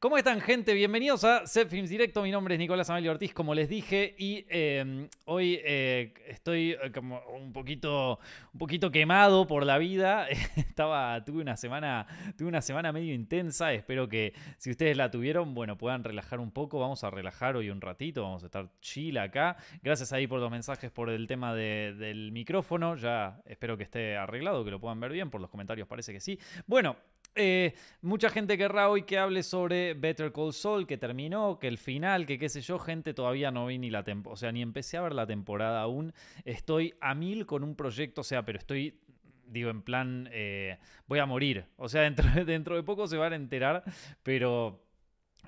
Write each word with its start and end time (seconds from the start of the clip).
¿Cómo 0.00 0.16
están, 0.16 0.40
gente? 0.40 0.72
Bienvenidos 0.72 1.24
a 1.24 1.46
Set 1.46 1.68
Directo. 1.68 2.22
Mi 2.22 2.30
nombre 2.30 2.54
es 2.54 2.58
Nicolás 2.58 2.88
Amelio 2.88 3.10
Ortiz, 3.10 3.34
como 3.34 3.54
les 3.54 3.68
dije, 3.68 4.14
y 4.16 4.46
eh, 4.48 5.10
hoy 5.26 5.60
eh, 5.62 6.14
estoy 6.26 6.70
eh, 6.70 6.90
como 6.90 7.20
un 7.36 7.52
poquito, 7.52 8.18
un 8.54 8.58
poquito 8.58 8.90
quemado 8.90 9.46
por 9.46 9.66
la 9.66 9.76
vida. 9.76 10.26
Estaba, 10.56 11.22
tuve 11.22 11.42
una 11.42 11.54
semana, 11.58 12.06
tuve 12.38 12.48
una 12.48 12.62
semana 12.62 12.92
medio 12.92 13.12
intensa. 13.12 13.74
Espero 13.74 14.08
que 14.08 14.32
si 14.56 14.70
ustedes 14.70 14.96
la 14.96 15.10
tuvieron, 15.10 15.52
bueno, 15.52 15.76
puedan 15.76 16.02
relajar 16.02 16.40
un 16.40 16.50
poco. 16.50 16.80
Vamos 16.80 17.04
a 17.04 17.10
relajar 17.10 17.56
hoy 17.56 17.68
un 17.68 17.82
ratito, 17.82 18.22
vamos 18.22 18.42
a 18.42 18.46
estar 18.46 18.70
chill 18.80 19.18
acá. 19.18 19.58
Gracias 19.82 20.14
ahí 20.14 20.26
por 20.26 20.40
los 20.40 20.50
mensajes 20.50 20.90
por 20.90 21.10
el 21.10 21.26
tema 21.26 21.54
del 21.54 22.32
micrófono. 22.32 22.96
Ya 22.96 23.42
espero 23.44 23.76
que 23.76 23.82
esté 23.82 24.16
arreglado, 24.16 24.64
que 24.64 24.70
lo 24.70 24.80
puedan 24.80 24.98
ver 24.98 25.12
bien. 25.12 25.28
Por 25.28 25.42
los 25.42 25.50
comentarios 25.50 25.86
parece 25.86 26.14
que 26.14 26.20
sí. 26.20 26.38
Bueno, 26.66 26.96
eh, 27.34 27.74
mucha 28.02 28.30
gente 28.30 28.58
querrá 28.58 28.88
hoy 28.88 29.02
que 29.02 29.18
hable 29.18 29.42
sobre 29.42 29.94
Better 29.94 30.32
Call 30.32 30.52
Saul, 30.52 30.86
que 30.86 30.98
terminó, 30.98 31.58
que 31.58 31.68
el 31.68 31.78
final, 31.78 32.26
que 32.26 32.38
qué 32.38 32.48
sé 32.48 32.60
yo, 32.60 32.78
gente, 32.78 33.14
todavía 33.14 33.50
no 33.50 33.66
vi 33.66 33.78
ni 33.78 33.90
la 33.90 34.02
temporada, 34.02 34.34
o 34.34 34.36
sea, 34.36 34.52
ni 34.52 34.62
empecé 34.62 34.96
a 34.96 35.02
ver 35.02 35.14
la 35.14 35.26
temporada 35.26 35.82
aún. 35.82 36.12
Estoy 36.44 36.94
a 37.00 37.14
mil 37.14 37.46
con 37.46 37.64
un 37.64 37.76
proyecto, 37.76 38.22
o 38.22 38.24
sea, 38.24 38.44
pero 38.44 38.58
estoy, 38.58 38.98
digo, 39.46 39.70
en 39.70 39.82
plan, 39.82 40.28
eh, 40.32 40.78
voy 41.06 41.18
a 41.18 41.26
morir. 41.26 41.66
O 41.76 41.88
sea, 41.88 42.02
dentro, 42.10 42.44
dentro 42.44 42.76
de 42.76 42.82
poco 42.82 43.06
se 43.06 43.16
van 43.16 43.32
a 43.32 43.36
enterar, 43.36 43.84
pero... 44.22 44.84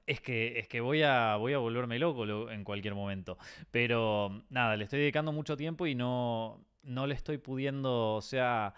Es 0.04 0.20
que, 0.20 0.58
es 0.58 0.66
que 0.66 0.80
voy, 0.80 1.02
a, 1.02 1.36
voy 1.36 1.52
a 1.52 1.58
volverme 1.58 1.98
loco 1.98 2.50
en 2.50 2.64
cualquier 2.64 2.94
momento. 2.94 3.38
Pero 3.70 4.42
nada, 4.50 4.76
le 4.76 4.84
estoy 4.84 4.98
dedicando 4.98 5.30
mucho 5.30 5.56
tiempo 5.56 5.86
y 5.86 5.94
no, 5.94 6.64
no 6.82 7.06
le 7.06 7.14
estoy 7.14 7.38
pudiendo, 7.38 8.14
o 8.14 8.20
sea, 8.20 8.74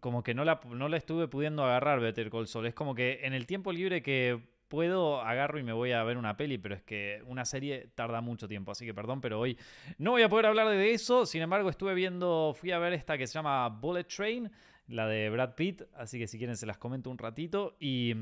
como 0.00 0.22
que 0.22 0.34
no 0.34 0.44
la, 0.44 0.60
no 0.68 0.88
la 0.88 0.96
estuve 0.96 1.28
pudiendo 1.28 1.64
agarrar 1.64 2.00
Better 2.00 2.30
Call 2.30 2.46
Saul. 2.46 2.66
Es 2.66 2.74
como 2.74 2.94
que 2.94 3.20
en 3.22 3.32
el 3.32 3.46
tiempo 3.46 3.72
libre 3.72 4.02
que 4.02 4.40
puedo, 4.70 5.20
agarro 5.20 5.58
y 5.58 5.64
me 5.64 5.72
voy 5.72 5.90
a 5.90 6.04
ver 6.04 6.16
una 6.16 6.36
peli, 6.36 6.56
pero 6.56 6.76
es 6.76 6.82
que 6.82 7.22
una 7.26 7.44
serie 7.44 7.90
tarda 7.96 8.20
mucho 8.20 8.46
tiempo, 8.46 8.70
así 8.70 8.86
que 8.86 8.94
perdón, 8.94 9.20
pero 9.20 9.40
hoy 9.40 9.58
no 9.98 10.12
voy 10.12 10.22
a 10.22 10.28
poder 10.28 10.46
hablar 10.46 10.68
de 10.68 10.92
eso. 10.92 11.26
Sin 11.26 11.42
embargo, 11.42 11.68
estuve 11.68 11.92
viendo, 11.92 12.54
fui 12.56 12.70
a 12.70 12.78
ver 12.78 12.92
esta 12.92 13.18
que 13.18 13.26
se 13.26 13.34
llama 13.34 13.68
Bullet 13.68 14.04
Train, 14.04 14.50
la 14.86 15.08
de 15.08 15.28
Brad 15.28 15.56
Pitt, 15.56 15.82
así 15.96 16.20
que 16.20 16.28
si 16.28 16.38
quieren 16.38 16.56
se 16.56 16.66
las 16.66 16.78
comento 16.78 17.10
un 17.10 17.18
ratito. 17.18 17.76
Y 17.80 18.14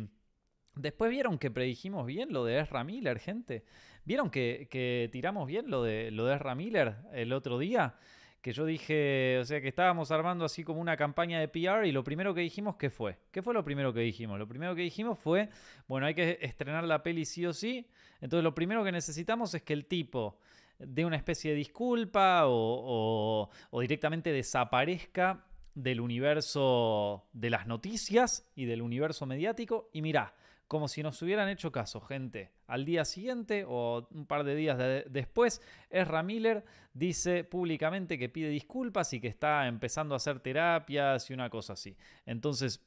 después 0.74 1.10
vieron 1.10 1.38
que 1.38 1.50
predijimos 1.50 2.06
bien 2.06 2.32
lo 2.32 2.46
de 2.46 2.58
Ezra 2.58 2.82
Miller, 2.82 3.18
gente. 3.18 3.64
¿Vieron 4.06 4.30
que, 4.30 4.68
que 4.70 5.10
tiramos 5.12 5.46
bien 5.46 5.68
lo 5.68 5.82
de, 5.82 6.10
lo 6.10 6.24
de 6.24 6.34
Ezra 6.34 6.54
Miller 6.54 6.96
el 7.12 7.34
otro 7.34 7.58
día? 7.58 7.96
Que 8.40 8.52
yo 8.52 8.64
dije, 8.64 9.38
o 9.40 9.44
sea, 9.44 9.60
que 9.60 9.68
estábamos 9.68 10.10
armando 10.10 10.44
así 10.44 10.62
como 10.62 10.80
una 10.80 10.96
campaña 10.96 11.40
de 11.40 11.48
PR 11.48 11.86
y 11.86 11.92
lo 11.92 12.04
primero 12.04 12.34
que 12.34 12.40
dijimos, 12.40 12.76
¿qué 12.76 12.90
fue? 12.90 13.18
¿Qué 13.30 13.42
fue 13.42 13.52
lo 13.52 13.64
primero 13.64 13.92
que 13.92 14.00
dijimos? 14.00 14.38
Lo 14.38 14.46
primero 14.46 14.74
que 14.74 14.82
dijimos 14.82 15.18
fue, 15.18 15.48
bueno, 15.88 16.06
hay 16.06 16.14
que 16.14 16.38
estrenar 16.40 16.84
la 16.84 17.02
peli 17.02 17.24
sí 17.24 17.44
o 17.46 17.52
sí, 17.52 17.86
entonces 18.20 18.44
lo 18.44 18.54
primero 18.54 18.84
que 18.84 18.92
necesitamos 18.92 19.54
es 19.54 19.62
que 19.62 19.72
el 19.72 19.86
tipo 19.86 20.38
dé 20.78 21.04
una 21.04 21.16
especie 21.16 21.50
de 21.50 21.56
disculpa 21.56 22.46
o, 22.46 23.50
o 23.70 23.80
directamente 23.80 24.32
desaparezca 24.32 25.44
del 25.74 26.00
universo 26.00 27.28
de 27.32 27.50
las 27.50 27.66
noticias 27.66 28.48
y 28.54 28.64
del 28.64 28.82
universo 28.82 29.26
mediático 29.26 29.90
y 29.92 30.02
mirá, 30.02 30.34
como 30.68 30.86
si 30.86 31.02
nos 31.02 31.20
hubieran 31.22 31.48
hecho 31.48 31.72
caso, 31.72 32.00
gente. 32.02 32.52
Al 32.66 32.84
día 32.84 33.06
siguiente 33.06 33.64
o 33.66 34.06
un 34.10 34.26
par 34.26 34.44
de 34.44 34.54
días 34.54 34.78
después, 35.10 35.62
Ezra 35.88 36.22
Miller 36.22 36.64
dice 36.92 37.42
públicamente 37.42 38.18
que 38.18 38.28
pide 38.28 38.50
disculpas 38.50 39.12
y 39.14 39.20
que 39.20 39.28
está 39.28 39.66
empezando 39.66 40.14
a 40.14 40.18
hacer 40.18 40.40
terapias 40.40 41.30
y 41.30 41.34
una 41.34 41.48
cosa 41.48 41.72
así. 41.72 41.96
Entonces, 42.26 42.86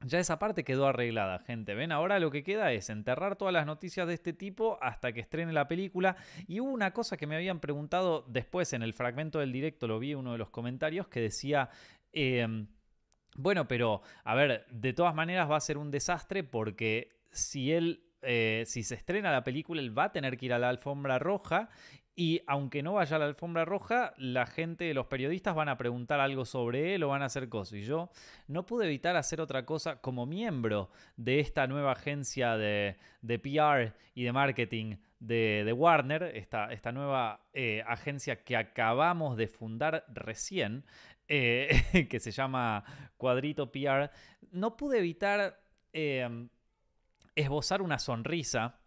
ya 0.00 0.18
esa 0.18 0.38
parte 0.38 0.64
quedó 0.64 0.86
arreglada, 0.86 1.40
gente. 1.40 1.74
Ven, 1.74 1.92
ahora 1.92 2.18
lo 2.18 2.30
que 2.30 2.42
queda 2.42 2.72
es 2.72 2.88
enterrar 2.88 3.36
todas 3.36 3.52
las 3.52 3.66
noticias 3.66 4.06
de 4.06 4.14
este 4.14 4.32
tipo 4.32 4.78
hasta 4.80 5.12
que 5.12 5.20
estrene 5.20 5.52
la 5.52 5.68
película. 5.68 6.16
Y 6.46 6.60
hubo 6.60 6.70
una 6.70 6.92
cosa 6.92 7.18
que 7.18 7.26
me 7.26 7.36
habían 7.36 7.60
preguntado 7.60 8.24
después 8.28 8.72
en 8.72 8.82
el 8.82 8.94
fragmento 8.94 9.40
del 9.40 9.52
directo, 9.52 9.86
lo 9.86 9.98
vi 9.98 10.12
en 10.12 10.18
uno 10.18 10.32
de 10.32 10.38
los 10.38 10.48
comentarios, 10.50 11.06
que 11.08 11.20
decía... 11.20 11.68
Em, 12.12 12.68
bueno, 13.34 13.68
pero 13.68 14.02
a 14.24 14.34
ver, 14.34 14.66
de 14.70 14.92
todas 14.92 15.14
maneras 15.14 15.50
va 15.50 15.56
a 15.56 15.60
ser 15.60 15.78
un 15.78 15.90
desastre 15.90 16.44
porque 16.44 17.10
si 17.30 17.72
él, 17.72 18.04
eh, 18.22 18.64
si 18.66 18.82
se 18.82 18.94
estrena 18.94 19.32
la 19.32 19.44
película, 19.44 19.80
él 19.80 19.96
va 19.96 20.04
a 20.04 20.12
tener 20.12 20.36
que 20.36 20.46
ir 20.46 20.52
a 20.52 20.58
la 20.58 20.68
alfombra 20.68 21.18
roja 21.18 21.68
y 22.16 22.42
aunque 22.46 22.82
no 22.82 22.94
vaya 22.94 23.16
a 23.16 23.18
la 23.18 23.24
alfombra 23.24 23.64
roja, 23.64 24.14
la 24.18 24.46
gente, 24.46 24.92
los 24.94 25.06
periodistas 25.06 25.54
van 25.54 25.68
a 25.68 25.76
preguntar 25.76 26.20
algo 26.20 26.44
sobre 26.44 26.94
él 26.94 27.02
o 27.02 27.08
van 27.08 27.22
a 27.22 27.26
hacer 27.26 27.48
cosas. 27.48 27.74
Y 27.78 27.82
yo 27.82 28.08
no 28.46 28.64
pude 28.66 28.86
evitar 28.86 29.16
hacer 29.16 29.40
otra 29.40 29.66
cosa 29.66 30.00
como 30.00 30.24
miembro 30.24 30.90
de 31.16 31.40
esta 31.40 31.66
nueva 31.66 31.92
agencia 31.92 32.56
de, 32.56 32.96
PR 33.20 33.94
y 34.14 34.22
de 34.22 34.32
marketing 34.32 34.96
de, 35.18 35.74
Warner, 35.76 36.22
esta, 36.36 36.72
esta 36.72 36.92
nueva 36.92 37.40
eh, 37.52 37.82
agencia 37.86 38.44
que 38.44 38.56
acabamos 38.56 39.36
de 39.36 39.48
fundar 39.48 40.04
recién. 40.08 40.84
Eh, 41.28 42.06
que 42.10 42.20
se 42.20 42.30
llama 42.30 42.84
Cuadrito 43.16 43.70
PR, 43.70 44.10
no 44.50 44.76
pude 44.76 44.98
evitar 44.98 45.60
eh, 45.92 46.48
esbozar 47.34 47.82
una 47.82 47.98
sonrisa 47.98 48.78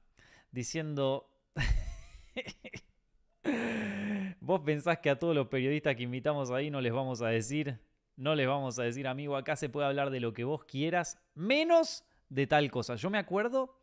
diciendo... 0.52 1.30
¿Vos 4.40 4.62
pensás 4.62 5.00
que 5.00 5.10
a 5.10 5.20
todos 5.20 5.36
los 5.36 5.48
periodistas 5.48 5.96
que 5.96 6.04
invitamos 6.04 6.52
ahí 6.52 6.70
no 6.70 6.80
les 6.80 6.94
vamos 6.94 7.22
a 7.22 7.28
decir? 7.28 7.80
No 8.16 8.34
les 8.34 8.48
vamos 8.48 8.80
a 8.80 8.84
decir, 8.84 9.08
amigo, 9.08 9.36
acá 9.36 9.58
se 9.58 9.68
puede 9.68 9.88
hablar 9.88 10.10
de 10.10 10.22
lo 10.22 10.34
que 10.34 10.46
vos 10.46 10.64
quieras, 10.64 11.22
menos 11.36 12.06
de 12.30 12.48
tal 12.48 12.70
cosa. 12.72 12.96
Yo 12.96 13.10
me 13.10 13.18
acuerdo, 13.18 13.80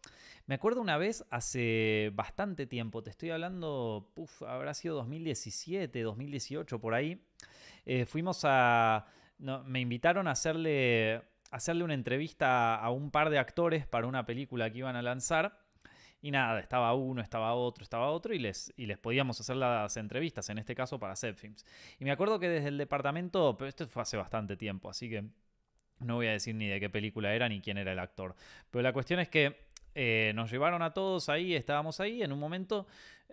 me 0.46 0.54
acuerdo 0.56 0.80
una 0.80 0.96
vez 0.98 1.24
hace 1.30 2.10
bastante 2.14 2.66
tiempo, 2.66 3.02
te 3.02 3.10
estoy 3.10 3.30
hablando, 3.30 4.12
habrá 4.46 4.74
sido 4.74 4.96
2017, 4.96 6.02
2018 6.02 6.80
por 6.80 6.94
ahí. 6.94 7.24
Eh, 7.86 8.06
fuimos 8.06 8.40
a... 8.44 9.06
me 9.38 9.80
invitaron 9.80 10.28
a 10.28 10.32
hacerle, 10.32 11.22
hacerle 11.50 11.84
una 11.84 11.94
entrevista 11.94 12.76
a 12.76 12.90
un 12.90 13.10
par 13.10 13.30
de 13.30 13.38
actores 13.38 13.86
para 13.86 14.06
una 14.06 14.26
película 14.26 14.70
que 14.70 14.78
iban 14.78 14.96
a 14.96 15.02
lanzar. 15.02 15.64
Y 16.20 16.30
nada, 16.30 16.58
estaba 16.60 16.94
uno, 16.94 17.20
estaba 17.20 17.52
otro, 17.52 17.82
estaba 17.82 18.10
otro 18.10 18.32
y 18.32 18.38
les, 18.38 18.72
y 18.78 18.86
les 18.86 18.96
podíamos 18.96 19.38
hacer 19.38 19.56
las 19.56 19.94
entrevistas, 19.98 20.48
en 20.48 20.56
este 20.56 20.74
caso 20.74 20.98
para 20.98 21.14
Films. 21.16 21.66
Y 21.98 22.04
me 22.06 22.12
acuerdo 22.12 22.38
que 22.38 22.48
desde 22.48 22.68
el 22.68 22.78
departamento, 22.78 23.58
pero 23.58 23.68
esto 23.68 23.86
fue 23.88 24.00
hace 24.00 24.16
bastante 24.16 24.56
tiempo, 24.56 24.88
así 24.88 25.10
que 25.10 25.26
no 26.00 26.16
voy 26.16 26.26
a 26.26 26.32
decir 26.32 26.54
ni 26.54 26.68
de 26.68 26.80
qué 26.80 26.90
película 26.90 27.34
era 27.34 27.48
ni 27.48 27.60
quién 27.60 27.78
era 27.78 27.92
el 27.92 27.98
actor. 27.98 28.34
Pero 28.70 28.82
la 28.82 28.92
cuestión 28.92 29.20
es 29.20 29.28
que 29.28 29.64
eh, 29.94 30.32
nos 30.34 30.50
llevaron 30.50 30.82
a 30.82 30.92
todos 30.92 31.28
ahí, 31.28 31.54
estábamos 31.54 32.00
ahí, 32.00 32.22
en 32.22 32.32
un 32.32 32.40
momento 32.40 32.86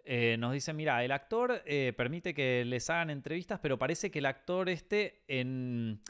eh, 0.06 0.36
nos 0.38 0.54
dicen, 0.54 0.76
mira, 0.76 1.04
el 1.04 1.12
actor 1.12 1.64
eh, 1.66 1.94
permite 1.98 2.34
que 2.34 2.64
les 2.66 2.90
hagan 2.90 3.10
entrevistas, 3.10 3.60
pero 3.60 3.80
parece 3.80 4.12
que 4.12 4.20
el 4.20 4.26
actor 4.26 4.70
esté 4.70 5.24
en... 5.28 6.02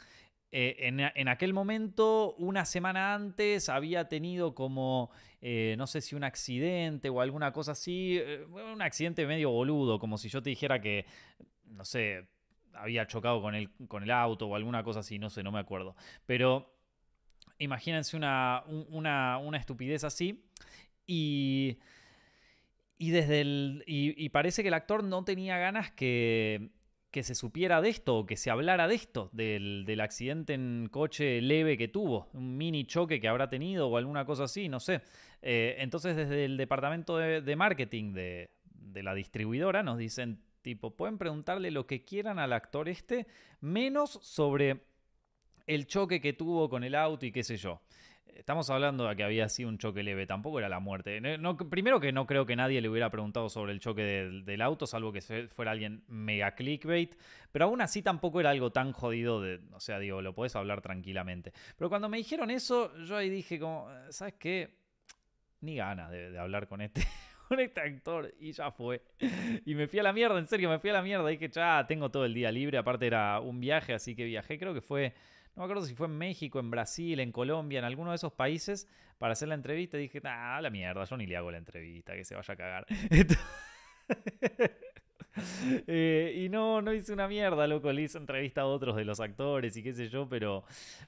En, 0.54 1.30
aquel 1.30 1.54
momento, 1.54 2.36
una 2.38 2.66
semana 2.66 3.14
antes, 3.14 3.70
había 3.70 4.10
tenido 4.10 4.54
como, 4.54 5.10
no 5.42 5.88
sé 5.88 6.02
si 6.02 6.14
un 6.14 6.26
accidente 6.26 7.08
o 7.08 7.22
alguna 7.22 7.54
cosa 7.54 7.72
así, 7.72 8.22
un 8.50 8.82
accidente 8.82 9.26
medio 9.26 9.50
boludo, 9.50 9.98
como 9.98 10.18
si 10.18 10.28
yo 10.28 10.44
te 10.44 10.50
dijera 10.50 10.82
que, 10.82 11.06
no 11.68 11.86
sé, 11.86 12.28
había 12.76 13.08
chocado 13.08 13.42
con 13.42 13.56
el, 13.56 13.70
con 13.88 14.04
el 14.04 14.12
auto 14.12 14.48
o 14.48 14.56
alguna 14.56 14.84
cosa 14.84 15.02
así, 15.02 15.20
no 15.20 15.30
sé, 15.30 15.44
no 15.44 15.52
me 15.52 15.60
acuerdo. 15.60 15.96
Pero 16.26 16.74
imagínense 17.60 18.18
una, 18.18 18.64
una, 18.68 19.58
estupidez 19.58 20.04
así. 20.04 20.44
Y, 21.06 21.80
y 22.98 23.12
desde 23.12 23.42
el. 23.42 23.84
Y, 23.86 24.30
parece 24.30 24.62
que 24.62 24.70
el 24.70 24.74
actor 24.74 25.04
no 25.04 25.24
tenía 25.24 25.58
ganas 25.58 25.92
que, 25.92 26.70
que 27.12 27.24
se 27.24 27.36
supiera 27.36 27.82
de 27.82 27.90
esto 27.90 28.20
o 28.20 28.26
que 28.26 28.38
se 28.38 28.50
hablara 28.50 28.88
de 28.88 28.96
esto, 28.96 29.30
del, 29.34 29.84
del, 29.86 30.02
accidente 30.02 30.54
en 30.54 30.88
coche 30.90 31.42
leve 31.42 31.78
que 31.78 31.88
tuvo, 31.88 32.30
un 32.34 32.58
mini 32.58 32.86
choque 32.86 33.20
que 33.20 33.28
habrá 33.28 33.50
tenido 33.50 33.90
o 33.90 33.98
alguna 33.98 34.26
cosa 34.26 34.46
así, 34.46 34.70
no 34.70 34.80
sé. 34.80 35.02
Eh, 35.42 35.76
entonces 35.80 36.16
desde 36.16 36.46
el 36.46 36.58
departamento 36.58 37.18
de, 37.18 37.42
de 37.42 37.56
marketing 37.56 38.14
de, 38.14 38.52
de, 38.64 39.04
la 39.04 39.14
distribuidora 39.16 39.84
nos 39.84 39.98
dicen, 39.98 40.40
tipo, 40.62 40.96
pueden 40.96 41.18
preguntarle 41.18 41.72
lo 41.72 41.88
que 41.88 42.04
quieran 42.04 42.40
al 42.40 42.54
actor 42.54 42.90
este, 42.90 43.28
menos 43.60 44.20
sobre 44.22 44.86
el 45.68 45.88
choque 45.88 46.22
que 46.22 46.34
tuvo 46.34 46.70
con 46.70 46.84
el 46.84 46.96
auto 46.96 47.26
y 47.26 47.32
qué 47.32 47.44
sé 47.44 47.58
yo. 47.58 47.82
Estamos 48.36 48.70
hablando 48.70 49.08
de 49.08 49.16
que 49.16 49.24
había 49.24 49.48
sido 49.50 49.70
un 49.70 49.78
choque 49.78 50.04
leve, 50.04 50.26
tampoco 50.26 50.60
era 50.60 50.70
la 50.70 50.80
muerte. 50.80 51.22
Primero 51.70 52.00
que 52.00 52.12
no 52.12 52.26
creo 52.26 52.46
que 52.46 52.56
nadie 52.56 52.82
le 52.82 52.90
hubiera 52.90 53.10
preguntado 53.10 53.50
sobre 53.50 53.72
el 53.72 53.80
choque 53.80 54.02
del, 54.02 54.62
auto, 54.62 54.88
salvo 54.88 55.12
que 55.12 55.22
fuera 55.22 55.72
alguien 55.72 56.04
mega 56.08 56.56
clickbait, 56.56 57.16
pero 57.52 57.66
aún 57.66 57.82
así 57.82 58.02
tampoco 58.02 58.40
era 58.40 58.50
algo 58.50 58.72
tan 58.72 58.94
jodido 58.94 59.42
de, 59.42 59.60
o 59.74 59.80
sea, 59.80 60.00
digo, 60.00 60.22
lo 60.22 60.34
puedes 60.34 60.56
hablar 60.56 60.82
tranquilamente. 60.82 61.52
Pero 61.78 61.90
cuando 61.90 62.10
me 62.10 62.18
dijeron 62.18 62.50
eso, 62.50 62.96
yo 63.04 63.18
ahí 63.18 63.30
dije 63.30 63.60
como, 63.60 63.90
¿sabes 64.10 64.36
qué? 64.40 64.76
Ni 65.60 65.76
ganas 65.76 66.10
de, 66.10 66.38
hablar 66.40 66.68
con 66.68 66.82
este, 66.82 67.02
con 67.58 67.84
actor 67.84 68.34
y 68.40 68.52
ya 68.52 68.72
fue. 68.72 69.02
Y 69.66 69.76
me 69.76 69.88
fui 69.88 70.00
a 70.00 70.04
la 70.04 70.14
mierda, 70.14 70.40
en 70.40 70.48
serio, 70.48 70.70
me 70.70 70.80
fui 70.80 70.90
a 70.90 70.94
la 70.94 71.02
mierda. 71.02 71.28
Dije, 71.28 71.50
ya 71.50 71.86
tengo 71.88 72.10
todo 72.10 72.26
el 72.26 72.34
día 72.34 72.52
libre, 72.52 72.78
aparte 72.78 73.08
era 73.08 73.40
un 73.40 73.60
viaje, 73.60 73.94
así 73.94 74.16
que 74.16 74.26
viajé, 74.26 74.58
creo 74.58 74.74
que 74.74 74.82
fue 74.82 75.14
no 75.56 75.62
me 75.62 75.66
acuerdo 75.66 75.86
si 75.86 75.96
fue 75.96 76.08
en 76.08 76.18
México, 76.18 76.60
en 76.60 76.72
Brasil, 76.72 77.20
en 77.20 77.32
Colombia, 77.34 77.80
en 77.80 77.86
alguno 77.86 78.12
de 78.12 78.16
esos 78.16 78.32
países, 78.32 78.88
para 79.18 79.34
hacer 79.34 79.50
la 79.50 79.56
entrevista. 79.56 79.98
Dije, 79.98 80.22
ah, 80.24 80.60
la 80.62 80.70
mierda, 80.70 81.04
yo 81.04 81.18
ni 81.18 81.28
le 81.28 81.36
hago 81.36 81.52
la 81.52 81.58
entrevista, 81.58 82.14
que 82.14 82.24
se 82.24 82.36
vaya 82.36 82.54
a 82.54 82.58
cagar. 82.58 82.86
Eh, 85.88 86.44
y 86.46 86.50
no, 86.50 86.82
no 86.82 86.94
hice 86.94 87.14
una 87.14 87.28
mierda, 87.28 87.68
loco. 87.68 87.92
Le 87.92 88.04
hice 88.04 88.18
entrevista 88.18 88.62
a 88.62 88.66
otros 88.66 88.96
de 88.96 89.06
los 89.06 89.20
actores 89.20 89.76
y 89.78 89.84
qué 89.84 89.94
sé 89.94 90.10
yo, 90.10 90.28
pero, 90.28 90.64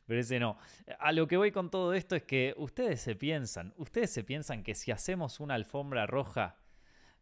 pero 0.06 0.20
ese 0.20 0.40
no. 0.40 0.58
A 1.00 1.12
lo 1.12 1.28
que 1.28 1.38
voy 1.38 1.52
con 1.52 1.70
todo 1.70 1.94
esto 1.94 2.16
es 2.16 2.24
que 2.24 2.54
ustedes 2.58 3.02
se 3.02 3.16
piensan, 3.16 3.74
ustedes 3.78 4.12
se 4.12 4.24
piensan 4.24 4.64
que 4.64 4.76
si 4.76 4.92
hacemos 4.92 5.40
una 5.40 5.56
alfombra 5.56 6.06
roja 6.06 6.58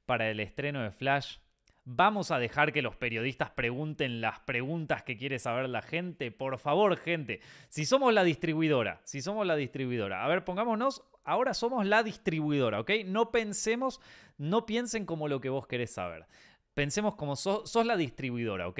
para 0.06 0.30
el 0.30 0.39
estreno 0.39 0.81
de 0.81 0.92
Flash, 0.92 1.38
¿Vamos 1.83 2.30
a 2.30 2.38
dejar 2.38 2.71
que 2.71 2.83
los 2.83 2.95
periodistas 2.95 3.50
pregunten 3.50 4.21
las 4.21 4.39
preguntas 4.42 5.01
que 5.01 5.18
quiere 5.18 5.39
saber 5.39 5.68
la 5.68 5.81
gente? 5.81 6.30
Por 6.30 6.59
favor, 6.59 6.95
gente, 6.95 7.42
si 7.69 7.86
somos 7.86 8.13
la 8.13 8.24
distribuidora, 8.24 9.01
si 9.03 9.19
somos 9.24 9.48
la 9.48 9.56
distribuidora, 9.56 10.24
a 10.24 10.27
ver, 10.27 10.45
pongámonos, 10.45 11.03
ahora 11.24 11.56
somos 11.56 11.88
la 11.88 12.03
distribuidora, 12.03 12.81
¿ok? 12.81 12.92
No 13.06 13.31
pensemos, 13.31 14.00
no 14.38 14.68
piensen 14.68 15.07
como 15.07 15.27
lo 15.27 15.42
que 15.42 15.50
vos 15.50 15.65
querés 15.65 15.89
saber. 15.89 16.27
Pensemos 16.73 17.15
como 17.15 17.35
sos, 17.35 17.85
la 17.85 17.97
distribuidora, 17.97 18.68
¿ok? 18.68 18.79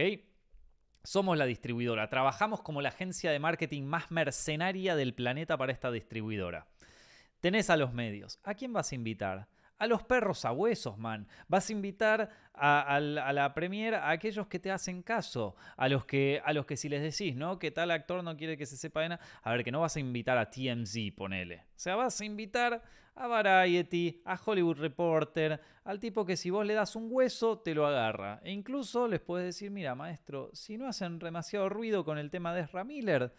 Somos 1.04 1.38
la 1.38 1.46
distribuidora. 1.46 2.10
Trabajamos 2.10 2.62
como 2.62 2.82
la 2.82 2.90
agencia 2.90 3.32
de 3.32 3.40
marketing 3.40 3.84
más 3.84 4.12
mercenaria 4.12 4.96
del 4.96 5.14
planeta 5.14 5.58
para 5.58 5.72
esta 5.72 5.92
distribuidora. 5.92 6.68
Tenés 7.40 7.70
a 7.70 7.78
los 7.78 7.94
medios. 7.94 8.40
¿A 8.44 8.54
quién 8.54 8.72
vas 8.72 8.92
a 8.92 8.96
invitar? 8.96 9.48
a 9.82 9.88
los 9.88 10.04
perros 10.04 10.46
a 10.46 10.52
huesos, 10.52 11.00
man. 11.00 11.28
Vas 11.48 11.68
a 11.68 11.72
invitar 11.72 12.30
a, 12.54 13.00
la 13.00 13.54
premier 13.56 13.96
a 13.96 14.12
aquellos 14.12 14.46
que 14.46 14.60
te 14.60 14.70
hacen 14.70 15.02
caso, 15.02 15.56
a 15.76 15.90
los 15.90 16.06
que, 16.06 16.40
a 16.46 16.54
los 16.54 16.68
que 16.68 16.78
si 16.78 16.88
les 16.88 17.02
decís, 17.02 17.36
¿no? 17.36 17.58
Que 17.58 17.72
tal 17.72 17.90
actor 17.90 18.24
no 18.24 18.38
quiere 18.38 18.58
que 18.58 18.68
se 18.68 18.78
sepa 18.78 19.02
de 19.02 19.10
nada. 19.10 19.26
A 19.42 19.52
ver, 19.52 19.64
que 19.64 19.72
no 19.72 19.82
vas 19.82 19.96
a 19.96 20.00
invitar 20.00 20.38
a 20.38 20.52
TMZ, 20.52 21.16
ponele. 21.18 21.62
O 21.62 21.80
sea, 21.80 21.96
vas 21.96 22.22
a 22.22 22.26
invitar 22.26 22.84
a 23.16 23.28
Variety, 23.28 24.22
a 24.26 24.40
Hollywood 24.44 24.78
Reporter, 24.78 25.60
al 25.84 26.00
tipo 26.00 26.26
que 26.26 26.38
si 26.38 26.50
vos 26.50 26.66
le 26.66 26.74
das 26.74 26.96
un 26.96 27.08
hueso, 27.10 27.60
te 27.60 27.74
lo 27.74 27.86
agarra. 27.86 28.40
E 28.44 28.52
incluso 28.52 29.08
les 29.08 29.20
puedes 29.20 29.46
decir, 29.46 29.72
mira, 29.72 29.96
maestro, 29.96 30.50
si 30.54 30.78
no 30.78 30.88
hacen 30.88 31.20
demasiado 31.20 31.70
ruido 31.70 32.06
con 32.06 32.18
el 32.18 32.30
tema 32.30 32.54
de 32.54 32.62
Ezra 32.62 32.84
Miller, 32.84 33.34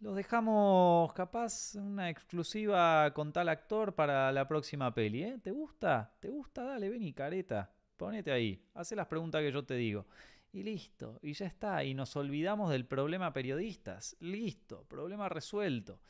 los 0.00 0.14
dejamos 0.14 1.12
capaz 1.14 1.74
una 1.76 2.10
exclusiva 2.10 3.10
con 3.14 3.32
tal 3.32 3.48
actor 3.48 3.94
para 3.94 4.30
la 4.32 4.46
próxima 4.46 4.92
peli, 4.92 5.22
¿eh? 5.22 5.38
¿Te 5.42 5.52
gusta? 5.52 6.12
¿Te 6.20 6.28
gusta? 6.28 6.64
Dale, 6.64 6.90
vení, 6.90 7.12
careta. 7.12 7.72
Ponete 7.96 8.30
ahí. 8.30 8.62
Haz 8.74 8.92
las 8.92 9.06
preguntas 9.06 9.40
que 9.40 9.52
yo 9.52 9.64
te 9.64 9.74
digo. 9.74 10.06
Y 10.52 10.62
listo, 10.62 11.18
y 11.22 11.32
ya 11.32 11.46
está. 11.46 11.82
Y 11.84 11.94
nos 11.94 12.14
olvidamos 12.16 12.70
del 12.70 12.86
problema 12.86 13.32
periodistas. 13.32 14.16
Listo, 14.20 14.84
problema 14.84 15.28
resuelto. 15.28 16.00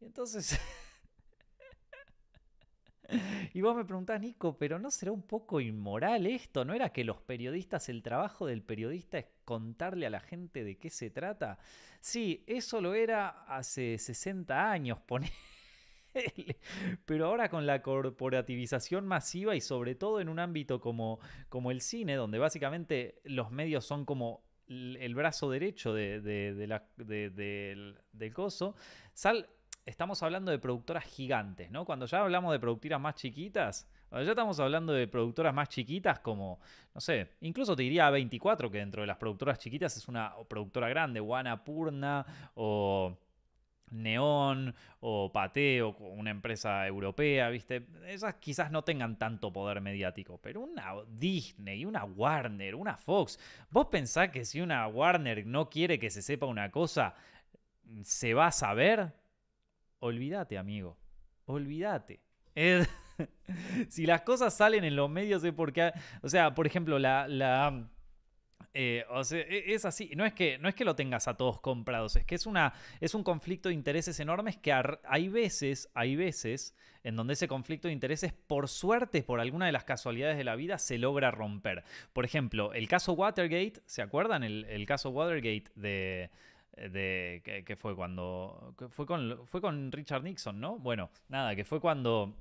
Y 0.00 0.06
entonces... 0.06 0.58
Y 3.54 3.60
vos 3.60 3.76
me 3.76 3.84
preguntás, 3.84 4.20
Nico, 4.20 4.56
pero 4.58 4.78
¿no 4.78 4.90
será 4.90 5.12
un 5.12 5.22
poco 5.22 5.60
inmoral 5.60 6.26
esto? 6.26 6.64
¿No 6.64 6.74
era 6.74 6.90
que 6.90 7.04
los 7.04 7.20
periodistas, 7.20 7.88
el 7.88 8.02
trabajo 8.02 8.46
del 8.46 8.62
periodista 8.62 9.18
es 9.18 9.26
contarle 9.44 10.06
a 10.06 10.10
la 10.10 10.20
gente 10.20 10.64
de 10.64 10.78
qué 10.78 10.90
se 10.90 11.10
trata? 11.10 11.58
Sí, 12.00 12.44
eso 12.46 12.80
lo 12.80 12.94
era 12.94 13.44
hace 13.46 13.98
60 13.98 14.70
años, 14.70 14.98
ponele. 15.06 15.32
Pero 17.04 17.26
ahora 17.26 17.50
con 17.50 17.66
la 17.66 17.82
corporativización 17.82 19.06
masiva 19.06 19.54
y 19.54 19.60
sobre 19.60 19.94
todo 19.94 20.20
en 20.20 20.28
un 20.28 20.38
ámbito 20.38 20.80
como, 20.80 21.20
como 21.48 21.70
el 21.70 21.82
cine, 21.82 22.14
donde 22.14 22.38
básicamente 22.38 23.20
los 23.24 23.50
medios 23.50 23.84
son 23.84 24.06
como 24.06 24.42
el 24.68 25.14
brazo 25.14 25.50
derecho 25.50 25.94
de, 25.94 26.20
del 26.20 28.32
coso, 28.32 28.74
sal, 29.12 29.48
estamos 29.86 30.20
hablando 30.24 30.50
de 30.50 30.58
productoras 30.58 31.04
gigantes, 31.04 31.70
¿no? 31.70 31.84
Cuando 31.84 32.06
ya 32.06 32.20
hablamos 32.20 32.52
de 32.52 32.58
productoras 32.58 33.00
más 33.00 33.14
chiquitas, 33.14 33.88
cuando 34.08 34.24
ya 34.24 34.32
estamos 34.32 34.58
hablando 34.58 34.92
de 34.92 35.06
productoras 35.06 35.54
más 35.54 35.68
chiquitas 35.68 36.18
como, 36.18 36.58
no 36.92 37.00
sé, 37.00 37.30
incluso 37.40 37.76
te 37.76 37.84
diría 37.84 38.10
A24, 38.10 38.68
que 38.70 38.78
dentro 38.78 39.02
de 39.02 39.06
las 39.06 39.16
productoras 39.16 39.58
chiquitas 39.58 39.96
es 39.96 40.08
una 40.08 40.34
productora 40.48 40.88
grande, 40.88 41.22
Purna 41.64 42.26
o 42.54 43.16
Neon 43.90 44.74
o 44.98 45.30
Pate 45.32 45.80
o 45.82 45.96
una 45.96 46.30
empresa 46.30 46.84
europea, 46.84 47.48
¿viste? 47.48 47.86
Esas 48.08 48.34
quizás 48.34 48.72
no 48.72 48.82
tengan 48.82 49.16
tanto 49.16 49.52
poder 49.52 49.80
mediático, 49.80 50.38
pero 50.42 50.62
una 50.62 50.94
Disney, 51.08 51.84
una 51.84 52.04
Warner, 52.04 52.74
una 52.74 52.96
Fox, 52.96 53.38
¿vos 53.70 53.86
pensás 53.86 54.30
que 54.30 54.44
si 54.44 54.60
una 54.60 54.88
Warner 54.88 55.46
no 55.46 55.70
quiere 55.70 56.00
que 56.00 56.10
se 56.10 56.22
sepa 56.22 56.46
una 56.46 56.72
cosa, 56.72 57.14
se 58.02 58.34
va 58.34 58.48
a 58.48 58.52
saber? 58.52 59.12
Olvídate, 60.00 60.58
amigo. 60.58 60.96
Olvídate. 61.46 62.20
si 63.88 64.06
las 64.06 64.22
cosas 64.22 64.56
salen 64.56 64.84
en 64.84 64.96
los 64.96 65.10
medios 65.10 65.44
es 65.44 65.52
porque... 65.52 65.92
O 66.22 66.28
sea, 66.28 66.54
por 66.54 66.66
ejemplo, 66.66 66.98
la... 66.98 67.28
la 67.28 67.88
eh, 68.78 69.06
e, 69.30 69.74
es 69.74 69.86
así, 69.86 70.10
no 70.16 70.26
es, 70.26 70.34
que, 70.34 70.58
no 70.58 70.68
es 70.68 70.74
que 70.74 70.84
lo 70.84 70.94
tengas 70.94 71.28
a 71.28 71.36
todos 71.38 71.60
comprados, 71.60 72.16
es 72.16 72.26
que 72.26 72.34
es, 72.34 72.44
una, 72.44 72.74
es 73.00 73.14
un 73.14 73.22
conflicto 73.22 73.70
de 73.70 73.74
intereses 73.74 74.20
enormes 74.20 74.58
que 74.58 74.70
hay 74.70 75.28
veces, 75.28 75.88
hay 75.94 76.14
veces 76.14 76.76
en 77.02 77.16
donde 77.16 77.32
ese 77.32 77.48
conflicto 77.48 77.88
de 77.88 77.94
intereses, 77.94 78.34
por 78.34 78.68
suerte, 78.68 79.22
por 79.22 79.40
alguna 79.40 79.64
de 79.64 79.72
las 79.72 79.84
casualidades 79.84 80.36
de 80.36 80.44
la 80.44 80.56
vida, 80.56 80.76
se 80.76 80.98
logra 80.98 81.30
romper. 81.30 81.84
Por 82.12 82.26
ejemplo, 82.26 82.74
el 82.74 82.86
caso 82.86 83.14
Watergate, 83.14 83.80
¿se 83.86 84.02
acuerdan? 84.02 84.44
el 84.44 84.86
caso 84.86 85.08
Watergate 85.08 85.70
de, 85.74 86.30
de 86.76 87.62
que, 87.64 87.76
fue 87.76 87.96
cuando 87.96 88.74
fue 88.90 89.06
con 89.06 89.46
fue 89.46 89.60
con 89.60 89.90
Richard 89.92 90.22
Nixon, 90.22 90.60
¿no? 90.60 90.78
Bueno, 90.78 91.10
nada, 91.28 91.56
que 91.56 91.64
fue 91.64 91.80
cuando 91.80 92.34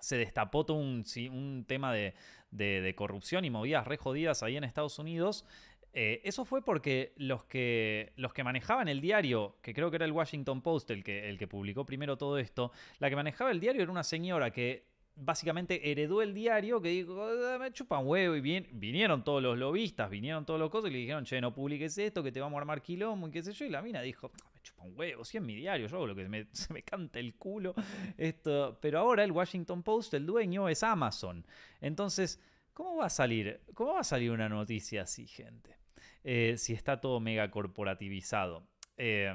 se 0.00 0.16
destapó 0.16 0.64
todo 0.64 0.76
un, 0.76 1.04
un 1.32 1.64
tema 1.66 1.92
de, 1.92 2.14
de, 2.50 2.94
corrupción 2.94 3.44
y 3.44 3.50
movidas 3.50 3.86
re 3.86 3.96
jodidas 3.96 4.42
ahí 4.42 4.56
en 4.56 4.64
Estados 4.64 4.98
Unidos. 4.98 5.44
Eh, 5.92 6.20
eso 6.24 6.44
fue 6.44 6.62
porque 6.62 7.14
los 7.16 7.44
que, 7.44 8.12
los 8.16 8.34
que 8.34 8.44
manejaban 8.44 8.88
el 8.88 9.00
diario, 9.00 9.56
que 9.62 9.72
creo 9.72 9.90
que 9.90 9.96
era 9.96 10.04
el 10.04 10.12
Washington 10.12 10.60
Post 10.60 10.90
el 10.90 11.02
que, 11.02 11.28
el 11.30 11.38
que 11.38 11.48
publicó 11.48 11.86
primero 11.86 12.18
todo 12.18 12.38
esto, 12.38 12.70
la 12.98 13.08
que 13.08 13.16
manejaba 13.16 13.50
el 13.50 13.60
diario 13.60 13.82
era 13.82 13.90
una 13.90 14.04
señora 14.04 14.50
que 14.50 14.84
básicamente 15.16 15.90
heredó 15.90 16.20
el 16.20 16.34
diario 16.34 16.80
que 16.80 16.90
dijo, 16.90 17.20
ah, 17.22 17.58
me 17.58 17.72
chupan 17.72 18.06
huevo 18.06 18.36
y 18.36 18.40
bien, 18.40 18.68
vinieron 18.72 19.24
todos 19.24 19.42
los 19.42 19.58
lobistas, 19.58 20.10
vinieron 20.10 20.44
todos 20.44 20.60
los 20.60 20.70
cosas 20.70 20.90
y 20.90 20.92
le 20.92 20.98
dijeron, 21.00 21.24
che, 21.24 21.40
no 21.40 21.54
publiques 21.54 21.96
esto, 21.98 22.22
que 22.22 22.30
te 22.30 22.40
vamos 22.40 22.58
a 22.58 22.60
armar 22.60 22.82
quilombo 22.82 23.26
y 23.28 23.30
qué 23.30 23.42
sé 23.42 23.52
yo. 23.52 23.64
Y 23.64 23.70
la 23.70 23.82
mina 23.82 24.02
dijo, 24.02 24.30
ah, 24.34 24.50
me 24.54 24.60
chupan 24.60 24.92
huevo, 24.94 25.24
si 25.24 25.38
es 25.38 25.42
mi 25.42 25.56
diario, 25.56 25.86
yo 25.86 26.06
lo 26.06 26.14
que 26.14 26.28
me, 26.28 26.46
se 26.52 26.72
me 26.72 26.82
canta 26.82 27.18
el 27.18 27.34
culo. 27.34 27.74
Esto. 28.16 28.78
Pero 28.80 28.98
ahora 28.98 29.24
el 29.24 29.32
Washington 29.32 29.82
Post, 29.82 30.14
el 30.14 30.26
dueño, 30.26 30.68
es 30.68 30.82
Amazon. 30.82 31.46
Entonces, 31.80 32.40
¿cómo 32.74 32.96
va 32.96 33.06
a 33.06 33.10
salir? 33.10 33.62
¿Cómo 33.74 33.94
va 33.94 34.00
a 34.00 34.04
salir 34.04 34.30
una 34.30 34.48
noticia 34.48 35.02
así, 35.02 35.26
gente? 35.26 35.76
Eh, 36.24 36.56
si 36.58 36.74
está 36.74 37.00
todo 37.00 37.20
mega 37.20 37.50
corporativizado. 37.50 38.68
Eh, 38.98 39.34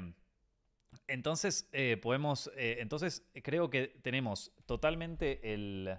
entonces, 1.08 1.68
eh, 1.72 1.96
podemos, 1.96 2.50
eh, 2.56 2.76
entonces 2.80 3.24
creo 3.42 3.70
que 3.70 3.88
tenemos 4.02 4.52
totalmente 4.66 5.52
el, 5.54 5.98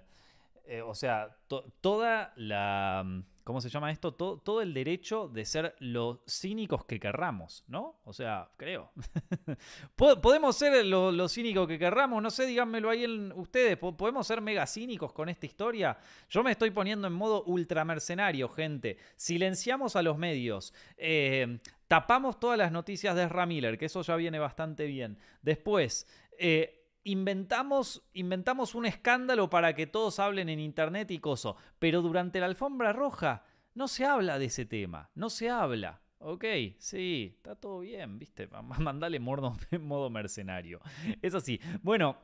eh, 0.66 0.80
o 0.80 0.94
sea, 0.94 1.36
toda 1.80 2.32
la, 2.36 3.04
¿cómo 3.44 3.60
se 3.60 3.68
llama 3.68 3.90
esto? 3.90 4.14
Todo, 4.14 4.62
el 4.62 4.72
derecho 4.72 5.28
de 5.28 5.44
ser 5.44 5.76
los 5.78 6.20
cínicos 6.26 6.86
que 6.86 6.98
querramos, 6.98 7.64
¿no? 7.68 8.00
O 8.04 8.14
sea, 8.14 8.48
creo. 8.56 8.90
Podemos 9.96 10.56
ser 10.56 10.86
los 10.86 11.32
cínicos 11.32 11.68
que 11.68 11.78
querramos, 11.78 12.22
no 12.22 12.30
sé, 12.30 12.46
díganmelo 12.46 12.88
ahí 12.88 13.04
en 13.04 13.32
ustedes, 13.32 13.76
¿podemos 13.76 14.26
ser 14.26 14.40
mega 14.40 14.66
cínicos 14.66 15.12
con 15.12 15.28
esta 15.28 15.44
historia? 15.44 15.98
Yo 16.30 16.42
me 16.42 16.52
estoy 16.52 16.70
poniendo 16.70 17.06
en 17.06 17.12
modo 17.12 17.44
ultramercenario, 17.44 18.48
gente. 18.48 18.96
Silenciamos 19.16 19.96
a 19.96 20.02
los 20.02 20.16
medios. 20.16 20.72
Eh, 20.96 21.58
tapamos 21.88 22.40
todas 22.40 22.56
las 22.56 22.72
noticias 22.72 23.14
de 23.14 23.24
Ezra 23.24 23.44
Miller, 23.44 23.76
que 23.76 23.86
eso 23.86 24.00
ya 24.00 24.16
viene 24.16 24.38
bastante 24.38 24.86
bien. 24.86 25.18
Después, 25.42 26.08
eh, 26.38 26.83
inventamos, 27.04 28.02
inventamos 28.14 28.74
un 28.74 28.86
escándalo 28.86 29.48
para 29.50 29.74
que 29.74 29.86
todos 29.86 30.18
hablen 30.18 30.48
en 30.48 30.58
internet 30.58 31.10
y 31.10 31.18
coso. 31.18 31.56
Pero 31.78 32.02
durante 32.02 32.40
la 32.40 32.46
alfombra 32.46 32.92
roja 32.92 33.44
no 33.74 33.88
se 33.88 34.04
habla 34.04 34.38
de 34.38 34.46
ese 34.46 34.64
tema. 34.64 35.10
No 35.14 35.30
se 35.30 35.50
habla. 35.50 36.00
Ok, 36.18 36.44
sí, 36.78 37.34
está 37.36 37.54
todo 37.54 37.80
bien, 37.80 38.18
viste. 38.18 38.48
Mandale 38.78 39.20
modo, 39.20 39.54
modo 39.80 40.10
mercenario. 40.10 40.80
Es 41.20 41.34
así. 41.34 41.60
Bueno, 41.82 42.16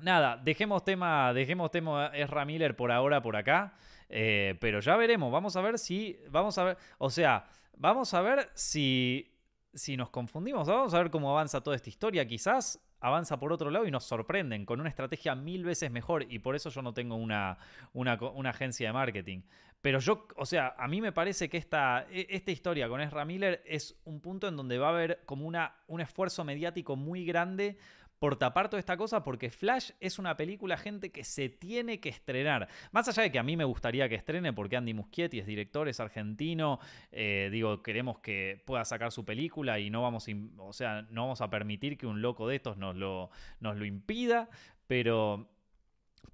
nada, 0.00 0.36
dejemos 0.36 0.84
tema, 0.84 1.32
dejemos 1.32 1.70
tema 1.70 2.08
Ezra 2.08 2.44
Miller 2.44 2.76
por 2.76 2.92
ahora 2.92 3.22
por 3.22 3.36
acá. 3.36 3.74
Eh, 4.10 4.56
pero 4.60 4.80
ya 4.80 4.96
veremos. 4.96 5.32
Vamos 5.32 5.56
a 5.56 5.62
ver 5.62 5.78
si. 5.78 6.18
Vamos 6.30 6.58
a 6.58 6.64
ver. 6.64 6.78
O 6.98 7.08
sea, 7.08 7.46
vamos 7.76 8.12
a 8.12 8.20
ver 8.20 8.50
si. 8.54 9.30
Si 9.72 9.96
nos 9.96 10.10
confundimos. 10.10 10.68
Vamos 10.68 10.92
a 10.94 10.98
ver 10.98 11.10
cómo 11.10 11.30
avanza 11.30 11.62
toda 11.62 11.74
esta 11.74 11.88
historia. 11.88 12.28
Quizás 12.28 12.83
avanza 13.04 13.38
por 13.38 13.52
otro 13.52 13.70
lado 13.70 13.86
y 13.86 13.90
nos 13.90 14.04
sorprenden 14.04 14.64
con 14.64 14.80
una 14.80 14.88
estrategia 14.88 15.34
mil 15.34 15.62
veces 15.62 15.90
mejor 15.90 16.24
y 16.26 16.38
por 16.38 16.56
eso 16.56 16.70
yo 16.70 16.80
no 16.80 16.94
tengo 16.94 17.16
una, 17.16 17.58
una, 17.92 18.18
agencia 18.48 18.88
de 18.88 18.94
marketing. 18.94 19.42
Pero 19.82 19.98
yo, 19.98 20.26
o 20.36 20.46
sea, 20.46 20.74
a 20.78 20.88
mí 20.88 21.02
me 21.02 21.12
parece 21.12 21.50
que 21.50 21.58
esta, 21.58 22.06
e, 22.10 22.26
esta 22.30 22.50
historia 22.50 22.88
con 22.88 23.02
Ezra 23.02 23.26
Miller 23.26 23.62
es 23.66 24.00
un 24.06 24.22
punto 24.22 24.48
en 24.48 24.56
donde 24.56 24.78
va 24.78 24.86
a 24.86 24.90
haber 24.90 25.20
como 25.26 25.46
una, 25.46 25.74
un 25.86 26.00
esfuerzo 26.00 26.44
mediático 26.44 26.96
muy 26.96 27.26
grande 27.26 27.76
por 28.18 28.36
tapar 28.36 28.68
toda 28.68 28.80
esta 28.80 28.96
cosa, 28.96 29.22
porque 29.22 29.50
Flash 29.50 29.90
es 30.00 30.18
una 30.18 30.36
película, 30.36 30.76
gente, 30.76 31.10
que 31.10 31.24
se 31.24 31.48
tiene 31.48 32.00
que 32.00 32.08
estrenar. 32.08 32.68
Más 32.92 33.08
allá 33.08 33.22
de 33.22 33.32
que 33.32 33.38
a 33.38 33.42
mí 33.42 33.56
me 33.56 33.64
gustaría 33.64 34.08
que 34.08 34.14
estrene, 34.14 34.52
porque 34.52 34.76
Andy 34.76 34.94
Muschietti 34.94 35.38
es 35.38 35.46
director, 35.46 35.88
es 35.88 36.00
argentino, 36.00 36.80
eh, 37.12 37.48
digo, 37.52 37.82
queremos 37.82 38.18
que 38.20 38.62
pueda 38.64 38.84
sacar 38.84 39.12
su 39.12 39.24
película 39.24 39.78
y 39.78 39.90
no 39.90 40.02
vamos, 40.02 40.26
o 40.58 40.72
sea, 40.72 41.02
no 41.10 41.22
vamos 41.22 41.40
a 41.40 41.50
permitir 41.50 41.98
que 41.98 42.06
un 42.06 42.22
loco 42.22 42.48
de 42.48 42.56
estos 42.56 42.76
nos 42.76 42.96
lo, 42.96 43.30
nos 43.60 43.76
lo 43.76 43.84
impida, 43.84 44.48
pero 44.86 45.48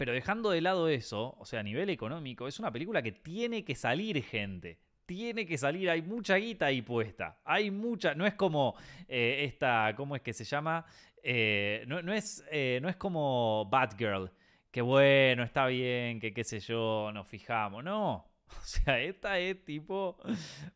pero 0.00 0.14
dejando 0.14 0.48
de 0.50 0.62
lado 0.62 0.88
eso, 0.88 1.36
o 1.38 1.44
sea, 1.44 1.60
a 1.60 1.62
nivel 1.62 1.90
económico, 1.90 2.48
es 2.48 2.58
una 2.58 2.72
película 2.72 3.02
que 3.02 3.12
tiene 3.12 3.66
que 3.66 3.74
salir 3.74 4.24
gente. 4.24 4.78
Tiene 5.04 5.44
que 5.44 5.58
salir, 5.58 5.90
hay 5.90 6.00
mucha 6.00 6.36
guita 6.36 6.64
ahí 6.64 6.80
puesta. 6.80 7.38
Hay 7.44 7.70
mucha, 7.70 8.14
no 8.14 8.24
es 8.24 8.32
como 8.32 8.76
eh, 9.08 9.44
esta, 9.44 9.92
¿cómo 9.98 10.16
es 10.16 10.22
que 10.22 10.32
se 10.32 10.44
llama? 10.44 10.86
Eh, 11.22 11.84
no, 11.86 12.12
es, 12.12 12.44
eh, 12.50 12.78
no 12.82 12.88
es 12.88 12.96
como 12.96 13.66
Batgirl, 13.70 14.30
que 14.70 14.82
bueno, 14.82 15.42
está 15.42 15.66
bien, 15.66 16.20
que 16.20 16.32
qué 16.32 16.44
sé 16.44 16.60
yo, 16.60 17.10
nos 17.12 17.28
fijamos. 17.28 17.84
No, 17.84 18.14
o 18.48 18.64
sea, 18.64 19.00
esta 19.00 19.38
es 19.38 19.64
tipo. 19.64 20.18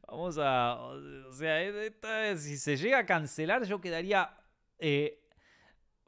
Vamos 0.07 0.39
a. 0.39 0.77
O 0.77 1.33
sea, 1.33 1.63
esta 1.63 2.37
si 2.37 2.57
se 2.57 2.77
llega 2.77 2.99
a 2.99 3.07
cancelar, 3.07 3.65
yo 3.65 3.81
quedaría 3.81 4.37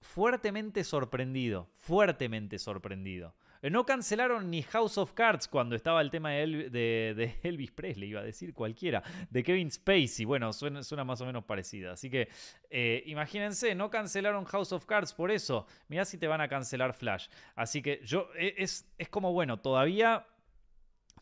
fuertemente 0.01 0.85
sorprendido, 0.85 1.69
fuertemente 1.77 2.59
sorprendido. 2.59 3.35
Eh, 3.63 3.71
no 3.71 3.85
cancelaron 3.85 4.51
ni 4.51 4.63
House 4.63 4.99
of 4.99 5.13
Cards 5.13 5.49
cuando 5.49 5.77
estaba 5.77 6.01
el 6.01 6.11
tema 6.11 6.31
de, 6.31 7.39
Elvis 7.43 7.71
Presley, 7.73 8.11
iba 8.11 8.21
a 8.21 8.25
decir 8.25 8.55
cualquiera, 8.55 9.03
de 9.31 9.43
Kevin 9.43 9.71
Spacey. 9.71 10.25
Bueno, 10.25 10.53
suena, 10.53 11.05
más 11.05 11.21
o 11.21 11.27
menos 11.27 11.45
parecida. 11.45 11.93
Así 11.93 12.11
que 12.11 12.29
eh, 12.71 13.03
imagínense, 13.07 13.75
no 13.75 13.91
cancelaron 13.91 14.45
House 14.45 14.73
of 14.73 14.87
Cards 14.87 15.13
por 15.13 15.31
eso. 15.31 15.67
Mirá 15.89 16.05
si 16.05 16.19
te 16.19 16.27
van 16.27 16.41
a 16.41 16.49
cancelar 16.49 16.95
Flash. 16.95 17.29
Así 17.55 17.83
que 17.83 18.01
yo, 18.05 18.29
eh, 18.37 18.55
es, 18.59 18.91
es 18.99 19.09
como 19.09 19.33
bueno, 19.33 19.59
todavía, 19.61 20.27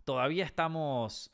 todavía 0.04 0.44
estamos 0.44 1.32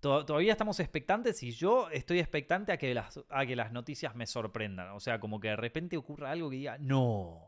todavía 0.00 0.52
estamos 0.52 0.78
expectantes 0.80 1.42
y 1.42 1.50
yo 1.50 1.90
estoy 1.90 2.20
expectante 2.20 2.72
a 2.72 2.76
que, 2.76 2.94
las, 2.94 3.20
a 3.28 3.46
que 3.46 3.56
las 3.56 3.72
noticias 3.72 4.14
me 4.14 4.26
sorprendan. 4.26 4.90
O 4.90 5.00
sea, 5.00 5.18
como 5.18 5.40
que 5.40 5.48
de 5.48 5.56
repente 5.56 5.96
ocurra 5.96 6.30
algo 6.30 6.50
que 6.50 6.56
diga, 6.56 6.78
no, 6.78 7.47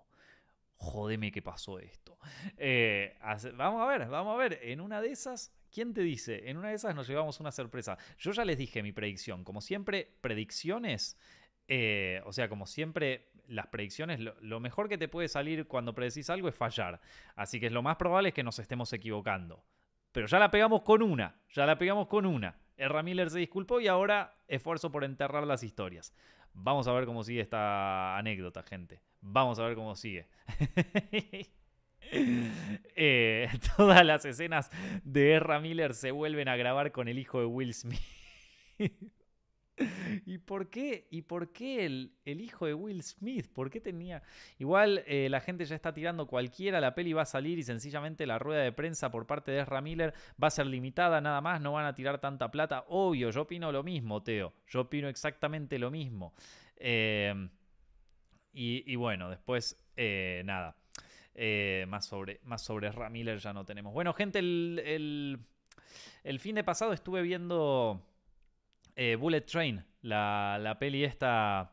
jodeme 0.81 1.31
que 1.31 1.43
pasó 1.43 1.79
esto. 1.79 2.19
Eh, 2.57 3.17
vamos 3.55 3.83
a 3.83 3.87
ver, 3.87 4.09
vamos 4.09 4.35
a 4.35 4.39
ver. 4.39 4.59
En 4.63 4.81
una 4.81 5.01
de 5.03 5.11
esas, 5.11 5.55
¿quién 5.71 5.93
te 5.93 6.01
dice? 6.01 6.49
En 6.49 6.57
una 6.57 6.71
de 6.71 6.75
esas 6.75 6.95
nos 6.95 7.07
llevamos 7.07 7.39
una 7.39 7.53
sorpresa. 7.53 7.99
Yo 8.19 8.33
ya 8.33 8.45
les 8.45 8.57
dije 8.57 8.83
mi 8.83 8.91
predicción. 8.91 9.45
Como 9.45 9.61
siempre, 9.61 10.17
predicciones. 10.23 11.19
Eh, 11.69 12.23
o 12.25 12.33
sea, 12.33 12.49
como 12.49 12.67
siempre, 12.67 13.31
las 13.47 13.67
predicciones, 13.67 14.21
lo, 14.21 14.61
mejor 14.61 14.89
que 14.89 14.97
te 14.97 15.07
puede 15.07 15.29
salir 15.29 15.67
cuando 15.67 15.95
predecís 15.95 16.31
algo 16.31 16.49
es 16.49 16.55
fallar. 16.55 17.01
Así 17.37 17.61
que 17.61 17.69
lo 17.69 17.83
más 17.83 17.97
probable 17.97 18.31
es 18.31 18.35
que 18.35 18.43
nos 18.43 18.59
estemos 18.59 18.93
equivocando. 18.95 19.63
Pero 20.13 20.27
ya 20.27 20.39
la 20.39 20.51
pegamos 20.51 20.83
con 20.83 21.03
una, 21.03 21.37
ya 21.51 21.67
la 21.67 21.79
pegamos 21.79 22.09
con 22.09 22.25
una. 22.25 22.59
Erra 22.79 23.03
Miller 23.03 23.29
se 23.29 23.39
disculpó 23.39 23.81
y 23.81 23.87
ahora 23.87 24.35
esfuerzo 24.49 24.91
por 24.91 25.05
enterrar 25.05 25.47
las 25.47 25.63
historias. 25.63 26.15
Vamos 26.53 26.87
a 26.89 26.93
ver 26.93 27.07
cómo 27.07 27.23
sigue 27.23 27.41
esta 27.41 28.17
anécdota, 28.19 28.63
gente. 28.63 29.01
Vamos 29.21 29.59
a 29.59 29.65
ver 29.65 29.75
cómo 29.75 29.95
sigue. 29.95 30.29
Eh, 32.97 33.49
todas 33.77 34.05
las 34.05 34.25
escenas 34.25 34.69
de 35.05 35.33
Erra 35.33 35.61
Miller 35.61 35.95
se 35.95 36.11
vuelven 36.11 36.49
a 36.49 36.57
grabar 36.57 36.91
con 36.91 37.07
el 37.07 37.19
hijo 37.19 37.39
de 37.39 37.47
Will 37.47 37.73
Smith. 37.73 38.01
¿Y 40.27 40.39
por 40.39 40.69
qué? 40.71 41.07
¿Y 41.11 41.23
por 41.23 41.53
qué 41.53 41.87
el, 41.87 42.13
hijo 42.25 42.67
de 42.67 42.75
Will 42.75 43.03
Smith? 43.03 43.49
¿Por 43.53 43.71
qué 43.71 43.81
tenía.? 43.81 44.23
Igual 44.59 45.03
eh, 45.07 45.29
la 45.31 45.41
gente 45.41 45.65
ya 45.65 45.75
está 45.75 45.93
tirando 45.93 46.27
cualquiera, 46.27 46.81
la 46.81 46.95
peli 46.95 47.13
va 47.13 47.23
a 47.23 47.27
salir 47.27 47.59
y 47.59 47.63
sencillamente 47.63 48.27
la 48.27 48.39
rueda 48.39 48.63
de 48.63 48.73
prensa 48.73 49.11
por 49.11 49.27
parte 49.27 49.51
de 49.51 49.61
Ezra 49.61 49.81
Miller 49.81 50.15
va 50.43 50.49
a 50.49 50.51
ser 50.51 50.67
limitada 50.67 51.21
nada 51.21 51.41
más, 51.41 51.61
no 51.61 51.73
van 51.73 51.87
a 51.87 51.95
tirar 51.95 52.21
tanta 52.21 52.51
plata. 52.51 52.85
Obvio, 52.89 53.31
yo 53.31 53.43
opino 53.43 53.73
lo 53.73 53.83
mismo, 53.83 54.23
Teo. 54.23 54.53
Yo 54.67 54.83
opino 54.83 55.09
exactamente 55.09 55.79
lo 55.79 55.91
mismo. 55.91 56.35
Eh, 56.77 57.49
y, 58.53 58.97
bueno, 58.97 59.31
después, 59.31 59.81
eh, 59.97 60.43
nada. 60.45 60.77
más, 61.87 62.05
sobre, 62.05 62.41
más 62.45 62.63
sobre 62.63 62.89
Ezra 62.89 63.11
ya 63.11 63.53
no 63.53 63.65
tenemos. 63.65 63.95
Bueno, 63.95 64.13
gente, 64.13 64.41
el, 64.41 65.39
el 66.25 66.41
fin 66.41 66.57
de 66.57 66.65
pasado 66.65 66.93
estuve 66.93 67.23
viendo. 67.23 68.03
Eh, 68.97 69.17
Bullet 69.17 69.43
Train, 69.43 69.85
la, 70.03 70.77
peli 70.79 71.05
esta 71.05 71.73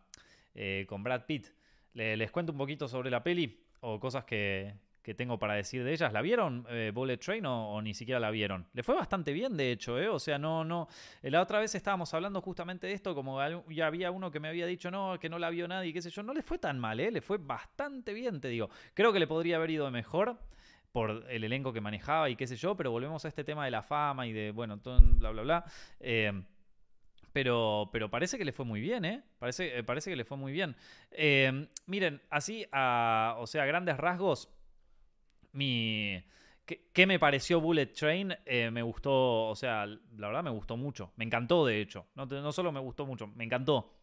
eh, 0.54 0.86
con 0.88 1.04
Brad 1.04 1.26
Pitt. 1.26 1.48
les 1.94 2.32
cuento 2.32 2.52
un 2.52 2.58
poquito 2.58 2.88
sobre 2.88 3.10
la 3.10 3.24
peli 3.24 3.60
o 3.82 4.00
cosas 4.00 4.26
que, 4.26 4.76
tengo 5.16 5.40
para 5.40 5.54
decir 5.54 5.86
de 5.86 5.94
ellas. 5.94 6.12
¿La 6.12 6.22
vieron 6.22 6.66
eh, 6.70 6.92
Bullet 6.94 7.16
Train 7.16 7.46
o, 7.46 7.82
ni 7.82 7.94
siquiera 7.94 8.20
la 8.20 8.30
vieron? 8.30 8.68
Le 8.74 8.84
fue 8.84 8.94
bastante 8.94 9.32
bien, 9.32 9.56
de 9.56 9.72
hecho, 9.72 9.96
O 10.14 10.20
sea, 10.20 10.38
no, 10.38 10.66
no. 10.66 10.90
La 11.22 11.42
otra 11.42 11.60
vez 11.60 11.74
estábamos 11.76 12.14
hablando 12.14 12.42
justamente 12.42 12.88
de 12.88 12.94
esto, 12.94 13.16
como 13.16 13.40
ya 13.70 13.88
había 13.88 14.12
uno 14.12 14.32
que 14.32 14.42
me 14.42 14.50
había 14.50 14.66
dicho, 14.66 14.92
no, 14.92 15.18
que 15.18 15.30
no 15.30 15.40
la 15.40 15.50
vio 15.50 15.66
nadie, 15.66 15.94
qué 15.94 16.02
sé 16.02 16.10
yo. 16.10 16.24
No 16.24 16.34
le 16.34 16.42
fue 16.42 16.58
tan 16.58 16.78
mal, 16.78 17.00
¿eh? 17.00 17.10
Le 17.10 17.22
fue 17.22 17.38
bastante 17.38 18.14
bien, 18.14 18.42
te 18.42 18.50
digo. 18.50 18.70
Creo 18.94 19.14
que 19.14 19.20
le 19.20 19.28
podría 19.28 19.56
haber 19.56 19.70
ido 19.70 19.90
mejor 19.92 20.38
por 20.92 21.26
el 21.30 21.44
elenco 21.44 21.72
que 21.72 21.80
manejaba 21.80 22.30
y 22.30 22.36
qué 22.36 22.48
sé 22.48 22.56
yo, 22.56 22.76
pero 22.76 22.92
volvemos 22.92 23.24
a 23.24 23.28
este 23.28 23.44
tema 23.44 23.64
de 23.64 23.72
la 23.72 23.84
fama 23.84 24.28
y 24.28 24.34
de, 24.34 24.52
bueno, 24.52 24.80
todo, 24.80 25.00
bla, 25.00 25.32
bla, 25.32 25.42
bla. 25.42 25.66
Pero, 27.38 27.88
pero 27.92 28.10
parece 28.10 28.40
que 28.40 28.46
le 28.46 28.52
fue 28.52 28.66
muy 28.66 28.82
bien, 28.82 29.06
¿eh? 29.06 29.22
Parece, 29.38 29.78
eh, 29.78 29.84
parece 29.84 30.10
que 30.10 30.16
le 30.16 30.26
fue 30.26 30.38
muy 30.38 30.52
bien. 30.52 30.76
Eh, 31.12 31.68
miren, 31.86 32.20
así, 32.32 32.64
o 32.64 33.46
sea, 33.46 33.62
a 33.62 33.66
grandes 33.68 33.96
rasgos, 33.96 34.50
mi... 35.52 36.20
¿Qué, 36.66 37.06
me 37.06 37.20
pareció 37.20 37.62
Bullet 37.62 37.94
Train? 37.94 38.36
Eh, 38.44 38.72
me 38.72 38.82
gustó, 38.82 39.50
o 39.50 39.56
sea, 39.56 39.86
la 39.86 40.28
verdad 40.30 40.42
me 40.42 40.50
gustó 40.50 40.78
mucho. 40.78 41.14
Me 41.16 41.26
encantó, 41.26 41.64
de 41.64 41.80
hecho. 41.80 42.08
No, 42.16 42.26
no 42.26 42.52
solo 42.52 42.72
me 42.72 42.80
gustó 42.80 43.06
mucho, 43.06 43.28
me 43.28 43.44
encantó. 43.44 43.94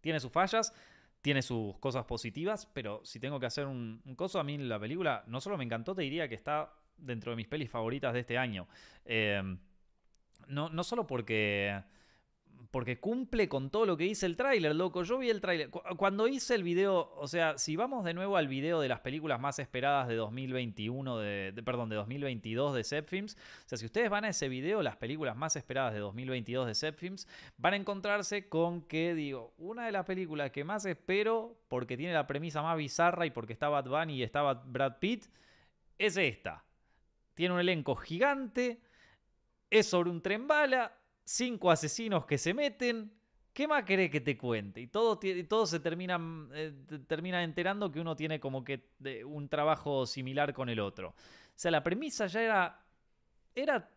Tiene 0.00 0.18
sus 0.18 0.32
fallas, 0.32 0.74
tiene 1.22 1.42
sus 1.42 1.78
cosas 1.78 2.06
positivas, 2.06 2.66
pero 2.74 3.02
si 3.04 3.20
tengo 3.20 3.38
que 3.38 3.46
hacer 3.46 3.66
un, 3.68 4.02
un 4.04 4.16
coso, 4.16 4.40
a 4.40 4.42
mí 4.42 4.58
la 4.58 4.80
película 4.80 5.22
no 5.28 5.40
solo 5.40 5.56
me 5.56 5.62
encantó, 5.62 5.94
te 5.94 6.02
diría 6.02 6.28
que 6.28 6.34
está 6.34 6.74
dentro 6.96 7.30
de 7.30 7.36
mis 7.36 7.46
pelis 7.46 7.70
favoritas 7.70 8.12
de 8.12 8.18
este 8.18 8.36
año. 8.36 8.66
no, 10.48 10.68
no 10.70 10.82
solo 10.82 11.06
porque 11.06 11.80
porque 12.70 13.00
cumple 13.00 13.48
con 13.48 13.70
todo 13.70 13.84
lo 13.84 13.96
que 13.96 14.04
dice 14.04 14.26
el 14.26 14.36
tráiler, 14.36 14.74
loco. 14.76 15.02
Yo 15.02 15.18
vi 15.18 15.28
el 15.28 15.40
tráiler. 15.40 15.70
Cuando 15.70 16.28
hice 16.28 16.54
el 16.54 16.62
video, 16.62 17.12
o 17.16 17.26
sea, 17.26 17.58
si 17.58 17.74
vamos 17.74 18.04
de 18.04 18.14
nuevo 18.14 18.36
al 18.36 18.46
video 18.46 18.80
de 18.80 18.88
las 18.88 19.00
películas 19.00 19.40
más 19.40 19.58
esperadas 19.58 20.06
de 20.06 20.14
2021, 20.14 21.18
de, 21.18 21.62
perdón, 21.64 21.88
de 21.88 21.96
2022 21.96 22.74
de 22.74 22.84
Zepfilms, 22.84 23.34
o 23.34 23.68
sea, 23.68 23.76
si 23.76 23.86
ustedes 23.86 24.08
van 24.08 24.24
a 24.24 24.28
ese 24.28 24.48
video, 24.48 24.82
las 24.82 24.96
películas 24.96 25.36
más 25.36 25.56
esperadas 25.56 25.94
de 25.94 25.98
2022 25.98 26.68
de 26.68 26.74
Zepfilms, 26.76 27.26
van 27.56 27.74
a 27.74 27.76
encontrarse 27.76 28.48
con 28.48 28.82
que, 28.82 29.14
digo, 29.14 29.52
una 29.58 29.86
de 29.86 29.92
las 29.92 30.06
películas 30.06 30.52
que 30.52 30.62
más 30.62 30.84
espero, 30.84 31.58
porque 31.66 31.96
tiene 31.96 32.12
la 32.12 32.28
premisa 32.28 32.62
más 32.62 32.76
bizarra 32.76 33.26
y 33.26 33.30
porque 33.30 33.52
está 33.52 33.68
Bad 33.68 34.08
y 34.08 34.22
estaba 34.22 34.54
Brad 34.54 34.98
Pitt, 35.00 35.24
es 35.98 36.16
esta. 36.16 36.64
Tiene 37.34 37.54
un 37.54 37.60
elenco 37.60 37.96
gigante, 37.96 38.80
es 39.70 39.86
sobre 39.86 40.10
un 40.10 40.22
tren 40.22 40.46
bala, 40.46 40.99
cinco 41.30 41.70
asesinos 41.70 42.26
que 42.26 42.38
se 42.38 42.52
meten. 42.52 43.12
¿Qué 43.52 43.66
más 43.66 43.84
querés 43.84 44.10
que 44.10 44.20
te 44.20 44.38
cuente? 44.38 44.80
Y 44.80 44.86
todo, 44.86 45.18
todo 45.48 45.66
se 45.66 45.80
termina, 45.80 46.20
eh, 46.54 46.72
termina 47.06 47.42
enterando 47.42 47.90
que 47.90 48.00
uno 48.00 48.14
tiene 48.14 48.38
como 48.38 48.64
que 48.64 48.90
un 49.24 49.48
trabajo 49.48 50.06
similar 50.06 50.52
con 50.52 50.68
el 50.68 50.78
otro. 50.80 51.10
O 51.10 51.14
sea, 51.54 51.70
la 51.70 51.82
premisa 51.82 52.26
ya 52.26 52.42
era. 52.42 52.84
Era 53.54 53.90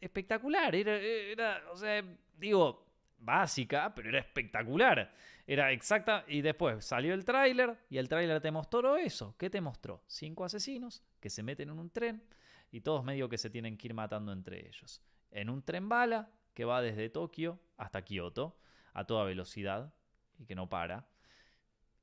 espectacular. 0.00 0.74
Era, 0.74 0.96
era 0.96 1.62
o 1.72 1.76
sea, 1.76 2.04
digo, 2.36 2.86
básica, 3.18 3.92
pero 3.94 4.08
era 4.08 4.20
espectacular. 4.20 5.12
Era 5.46 5.72
exacta. 5.72 6.24
Y 6.28 6.40
después 6.42 6.84
salió 6.84 7.12
el 7.12 7.24
tráiler 7.24 7.76
y 7.90 7.98
el 7.98 8.08
tráiler 8.08 8.40
te 8.40 8.52
mostró 8.52 8.96
eso. 8.96 9.34
¿Qué 9.36 9.50
te 9.50 9.60
mostró? 9.60 10.02
Cinco 10.06 10.44
asesinos 10.44 11.02
que 11.20 11.28
se 11.28 11.42
meten 11.42 11.70
en 11.70 11.78
un 11.78 11.90
tren 11.90 12.22
y 12.70 12.80
todos 12.80 13.04
medio 13.04 13.28
que 13.28 13.38
se 13.38 13.50
tienen 13.50 13.76
que 13.76 13.88
ir 13.88 13.94
matando 13.94 14.32
entre 14.32 14.66
ellos 14.66 15.02
en 15.34 15.50
un 15.50 15.62
tren 15.62 15.88
bala 15.88 16.30
que 16.54 16.64
va 16.64 16.80
desde 16.80 17.10
Tokio 17.10 17.60
hasta 17.76 18.02
Kioto 18.02 18.56
a 18.94 19.04
toda 19.04 19.24
velocidad 19.24 19.92
y 20.38 20.46
que 20.46 20.54
no 20.54 20.68
para. 20.68 21.06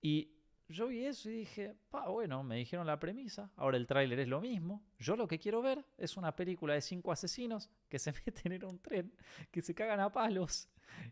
Y 0.01 0.35
yo 0.67 0.87
vi 0.87 1.05
eso 1.05 1.29
y 1.29 1.33
dije, 1.33 1.75
pa, 1.89 2.09
bueno, 2.09 2.43
me 2.43 2.57
dijeron 2.57 2.85
la 2.85 2.99
premisa, 2.99 3.51
ahora 3.55 3.77
el 3.77 3.87
tráiler 3.87 4.19
es 4.19 4.27
lo 4.27 4.41
mismo. 4.41 4.83
Yo 4.99 5.15
lo 5.15 5.27
que 5.27 5.39
quiero 5.39 5.61
ver 5.61 5.83
es 5.97 6.17
una 6.17 6.35
película 6.35 6.73
de 6.73 6.81
cinco 6.81 7.11
asesinos 7.11 7.69
que 7.89 7.99
se 7.99 8.11
meten 8.25 8.51
en 8.51 8.65
un 8.65 8.79
tren, 8.79 9.13
que 9.49 9.61
se 9.61 9.73
cagan 9.73 10.01
a 10.01 10.11
palos 10.11 10.69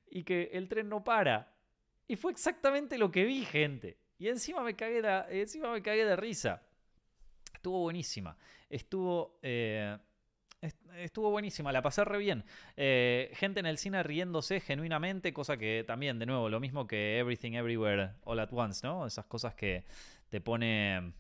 y 0.10 0.24
que 0.24 0.50
el 0.54 0.68
tren 0.68 0.90
no 0.90 1.04
para. 1.04 1.56
Y 2.08 2.16
fue 2.16 2.32
exactamente 2.32 2.98
lo 2.98 3.12
que 3.12 3.24
vi, 3.24 3.46
gente. 3.46 3.98
Y 4.18 4.28
encima 4.28 4.62
me 4.62 4.76
cagué 4.76 5.02
de, 5.02 5.42
encima 5.42 5.72
me 5.72 5.82
de 5.82 6.16
risa. 6.18 6.62
Estuvo 7.54 7.80
buenísima. 7.80 8.36
Estuvo... 8.70 9.40
Eh, 9.42 9.98
estuvo 11.04 11.30
buenísima, 11.32 11.72
la 11.72 11.82
pasé 11.82 12.04
re 12.06 12.18
bien. 12.18 12.44
Eh, 12.78 13.32
gente 13.36 13.60
en 13.60 13.66
el 13.66 13.78
cine 13.78 14.04
riéndose 14.04 14.60
genuinamente, 14.60 15.34
cosa 15.34 15.58
que 15.58 15.84
también, 15.86 16.20
de 16.20 16.26
nuevo, 16.26 16.50
lo 16.50 16.60
mismo 16.60 16.88
que 16.88 17.20
Everything 17.20 17.54
Everywhere 17.54 18.12
All 18.24 18.40
at 18.40 18.50
Once, 18.52 18.86
¿no? 18.86 19.06
Esas 19.06 19.26
cosas 19.26 19.56
que 19.56 19.86
te 20.30 20.42
pone 20.42 21.14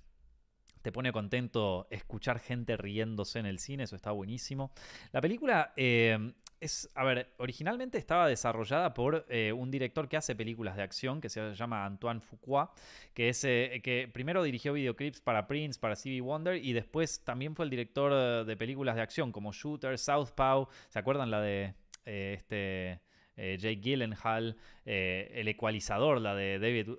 te 0.81 0.93
pone 0.93 1.11
contento 1.11 1.87
escuchar 1.89 2.39
gente 2.39 2.77
riéndose 2.77 3.39
en 3.39 3.45
el 3.45 3.59
cine, 3.59 3.83
eso 3.83 3.97
está 3.97 4.11
buenísimo. 4.11 4.71
La 5.11 5.19
película 5.19 5.73
eh, 5.75 6.33
es, 6.59 6.89
a 6.95 7.03
ver, 7.03 7.33
originalmente 7.37 7.97
estaba 7.97 8.27
desarrollada 8.27 8.93
por 8.93 9.25
eh, 9.29 9.53
un 9.53 9.71
director 9.71 10.07
que 10.07 10.17
hace 10.17 10.35
películas 10.35 10.75
de 10.75 10.83
acción, 10.83 11.21
que 11.21 11.29
se 11.29 11.53
llama 11.53 11.85
Antoine 11.85 12.21
Fuqua, 12.21 12.71
que, 13.13 13.29
es, 13.29 13.43
eh, 13.43 13.81
que 13.83 14.09
primero 14.11 14.43
dirigió 14.43 14.73
videoclips 14.73 15.21
para 15.21 15.47
Prince, 15.47 15.79
para 15.79 15.95
CB 15.95 16.21
Wonder, 16.21 16.55
y 16.63 16.73
después 16.73 17.23
también 17.23 17.55
fue 17.55 17.65
el 17.65 17.71
director 17.71 18.45
de 18.45 18.57
películas 18.57 18.95
de 18.95 19.01
acción 19.01 19.31
como 19.31 19.51
Shooter, 19.51 19.97
Southpaw, 19.97 20.67
¿se 20.89 20.99
acuerdan 20.99 21.31
la 21.31 21.41
de 21.41 21.75
este... 22.05 23.01
Jake 23.39 23.79
Gyllenhaal, 23.79 24.57
el 24.83 25.47
ecualizador, 25.47 26.19
la 26.19 26.35
de 26.35 26.59
David 26.59 26.97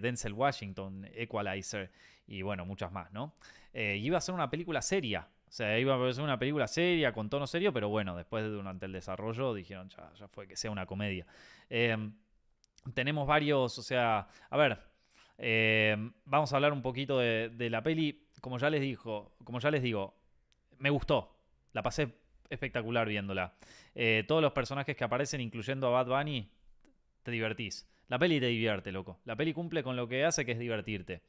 Denzel 0.00 0.34
Washington, 0.34 1.04
Equalizer, 1.12 1.90
y 2.28 2.42
bueno, 2.42 2.64
muchas 2.64 2.92
más, 2.92 3.12
¿no? 3.12 3.34
Eh, 3.72 3.96
iba 4.00 4.18
a 4.18 4.20
ser 4.20 4.34
una 4.34 4.50
película 4.50 4.82
seria. 4.82 5.28
O 5.50 5.52
sea, 5.52 5.76
iba 5.80 6.08
a 6.08 6.12
ser 6.12 6.22
una 6.22 6.38
película 6.38 6.68
seria, 6.68 7.12
con 7.12 7.28
tono 7.28 7.44
serio, 7.44 7.72
pero 7.72 7.88
bueno, 7.88 8.16
después 8.16 8.44
de 8.44 8.50
durante 8.50 8.86
el 8.86 8.92
desarrollo 8.92 9.52
dijeron, 9.52 9.88
ya, 9.88 10.28
fue 10.28 10.46
que 10.46 10.56
sea 10.56 10.70
una 10.70 10.86
comedia. 10.86 11.26
Em, 11.68 12.14
tenemos 12.94 13.26
varios, 13.26 13.76
o 13.76 13.82
sea, 13.82 14.28
a 14.48 14.56
ver, 14.56 14.78
em, 15.38 16.12
vamos 16.24 16.52
a 16.52 16.56
hablar 16.56 16.72
un 16.72 16.82
poquito 16.82 17.18
de, 17.18 17.68
la 17.68 17.82
peli. 17.82 18.28
Como 18.40 18.58
ya 18.58 18.70
les 18.70 18.80
dijo, 18.80 19.34
como 19.42 19.58
ya 19.58 19.72
les 19.72 19.82
digo, 19.82 20.14
me 20.78 20.88
gustó. 20.88 21.36
La 21.72 21.82
pasé 21.82 22.14
espectacular 22.48 23.08
viéndola. 23.08 23.54
Eh, 23.96 24.22
todos 24.28 24.42
los 24.42 24.52
personajes 24.52 24.94
que 24.94 25.02
aparecen, 25.02 25.40
incluyendo 25.40 25.88
a 25.88 25.90
Bad 25.90 26.16
Bunny, 26.16 26.48
te 27.24 27.32
divertís. 27.32 27.90
La 28.06 28.20
peli 28.20 28.38
te 28.38 28.46
divierte, 28.46 28.92
loco. 28.92 29.18
La 29.24 29.34
peli 29.34 29.52
cumple 29.52 29.82
con 29.82 29.96
lo 29.96 30.06
que 30.06 30.24
hace, 30.24 30.46
que 30.46 30.52
es 30.52 30.60
divertirte. 30.60 31.22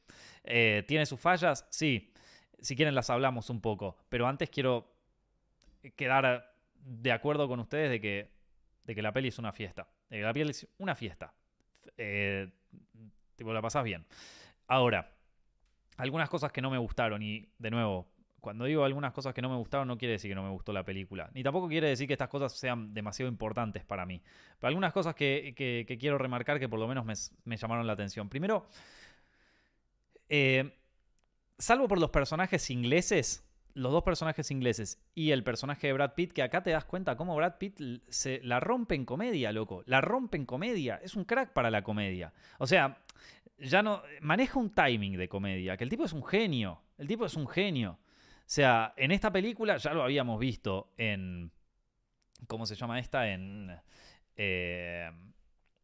Eh, 0.44 0.84
¿Tiene 0.88 1.08
sus 1.08 1.20
fallas? 1.20 1.66
Sí. 1.72 2.14
Si 2.62 2.76
quieren 2.76 2.96
las 2.96 3.10
hablamos 3.10 3.50
un 3.50 3.60
poco. 3.60 3.98
Pero 4.10 4.28
antes 4.28 4.50
quiero 4.50 4.94
quedar 5.96 6.56
de 6.76 7.12
acuerdo 7.12 7.48
con 7.48 7.60
ustedes 7.60 7.90
de 7.90 8.00
que, 8.00 8.32
de 8.84 8.96
que 8.96 9.02
la 9.02 9.12
peli 9.12 9.30
es 9.30 9.40
una 9.40 9.52
fiesta. 9.52 9.88
De 10.10 10.18
que 10.18 10.24
la 10.24 10.34
peli 10.34 10.52
es 10.52 10.68
una 10.78 10.96
fiesta. 10.96 11.34
Eh, 11.98 12.50
tipo, 13.36 13.54
la 13.54 13.62
pasás 13.62 13.84
bien. 13.84 14.06
Ahora, 14.68 15.14
algunas 15.98 16.30
cosas 16.30 16.52
que 16.52 16.62
no 16.62 16.70
me 16.70 16.78
gustaron 16.78 17.22
y, 17.22 17.50
de 17.58 17.72
nuevo, 17.72 18.08
cuando 18.40 18.66
digo 18.66 18.84
algunas 18.84 19.14
cosas 19.14 19.34
que 19.34 19.42
no 19.42 19.50
me 19.50 19.56
gustaron, 19.56 19.88
no 19.88 19.98
quiere 19.98 20.14
decir 20.14 20.32
que 20.32 20.36
no 20.36 20.44
me 20.44 20.50
gustó 20.50 20.74
la 20.74 20.84
película. 20.84 21.30
Ni 21.34 21.44
tampoco 21.44 21.68
quiere 21.68 21.90
decir 21.90 22.08
que 22.08 22.14
estas 22.14 22.28
cosas 22.28 22.52
sean 22.54 22.94
demasiado 22.94 23.30
importantes 23.30 23.86
para 23.86 24.06
mí. 24.06 24.22
Pero 24.60 24.68
algunas 24.70 24.92
cosas 24.94 25.14
que, 25.14 25.54
quiero 26.00 26.18
remarcar 26.18 26.60
que 26.60 26.68
por 26.68 26.80
lo 26.80 26.88
menos 26.88 27.06
me, 27.46 27.58
llamaron 27.58 27.86
la 27.86 27.94
atención. 27.94 28.30
Primero, 28.30 28.68
eh, 30.28 30.81
salvo 31.62 31.88
por 31.88 32.00
los 32.00 32.10
personajes 32.10 32.70
ingleses, 32.70 33.46
los 33.74 33.92
dos 33.92 34.04
personajes 34.04 34.52
ingleses 34.52 35.02
y 35.16 35.32
el 35.32 35.44
personaje 35.44 35.88
de 35.88 35.94
Brad 35.94 36.14
Pitt, 36.14 36.34
que 36.34 36.44
acá 36.44 36.64
te 36.64 36.72
das 36.72 36.86
cuenta 36.86 37.16
cómo 37.16 37.36
Brad 37.36 37.58
Pitt 37.58 37.80
se 38.10 38.42
la 38.44 38.60
rompe 38.60 38.96
en 38.96 39.06
comedia, 39.06 39.52
loco. 39.52 39.84
La 39.86 40.02
rompe 40.02 40.38
en 40.38 40.46
comedia. 40.46 41.00
Es 41.04 41.16
un 41.16 41.24
crack 41.24 41.54
para 41.54 41.72
la 41.72 41.84
comedia. 41.84 42.34
O 42.58 42.68
sea, 42.68 43.02
ya 43.58 43.82
no. 43.82 44.02
Maneja 44.22 44.60
un 44.60 44.72
timing 44.72 45.18
de 45.18 45.30
comedia, 45.30 45.78
que 45.78 45.84
el 45.84 45.90
tipo 45.90 46.04
es 46.06 46.14
un 46.14 46.26
genio. 46.26 46.82
El 46.98 47.08
tipo 47.08 47.26
es 47.26 47.36
un 47.36 47.48
genio. 47.48 47.92
O 47.92 48.54
sea, 48.54 48.94
en 48.98 49.12
esta 49.12 49.32
película 49.32 49.78
ya 49.78 49.94
lo 49.94 50.04
habíamos 50.04 50.40
visto 50.40 50.92
en. 50.98 51.52
¿Cómo 52.48 52.66
se 52.66 52.76
llama 52.76 53.00
esta? 53.00 53.30
En. 53.30 53.72
Eh, 54.36 55.10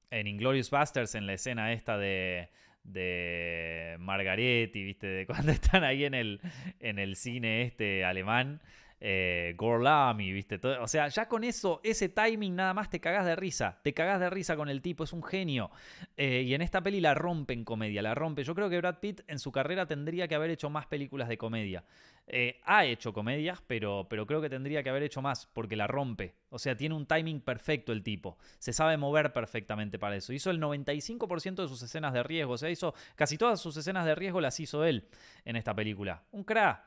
en 0.10 0.28
Inglorious 0.28 0.72
Busters, 0.72 1.16
en 1.16 1.28
la 1.28 1.34
escena 1.34 1.72
esta 1.72 1.98
de. 1.98 2.50
De 2.88 3.98
Margaretti, 4.00 4.84
¿viste? 4.84 5.08
De 5.08 5.26
cuando 5.26 5.52
están 5.54 5.84
ahí 5.84 6.06
en 6.06 6.14
el, 6.14 6.42
en 6.80 7.00
el 7.00 7.16
cine 7.16 7.62
este 7.62 8.04
alemán 8.04 8.60
eh, 9.00 9.54
Gorlami, 9.58 10.32
¿viste? 10.34 10.60
o 10.80 10.88
sea, 10.88 11.08
ya 11.08 11.28
con 11.28 11.44
eso, 11.44 11.80
ese 11.84 12.10
timing 12.10 12.56
nada 12.56 12.74
más 12.74 12.90
te 12.90 13.00
cagás 13.00 13.26
de 13.26 13.36
risa. 13.36 13.80
Te 13.84 13.94
cagás 13.94 14.20
de 14.20 14.30
risa 14.30 14.56
con 14.56 14.70
el 14.70 14.82
tipo, 14.82 15.04
es 15.04 15.14
un 15.14 15.24
genio. 15.24 15.70
Eh, 16.16 16.44
y 16.46 16.54
en 16.54 16.62
esta 16.62 16.82
peli 16.82 17.00
la 17.00 17.14
rompe 17.14 17.54
en 17.54 17.64
comedia, 17.64 18.02
la 18.02 18.16
rompe. 18.16 18.44
Yo 18.44 18.56
creo 18.56 18.70
que 18.70 18.78
Brad 18.78 19.00
Pitt 19.00 19.22
en 19.28 19.40
su 19.40 19.52
carrera 19.52 19.86
tendría 19.86 20.28
que 20.28 20.36
haber 20.36 20.50
hecho 20.50 20.70
más 20.70 20.88
películas 20.88 21.30
de 21.30 21.38
comedia. 21.38 21.84
Eh, 22.30 22.60
ha 22.66 22.86
hecho 22.86 23.14
comedias, 23.14 23.62
pero, 23.68 24.06
pero 24.10 24.28
creo 24.28 24.42
que 24.42 24.50
tendría 24.50 24.84
que 24.84 24.90
haber 24.90 25.04
hecho 25.04 25.22
más 25.22 25.46
porque 25.48 25.76
la 25.76 25.88
rompe. 25.88 26.36
O 26.50 26.60
sea, 26.60 26.76
tiene 26.76 26.94
un 26.94 27.06
timing 27.06 27.40
perfecto 27.40 27.94
el 27.94 28.04
tipo. 28.04 28.38
Se 28.60 28.74
sabe 28.74 28.98
mover 28.98 29.32
perfectamente 29.32 29.98
para 29.98 30.18
eso. 30.18 30.34
Hizo 30.34 30.52
el 30.52 30.60
95% 30.60 31.56
de 31.56 31.68
sus 31.68 31.82
escenas 31.82 32.14
de 32.14 32.24
riesgo. 32.24 32.54
O 32.54 32.58
sea, 32.58 32.70
hizo 32.70 32.94
casi 33.16 33.38
todas 33.38 33.62
sus 33.62 33.78
escenas 33.78 34.06
de 34.06 34.16
riesgo 34.16 34.42
las 34.42 34.60
hizo 34.60 34.84
él 34.84 35.08
en 35.46 35.56
esta 35.56 35.74
película. 35.74 36.24
Un 36.32 36.44
crack. 36.44 36.84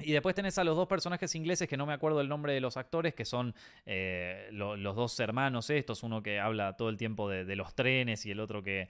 Y 0.00 0.12
después 0.12 0.34
tenés 0.34 0.56
a 0.58 0.64
los 0.64 0.76
dos 0.76 0.86
personajes 0.86 1.34
ingleses 1.34 1.68
que 1.68 1.76
no 1.76 1.84
me 1.84 1.92
acuerdo 1.92 2.20
el 2.20 2.28
nombre 2.28 2.52
de 2.52 2.60
los 2.60 2.76
actores, 2.76 3.14
que 3.14 3.24
son 3.24 3.54
eh, 3.84 4.48
los 4.52 4.94
dos 4.94 5.18
hermanos 5.18 5.70
estos, 5.70 6.04
uno 6.04 6.22
que 6.22 6.38
habla 6.38 6.76
todo 6.76 6.88
el 6.88 6.96
tiempo 6.96 7.28
de, 7.28 7.56
los 7.56 7.74
trenes 7.74 8.24
y 8.24 8.30
el 8.30 8.38
otro 8.38 8.62
que, 8.62 8.88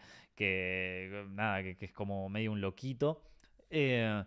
nada, 1.31 1.63
que, 1.63 1.77
es 1.81 1.93
como 1.93 2.29
medio 2.29 2.53
un 2.53 2.61
loquito. 2.61 3.23
Eh, 3.71 4.23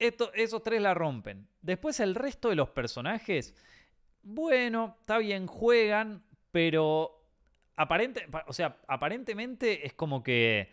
esos 0.00 0.62
tres 0.62 0.80
la 0.80 0.94
rompen. 0.94 1.46
Después 1.60 2.00
el 2.00 2.14
resto 2.14 2.48
de 2.48 2.56
los 2.56 2.70
personajes, 2.70 3.54
bueno, 4.22 4.96
está 5.00 5.18
bien, 5.18 5.46
juegan, 5.46 6.24
pero 6.50 7.24
aparente, 7.76 8.26
o 8.46 8.52
sea, 8.52 8.78
aparentemente 8.88 9.86
es 9.86 9.94
como 9.94 10.22
que 10.22 10.72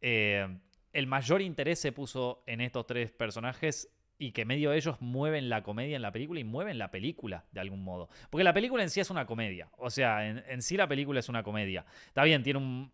eh, 0.00 0.58
el 0.92 1.06
mayor 1.06 1.42
interés 1.42 1.80
se 1.80 1.92
puso 1.92 2.42
en 2.46 2.60
estos 2.60 2.86
tres 2.86 3.10
personajes 3.10 3.90
y 4.18 4.32
que 4.32 4.44
medio 4.44 4.70
de 4.70 4.76
ellos 4.76 5.00
mueven 5.00 5.48
la 5.48 5.62
comedia 5.62 5.96
en 5.96 6.02
la 6.02 6.12
película 6.12 6.38
y 6.38 6.44
mueven 6.44 6.78
la 6.78 6.90
película 6.90 7.44
de 7.50 7.60
algún 7.60 7.82
modo. 7.82 8.08
Porque 8.30 8.44
la 8.44 8.54
película 8.54 8.82
en 8.82 8.90
sí 8.90 9.00
es 9.00 9.10
una 9.10 9.26
comedia. 9.26 9.68
O 9.76 9.90
sea, 9.90 10.26
en, 10.26 10.62
sí 10.62 10.76
la 10.76 10.86
película 10.86 11.20
es 11.20 11.28
una 11.28 11.42
comedia. 11.42 11.84
Está 12.06 12.22
bien, 12.22 12.42
tiene 12.42 12.58
un 12.60 12.92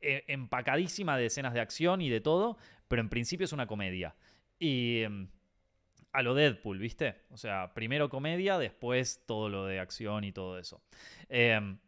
eh, 0.00 0.24
empacadísima 0.28 1.16
de 1.16 1.26
escenas 1.26 1.54
de 1.54 1.60
acción 1.60 2.00
y 2.00 2.08
de 2.08 2.20
todo, 2.20 2.56
pero 2.86 3.02
en 3.02 3.08
principio 3.08 3.44
es 3.44 3.52
una 3.52 3.66
comedia. 3.66 4.14
Y 4.60 5.02
em, 5.02 5.28
a 6.12 6.22
lo 6.22 6.34
Deadpool, 6.34 6.78
¿viste? 6.78 7.22
O 7.30 7.36
sea, 7.36 7.74
primero 7.74 8.08
comedia, 8.08 8.58
después 8.58 9.24
todo 9.26 9.48
lo 9.48 9.66
de 9.66 9.80
acción 9.80 10.22
y 10.22 10.30
todo 10.30 10.58
eso. 10.58 10.80
Em, 11.28 11.78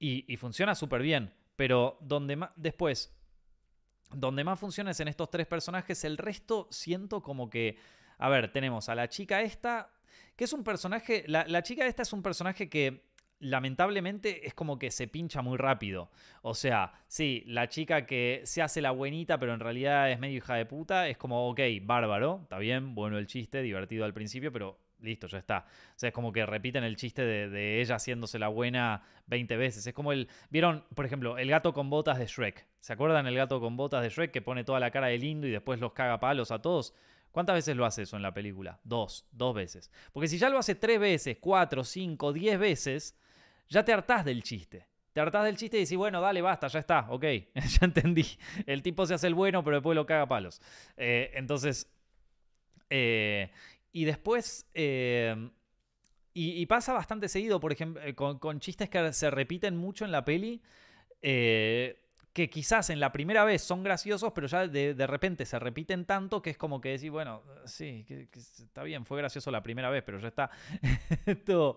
y, 0.00 0.24
y, 0.26 0.36
funciona 0.36 0.74
súper 0.74 1.02
bien. 1.02 1.32
Pero 1.56 1.98
donde 2.00 2.36
más. 2.36 2.50
Después, 2.56 3.14
donde 4.10 4.44
más 4.44 4.58
funciona 4.58 4.90
es 4.90 5.00
en 5.00 5.08
estos 5.08 5.30
tres 5.30 5.46
personajes. 5.46 6.04
El 6.04 6.18
resto 6.18 6.68
siento 6.70 7.22
como 7.22 7.50
que. 7.50 7.78
A 8.18 8.28
ver, 8.28 8.52
tenemos 8.52 8.88
a 8.88 8.94
la 8.94 9.08
chica 9.08 9.42
esta, 9.42 9.90
que 10.36 10.44
es 10.44 10.52
un 10.52 10.64
personaje. 10.64 11.24
La, 11.26 11.62
chica 11.62 11.86
esta 11.86 12.02
es 12.02 12.12
un 12.12 12.22
personaje 12.22 12.68
que 12.68 13.04
lamentablemente 13.44 14.46
es 14.46 14.54
como 14.54 14.78
que 14.78 14.90
se 14.90 15.06
pincha 15.06 15.42
muy 15.42 15.58
rápido. 15.58 16.10
O 16.42 16.54
sea, 16.54 16.92
sí, 17.06 17.44
la 17.46 17.68
chica 17.68 18.06
que 18.06 18.40
se 18.44 18.62
hace 18.62 18.80
la 18.80 18.90
buenita, 18.90 19.38
pero 19.38 19.52
en 19.52 19.60
realidad 19.60 20.10
es 20.10 20.18
medio 20.18 20.38
hija 20.38 20.54
de 20.54 20.64
puta, 20.64 21.08
es 21.08 21.18
como, 21.18 21.48
ok, 21.50 21.60
bárbaro, 21.82 22.40
está 22.42 22.58
bien, 22.58 22.94
bueno 22.94 23.18
el 23.18 23.26
chiste, 23.26 23.60
divertido 23.60 24.06
al 24.06 24.14
principio, 24.14 24.50
pero 24.50 24.78
listo, 24.98 25.26
ya 25.26 25.38
está. 25.38 25.66
O 25.68 25.98
sea, 25.98 26.08
es 26.08 26.14
como 26.14 26.32
que 26.32 26.46
repiten 26.46 26.84
el 26.84 26.96
chiste 26.96 27.22
de, 27.22 27.80
ella 27.82 27.96
haciéndose 27.96 28.38
la 28.38 28.48
buena 28.48 29.02
20 29.26 29.56
veces. 29.58 29.86
Es 29.86 29.92
como 29.92 30.12
el. 30.12 30.28
¿Vieron, 30.48 30.84
por 30.94 31.04
ejemplo, 31.04 31.36
el 31.36 31.50
gato 31.50 31.74
con 31.74 31.90
botas 31.90 32.18
de 32.18 32.26
Shrek? 32.26 32.66
¿Se 32.80 32.94
acuerdan 32.94 33.26
el 33.26 33.34
gato 33.34 33.60
con 33.60 33.76
botas 33.76 34.02
de 34.02 34.08
Shrek 34.08 34.30
que 34.30 34.40
pone 34.40 34.64
toda 34.64 34.80
la 34.80 34.90
cara 34.90 35.08
de 35.08 35.18
lindo 35.18 35.46
y 35.46 35.50
después 35.50 35.78
los 35.80 35.92
caga 35.92 36.18
palos 36.18 36.50
a 36.50 36.62
todos? 36.62 36.94
¿Cuántas 37.30 37.56
veces 37.56 37.76
lo 37.76 37.84
hace 37.84 38.02
eso 38.02 38.16
en 38.16 38.22
la 38.22 38.32
película? 38.32 38.80
Dos, 38.84 39.26
dos 39.32 39.54
veces. 39.54 39.90
Porque 40.12 40.28
si 40.28 40.38
ya 40.38 40.48
lo 40.48 40.56
hace 40.56 40.76
tres 40.76 40.98
veces, 40.98 41.36
cuatro, 41.40 41.84
cinco, 41.84 42.32
diez 42.32 42.58
veces, 42.58 43.18
ya 43.68 43.84
te 43.84 43.92
hartás 43.92 44.24
del 44.24 44.42
chiste. 44.42 44.86
Te 45.12 45.20
hartás 45.20 45.44
del 45.44 45.56
chiste 45.56 45.76
y 45.76 45.80
decís, 45.80 45.96
bueno, 45.96 46.20
dale, 46.20 46.42
basta, 46.42 46.66
ya 46.66 46.80
está, 46.80 47.06
ok, 47.08 47.22
ya 47.54 47.78
entendí. 47.82 48.26
El 48.66 48.82
tipo 48.82 49.06
se 49.06 49.14
hace 49.14 49.28
el 49.28 49.34
bueno, 49.34 49.62
pero 49.62 49.76
después 49.76 49.94
lo 49.94 50.06
caga 50.06 50.26
palos. 50.26 50.60
Eh, 50.96 51.30
entonces, 51.34 51.88
eh, 52.90 53.50
y 53.92 54.04
después. 54.04 54.68
Eh, 54.74 55.50
y, 56.36 56.66
pasa 56.66 56.92
bastante 56.92 57.28
seguido, 57.28 57.60
por 57.60 57.70
ejemplo, 57.70 58.02
con, 58.16 58.58
chistes 58.58 58.90
que 58.90 59.12
se 59.12 59.30
repiten 59.30 59.76
mucho 59.76 60.04
en 60.04 60.10
la 60.10 60.24
peli. 60.24 60.60
Que 62.34 62.50
quizás 62.50 62.90
en 62.90 62.98
la 62.98 63.12
primera 63.12 63.44
vez 63.44 63.62
son 63.62 63.84
graciosos, 63.84 64.32
pero 64.34 64.48
ya 64.48 64.66
de, 64.66 65.06
repente 65.06 65.46
se 65.46 65.56
repiten 65.60 66.04
tanto 66.04 66.42
que 66.42 66.50
es 66.50 66.58
como 66.58 66.80
que 66.80 66.90
decir, 66.90 67.12
bueno, 67.12 67.44
sí, 67.64 68.04
que, 68.08 68.28
está 68.34 68.82
bien, 68.82 69.06
fue 69.06 69.18
gracioso 69.18 69.52
la 69.52 69.62
primera 69.62 69.88
vez, 69.88 70.02
pero 70.02 70.18
ya 70.18 70.28
está. 70.28 70.50
Esto, 71.26 71.76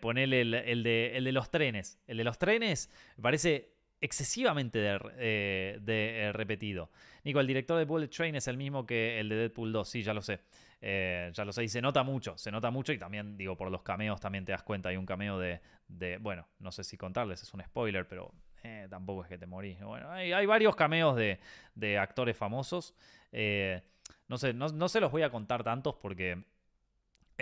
ponerle 0.00 0.42
el, 0.42 0.82
de, 0.84 1.16
el 1.16 1.24
de 1.24 1.32
los 1.32 1.50
trenes. 1.50 1.98
El 2.06 2.18
de 2.18 2.24
los 2.24 2.38
trenes 2.38 2.90
parece 3.20 3.74
excesivamente 4.00 4.78
de, 4.78 6.30
repetido. 6.32 6.92
Nico, 7.24 7.40
el 7.40 7.48
director 7.48 7.76
de 7.76 7.86
Bullet 7.86 8.08
Train 8.08 8.36
es 8.36 8.46
el 8.46 8.56
mismo 8.56 8.86
que 8.86 9.18
el 9.18 9.28
de 9.28 9.34
Deadpool 9.34 9.72
2, 9.72 9.88
sí, 9.88 10.04
ya 10.04 10.14
lo 10.14 10.22
sé. 10.22 10.42
ya 10.80 11.44
lo 11.44 11.52
sé, 11.52 11.64
y 11.64 11.68
se 11.68 11.82
nota 11.82 12.04
mucho, 12.04 12.38
se 12.38 12.52
nota 12.52 12.70
mucho 12.70 12.92
y 12.92 12.98
también, 12.98 13.36
digo, 13.36 13.56
por 13.56 13.68
los 13.72 13.82
cameos 13.82 14.20
también 14.20 14.44
te 14.44 14.52
das 14.52 14.62
cuenta, 14.62 14.90
hay 14.90 14.96
un 14.96 15.06
cameo 15.06 15.40
de, 15.40 15.60
de 15.88 16.18
bueno, 16.18 16.46
no 16.60 16.70
sé 16.70 16.84
si 16.84 16.96
contarles, 16.96 17.42
es 17.42 17.52
un 17.52 17.62
spoiler, 17.62 18.06
pero 18.06 18.32
eh, 18.62 18.86
tampoco 18.90 19.22
es 19.22 19.28
que 19.28 19.38
te 19.38 19.46
morís. 19.46 19.80
Bueno, 19.80 20.10
hay, 20.10 20.46
varios 20.46 20.76
cameos 20.76 21.16
de, 21.16 21.98
actores 21.98 22.36
famosos. 22.36 22.94
Eh, 23.32 23.82
no, 24.28 24.38
sé, 24.38 24.52
no, 24.52 24.88
se 24.88 25.00
los 25.00 25.10
voy 25.10 25.22
a 25.22 25.30
contar 25.30 25.64
tantos 25.64 25.94
porque. 25.96 26.44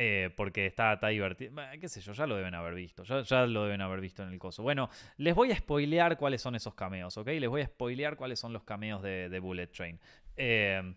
Eh, 0.01 0.33
porque 0.37 0.67
está, 0.67 0.93
está 0.93 1.09
divertido. 1.09 1.53
qué 1.81 1.89
sé 1.89 2.01
yo, 2.01 2.13
ya 2.13 2.25
lo 2.27 2.37
deben 2.37 2.55
haber 2.55 2.75
visto. 2.75 3.03
Ya, 3.03 3.47
lo 3.47 3.65
deben 3.65 3.81
haber 3.81 4.01
visto 4.01 4.23
en 4.23 4.29
el 4.29 4.39
coso. 4.39 4.63
Bueno, 4.63 4.91
les 5.17 5.35
voy 5.35 5.51
a 5.51 5.57
spoilear 5.57 6.17
cuáles 6.17 6.41
son 6.41 6.55
esos 6.55 6.75
cameos, 6.75 7.17
¿ok? 7.19 7.27
Les 7.27 7.49
voy 7.49 7.63
a 7.63 7.67
spoilear 7.67 8.17
cuáles 8.17 8.39
son 8.39 8.53
los 8.53 8.63
cameos 8.63 9.03
de, 9.03 9.29
de 9.29 9.41
Bullet 9.41 9.67
Train. 9.67 9.99
Eh, 10.37 10.95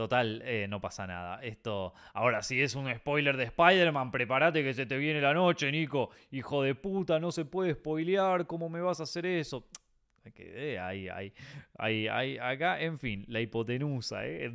Total, 0.00 0.40
eh, 0.46 0.66
no 0.66 0.80
pasa 0.80 1.06
nada. 1.06 1.42
Esto, 1.42 1.92
ahora 2.14 2.42
si 2.42 2.62
es 2.62 2.74
un 2.74 2.90
spoiler 2.90 3.36
de 3.36 3.44
Spider-Man, 3.44 4.10
prepárate 4.10 4.64
que 4.64 4.72
se 4.72 4.86
te 4.86 4.96
viene 4.96 5.20
la 5.20 5.34
noche, 5.34 5.70
Nico. 5.70 6.08
Hijo 6.30 6.62
de 6.62 6.74
puta, 6.74 7.20
no 7.20 7.30
se 7.30 7.44
puede 7.44 7.74
spoilear, 7.74 8.46
¿cómo 8.46 8.70
me 8.70 8.80
vas 8.80 9.00
a 9.00 9.02
hacer 9.02 9.26
eso? 9.26 9.68
Que, 10.34 10.78
ahí, 10.78 11.10
ahí, 11.10 11.34
ahí, 11.76 12.08
ahí, 12.08 12.38
acá, 12.38 12.80
en 12.80 12.98
fin, 12.98 13.26
la 13.28 13.42
hipotenusa, 13.42 14.26
¿eh? 14.26 14.50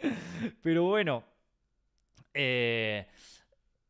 Pero 0.62 0.84
bueno, 0.84 1.22
eh, 2.32 3.08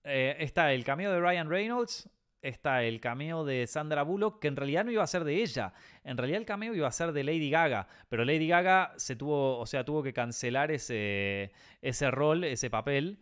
eh, 0.02 0.36
está 0.40 0.72
el 0.72 0.82
cameo 0.82 1.12
de 1.12 1.20
Ryan 1.20 1.48
Reynolds, 1.48 2.10
está 2.42 2.82
el 2.84 3.00
cameo 3.00 3.44
de 3.44 3.66
Sandra 3.66 4.02
Bullock, 4.02 4.40
que 4.40 4.48
en 4.48 4.56
realidad 4.56 4.84
no 4.84 4.90
iba 4.90 5.02
a 5.02 5.06
ser 5.06 5.24
de 5.24 5.42
ella. 5.42 5.72
En 6.04 6.16
realidad 6.16 6.40
el 6.40 6.46
cameo 6.46 6.74
iba 6.74 6.88
a 6.88 6.92
ser 6.92 7.12
de 7.12 7.24
Lady 7.24 7.50
Gaga, 7.50 7.88
pero 8.08 8.24
Lady 8.24 8.48
Gaga 8.48 8.92
se 8.96 9.16
tuvo, 9.16 9.58
o 9.58 9.66
sea, 9.66 9.84
tuvo 9.84 10.02
que 10.02 10.12
cancelar 10.12 10.70
ese, 10.70 11.52
ese 11.82 12.10
rol, 12.10 12.44
ese 12.44 12.70
papel. 12.70 13.18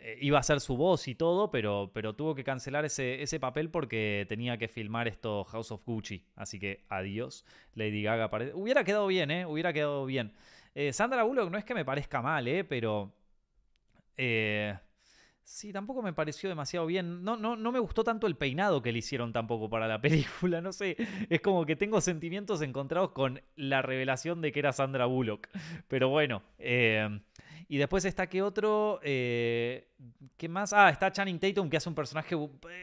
Eh, 0.00 0.18
iba 0.20 0.38
a 0.38 0.42
ser 0.42 0.60
su 0.60 0.76
voz 0.76 1.08
y 1.08 1.14
todo, 1.14 1.50
pero, 1.50 1.90
pero 1.92 2.14
tuvo 2.14 2.34
que 2.34 2.44
cancelar 2.44 2.84
ese, 2.84 3.22
ese 3.22 3.40
papel 3.40 3.70
porque 3.70 4.26
tenía 4.28 4.56
que 4.56 4.68
filmar 4.68 5.08
esto 5.08 5.44
House 5.44 5.72
of 5.72 5.84
Gucci. 5.84 6.24
Así 6.36 6.58
que 6.60 6.84
adiós, 6.88 7.44
Lady 7.74 8.02
Gaga. 8.02 8.30
Hubiera 8.54 8.84
quedado 8.84 9.06
bien, 9.06 9.30
¿eh? 9.30 9.46
Hubiera 9.46 9.72
quedado 9.72 10.06
bien. 10.06 10.32
Eh, 10.74 10.92
Sandra 10.92 11.24
Bullock 11.24 11.50
no 11.50 11.58
es 11.58 11.64
que 11.64 11.74
me 11.74 11.84
parezca 11.84 12.22
mal, 12.22 12.46
¿eh? 12.46 12.64
Pero... 12.64 13.12
Eh, 14.16 14.76
Sí, 15.48 15.72
tampoco 15.72 16.02
me 16.02 16.12
pareció 16.12 16.50
demasiado 16.50 16.84
bien. 16.84 17.24
No, 17.24 17.38
no, 17.38 17.56
no 17.56 17.72
me 17.72 17.78
gustó 17.78 18.04
tanto 18.04 18.26
el 18.26 18.36
peinado 18.36 18.82
que 18.82 18.92
le 18.92 18.98
hicieron 18.98 19.32
tampoco 19.32 19.70
para 19.70 19.88
la 19.88 19.98
película. 20.00 20.60
No 20.60 20.74
sé, 20.74 20.94
es 21.30 21.40
como 21.40 21.64
que 21.64 21.74
tengo 21.74 22.02
sentimientos 22.02 22.60
encontrados 22.60 23.12
con 23.12 23.40
la 23.56 23.80
revelación 23.80 24.42
de 24.42 24.52
que 24.52 24.58
era 24.58 24.74
Sandra 24.74 25.06
Bullock. 25.06 25.48
Pero 25.88 26.10
bueno. 26.10 26.42
Eh, 26.58 27.18
y 27.66 27.78
después 27.78 28.04
está 28.04 28.26
que 28.28 28.42
otro. 28.42 29.00
Eh, 29.02 29.88
¿Qué 30.36 30.50
más? 30.50 30.74
Ah, 30.74 30.90
está 30.90 31.10
Channing 31.10 31.38
Tatum, 31.38 31.70
que 31.70 31.78
hace 31.78 31.88
un 31.88 31.94
personaje. 31.94 32.36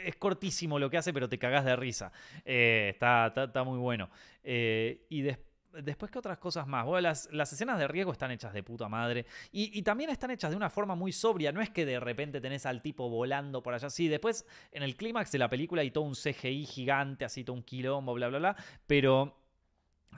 Es 0.03 0.15
cortísimo 0.15 0.79
lo 0.79 0.89
que 0.89 0.97
hace, 0.97 1.13
pero 1.13 1.29
te 1.29 1.37
cagás 1.37 1.65
de 1.65 1.75
risa. 1.75 2.11
Eh, 2.45 2.89
está, 2.93 3.27
está, 3.27 3.63
muy 3.63 3.77
bueno. 3.77 4.09
y 4.43 5.21
después 5.21 5.44
después, 5.83 6.11
¿qué 6.11 6.19
otras 6.19 6.37
cosas 6.37 6.67
más? 6.67 6.85
Bueno, 6.85 7.01
las, 7.01 7.53
escenas 7.53 7.79
de 7.79 7.87
riesgo 7.87 8.11
están 8.11 8.31
hechas 8.31 8.53
de 8.53 8.63
puta 8.63 8.87
madre. 8.87 9.25
Y, 9.51 9.81
también 9.81 10.09
están 10.09 10.31
hechas 10.31 10.51
de 10.51 10.57
una 10.57 10.69
forma 10.69 10.95
muy 10.95 11.11
sobria. 11.11 11.51
No 11.51 11.61
es 11.61 11.69
que 11.69 11.85
de 11.85 11.99
repente 11.99 12.41
tenés 12.41 12.65
al 12.65 12.81
tipo 12.81 13.09
volando 13.09 13.61
por 13.61 13.73
allá. 13.73 13.89
Sí, 13.89 14.07
después 14.07 14.45
en 14.71 14.83
el 14.83 14.95
clímax 14.95 15.31
de 15.31 15.39
la 15.39 15.49
película 15.49 15.81
hay 15.81 15.91
todo 15.91 16.03
un 16.03 16.15
CGI 16.15 16.65
gigante, 16.65 17.25
así 17.25 17.43
todo 17.43 17.55
un 17.55 17.63
quilombo, 17.63 18.13
bla, 18.13 18.27
bla, 18.27 18.39
bla. 18.39 18.55
Pero 18.87 19.37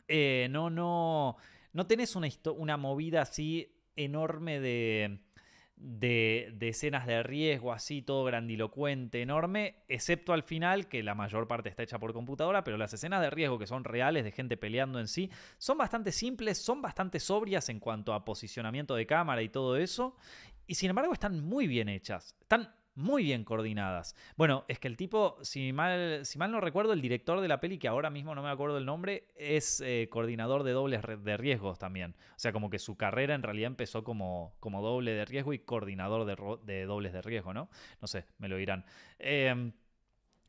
eh, 0.07 0.47
no, 0.49 0.69
no. 0.69 1.37
No 1.73 1.85
tenés 1.85 2.15
una, 2.15 2.27
una 2.55 2.77
movida 2.77 3.21
así 3.21 3.71
enorme 3.95 4.59
de 4.59 5.19
de, 5.77 6.57
escenas 6.59 7.05
de 7.05 7.21
riesgo, 7.23 7.71
así, 7.71 8.01
todo 8.01 8.23
grandilocuente, 8.23 9.21
enorme, 9.21 9.75
excepto 9.87 10.33
al 10.33 10.43
final, 10.43 10.87
que 10.87 11.03
la 11.03 11.15
mayor 11.15 11.47
parte 11.47 11.69
está 11.69 11.83
hecha 11.83 11.99
por 11.99 12.13
computadora, 12.13 12.63
pero 12.63 12.77
las 12.77 12.93
escenas 12.93 13.21
de 13.21 13.29
riesgo 13.29 13.59
que 13.59 13.67
son 13.67 13.83
reales, 13.83 14.23
de 14.23 14.31
gente 14.31 14.57
peleando 14.57 14.99
en 14.99 15.07
sí, 15.07 15.29
son 15.57 15.77
bastante 15.77 16.11
simples, 16.11 16.57
son 16.57 16.81
bastante 16.81 17.19
sobrias 17.19 17.69
en 17.69 17.79
cuanto 17.79 18.13
a 18.13 18.25
posicionamiento 18.25 18.95
de 18.95 19.05
cámara 19.05 19.41
y 19.41 19.49
todo 19.49 19.77
eso, 19.77 20.15
y 20.65 20.75
sin 20.75 20.89
embargo 20.89 21.13
están 21.13 21.41
muy 21.43 21.67
bien 21.67 21.89
hechas, 21.89 22.35
están 22.41 22.73
muy 22.97 23.23
bien 23.23 23.43
coordinadas. 23.43 24.15
Bueno, 24.35 24.65
es 24.67 24.79
que 24.79 24.87
el 24.87 24.97
tipo, 24.97 25.37
si 25.43 25.71
mal, 25.71 26.25
si 26.25 26.37
mal 26.37 26.51
no 26.51 26.59
recuerdo, 26.59 26.93
el 26.93 27.01
director 27.01 27.39
de 27.39 27.47
la 27.47 27.59
peli, 27.59 27.77
que 27.77 27.87
ahora 27.87 28.09
mismo 28.09 28.35
no 28.35 28.41
me 28.41 28.49
acuerdo 28.49 28.77
el 28.77 28.85
nombre, 28.85 29.27
es 29.35 29.81
eh, 29.81 30.07
coordinador 30.09 30.63
de 30.63 30.71
dobles 30.71 31.01
de 31.23 31.37
riesgos 31.37 31.77
también. 31.79 32.15
O 32.31 32.39
sea, 32.39 32.51
como 32.51 32.69
que 32.69 32.79
su 32.79 32.97
carrera 32.97 33.35
en 33.35 33.43
realidad 33.43 33.67
empezó 33.67 34.03
como, 34.03 34.55
como 34.59 34.81
doble 34.81 35.11
de 35.13 35.25
riesgo 35.25 35.53
y 35.53 35.59
coordinador 35.59 36.25
de, 36.25 36.73
de 36.73 36.85
dobles 36.85 37.13
de 37.13 37.21
riesgo, 37.21 37.53
¿no? 37.53 37.69
No 38.01 38.07
sé, 38.07 38.25
me 38.39 38.49
lo 38.49 38.57
dirán. 38.57 38.83
Eh, 39.19 39.71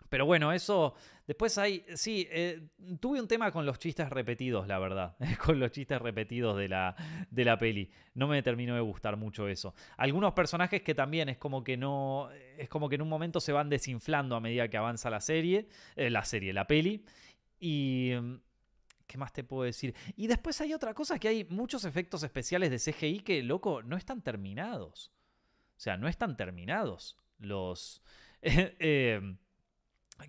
pero 0.09 0.27
bueno, 0.27 0.53
eso. 0.53 0.95
Después 1.27 1.59
hay. 1.59 1.85
Sí, 1.95 2.27
eh, 2.31 2.69
tuve 3.01 3.21
un 3.21 3.29
tema 3.29 3.53
con 3.53 3.67
los 3.67 3.79
chistes 3.79 4.09
repetidos, 4.09 4.67
la 4.67 4.79
verdad. 4.79 5.17
con 5.45 5.61
los 5.61 5.71
chistes 5.71 6.01
repetidos 6.01 6.57
de 6.57 6.69
la, 6.69 6.97
de 7.31 7.45
la 7.45 7.59
peli. 7.59 7.91
No 8.15 8.27
me 8.27 8.43
terminó 8.43 8.75
de 8.75 8.81
gustar 8.81 9.17
mucho 9.17 9.49
eso. 9.49 9.75
Algunos 9.97 10.33
personajes 10.33 10.83
que 10.83 10.95
también 10.95 11.29
es 11.29 11.37
como 11.37 11.63
que 11.63 11.77
no. 11.77 12.31
Es 12.57 12.69
como 12.69 12.89
que 12.89 12.95
en 12.95 13.03
un 13.03 13.09
momento 13.09 13.41
se 13.41 13.53
van 13.53 13.69
desinflando 13.69 14.37
a 14.37 14.41
medida 14.41 14.69
que 14.69 14.77
avanza 14.77 15.11
la 15.11 15.21
serie. 15.21 15.69
Eh, 15.97 16.11
la 16.11 16.25
serie, 16.25 16.53
la 16.53 16.67
peli. 16.67 17.05
Y. 17.61 18.13
¿Qué 19.07 19.17
más 19.17 19.33
te 19.33 19.43
puedo 19.43 19.63
decir? 19.63 19.95
Y 20.17 20.27
después 20.27 20.61
hay 20.61 20.75
otra 20.75 20.93
cosa, 20.93 21.19
que 21.19 21.29
hay 21.29 21.45
muchos 21.45 21.87
efectos 21.87 22.23
especiales 22.23 22.71
de 22.71 22.93
CGI 22.93 23.21
que, 23.21 23.43
loco, 23.43 23.83
no 23.83 23.97
están 23.97 24.21
terminados. 24.21 25.13
O 25.79 25.81
sea, 25.81 25.97
no 25.97 26.09
están 26.09 26.37
terminados. 26.37 27.17
Los... 27.39 28.03
eh, 28.43 29.37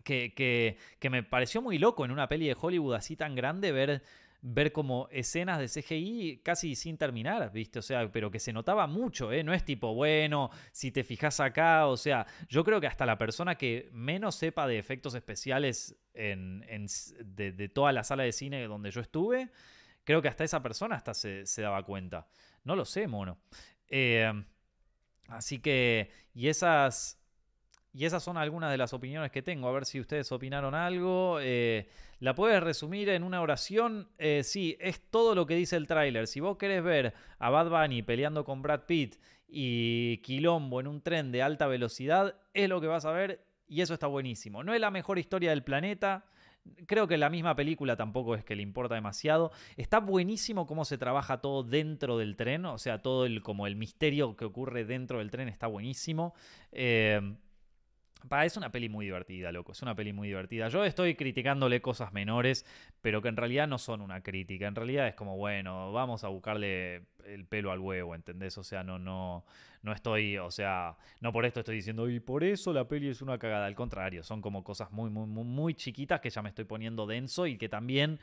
que, 0.04 0.78
me 1.10 1.24
pareció 1.24 1.62
muy 1.62 1.78
loco 1.78 2.06
en 2.06 2.12
una 2.12 2.28
peli 2.28 2.48
de 2.48 2.58
Hollywood 2.60 2.96
así 2.96 3.16
tan 3.16 3.36
grande 3.36 3.72
ver, 3.72 4.04
ver 4.42 4.72
como 4.72 5.08
escenas 5.12 5.60
de 5.60 5.68
CGI 5.68 6.42
casi 6.44 6.76
sin 6.76 6.98
terminar, 6.98 7.52
¿viste? 7.52 7.80
O 7.80 7.82
sea, 7.82 8.12
pero 8.12 8.32
que 8.32 8.40
se 8.40 8.54
notaba 8.54 8.88
mucho, 8.88 9.32
¿eh? 9.32 9.44
No 9.44 9.54
es 9.54 9.66
tipo, 9.66 9.94
bueno, 9.94 10.50
si 10.72 10.92
te 10.92 11.04
fijas 11.04 11.40
acá, 11.40 11.88
o 11.88 11.98
sea, 11.98 12.26
yo 12.48 12.64
creo 12.64 12.80
que 12.80 12.88
hasta 12.88 13.06
la 13.06 13.18
persona 13.18 13.56
que 13.56 13.90
menos 13.92 14.36
sepa 14.36 14.68
de 14.68 14.80
efectos 14.80 15.14
especiales 15.16 15.96
en, 16.14 16.88
de, 17.24 17.70
toda 17.70 17.92
la 17.92 18.04
sala 18.04 18.24
de 18.24 18.32
cine 18.32 18.68
donde 18.68 18.92
yo 18.92 19.02
estuve, 19.02 19.50
creo 20.04 20.22
que 20.22 20.28
hasta 20.28 20.44
esa 20.44 20.62
persona 20.62 20.96
hasta 20.96 21.14
se, 21.14 21.62
daba 21.62 21.84
cuenta. 21.84 22.28
No 22.64 22.76
lo 22.76 22.86
sé, 22.86 23.08
mono. 23.08 23.40
Eh, 23.88 24.32
así 25.28 25.60
que, 25.60 26.12
y 26.34 26.48
esas 26.48 27.19
y 28.00 28.06
esas 28.06 28.24
son 28.24 28.38
algunas 28.38 28.72
de 28.72 28.78
las 28.78 28.94
opiniones 28.94 29.30
que 29.30 29.42
tengo. 29.42 29.68
A 29.68 29.74
ver 29.74 29.84
si 29.84 30.00
ustedes 30.00 30.32
opinaron 30.32 30.74
algo. 30.74 31.38
Eh, 31.42 31.90
¿La 32.22 32.34
puedes 32.34 32.64
resumir 32.64 33.10
en 33.10 33.24
una 33.24 33.42
oración? 33.42 34.08
Eh, 34.18 34.44
sí, 34.46 34.78
es 34.80 35.02
todo 35.02 35.36
lo 35.36 35.46
que 35.46 35.56
dice 35.56 35.76
el 35.76 35.86
tráiler. 35.86 36.28
Si 36.28 36.40
vos 36.40 36.56
querés 36.56 36.82
ver 36.82 37.14
a 37.40 37.50
Bad 37.50 37.70
Bunny 37.70 38.02
peleando 38.02 38.46
con 38.46 38.62
Brad 38.62 38.86
Pitt 38.86 39.18
y 39.50 40.20
Quilombo 40.20 40.80
en 40.80 40.88
un 40.88 41.02
tren 41.02 41.34
de 41.34 41.44
alta 41.44 41.68
velocidad, 41.68 42.38
es 42.54 42.70
lo 42.70 42.80
que 42.80 42.88
vas 42.88 43.04
a 43.04 43.12
ver 43.12 43.44
y 43.68 43.82
eso 43.82 43.94
está 43.94 44.08
buenísimo. 44.08 44.64
No 44.64 44.74
es 44.74 44.80
la 44.80 44.92
mejor 44.92 45.20
historia 45.20 45.50
del 45.50 45.66
planeta. 45.66 46.24
Creo 46.86 47.06
que 47.06 47.18
la 47.18 47.30
misma 47.30 47.54
película 47.58 47.98
tampoco 47.98 48.34
es 48.34 48.46
que 48.46 48.56
le 48.56 48.64
importa 48.64 48.96
demasiado. 48.96 49.52
Está 49.76 50.00
buenísimo 50.00 50.68
cómo 50.68 50.86
se 50.86 50.98
trabaja 50.98 51.42
todo 51.42 51.64
dentro 51.64 52.18
del 52.18 52.38
tren. 52.38 52.66
O 52.66 52.78
sea, 52.78 53.02
todo 53.02 53.26
el, 53.26 53.42
como 53.42 53.68
el 53.68 53.76
misterio 53.76 54.38
que 54.38 54.46
ocurre 54.46 54.86
dentro 54.86 55.18
del 55.18 55.32
tren 55.32 55.50
está 55.50 55.68
buenísimo. 55.68 56.34
Eh, 56.72 57.36
es 58.44 58.58
una 58.58 58.72
peli 58.72 58.90
muy 58.90 59.06
divertida, 59.06 59.52
loco. 59.52 59.72
Es 59.72 59.82
una 59.82 59.96
peli 59.96 60.14
muy 60.14 60.28
divertida. 60.28 60.68
Yo 60.70 60.84
estoy 60.84 61.16
criticándole 61.16 61.82
cosas 61.82 62.14
menores, 62.14 62.66
pero 63.02 63.22
que 63.22 63.30
en 63.30 63.38
realidad 63.38 63.68
no 63.68 63.78
son 63.78 64.02
una 64.02 64.22
crítica. 64.22 64.68
En 64.68 64.76
realidad 64.76 65.08
es 65.08 65.16
como, 65.16 65.38
bueno, 65.38 65.92
vamos 65.92 66.24
a 66.24 66.28
buscarle 66.28 67.04
el 67.26 67.46
pelo 67.46 67.72
al 67.72 67.80
huevo, 67.80 68.16
¿entendés? 68.16 68.58
O 68.58 68.64
sea, 68.64 68.84
no, 68.84 69.00
no, 69.00 69.46
no 69.82 69.94
estoy, 69.94 70.38
o 70.38 70.52
sea, 70.52 70.98
no 71.22 71.32
por 71.32 71.46
esto 71.46 71.62
estoy 71.62 71.78
diciendo, 71.78 72.10
y 72.10 72.20
por 72.20 72.44
eso 72.44 72.74
la 72.74 72.88
peli 72.88 73.10
es 73.10 73.22
una 73.22 73.38
cagada. 73.38 73.66
Al 73.66 73.76
contrario, 73.76 74.24
son 74.24 74.42
como 74.42 74.64
cosas 74.64 74.92
muy, 74.92 75.10
muy, 75.10 75.28
muy, 75.28 75.46
muy 75.46 75.74
chiquitas 75.74 76.20
que 76.22 76.30
ya 76.30 76.42
me 76.42 76.50
estoy 76.50 76.66
poniendo 76.66 77.06
denso 77.06 77.48
y 77.48 77.58
que 77.58 77.70
también 77.70 78.20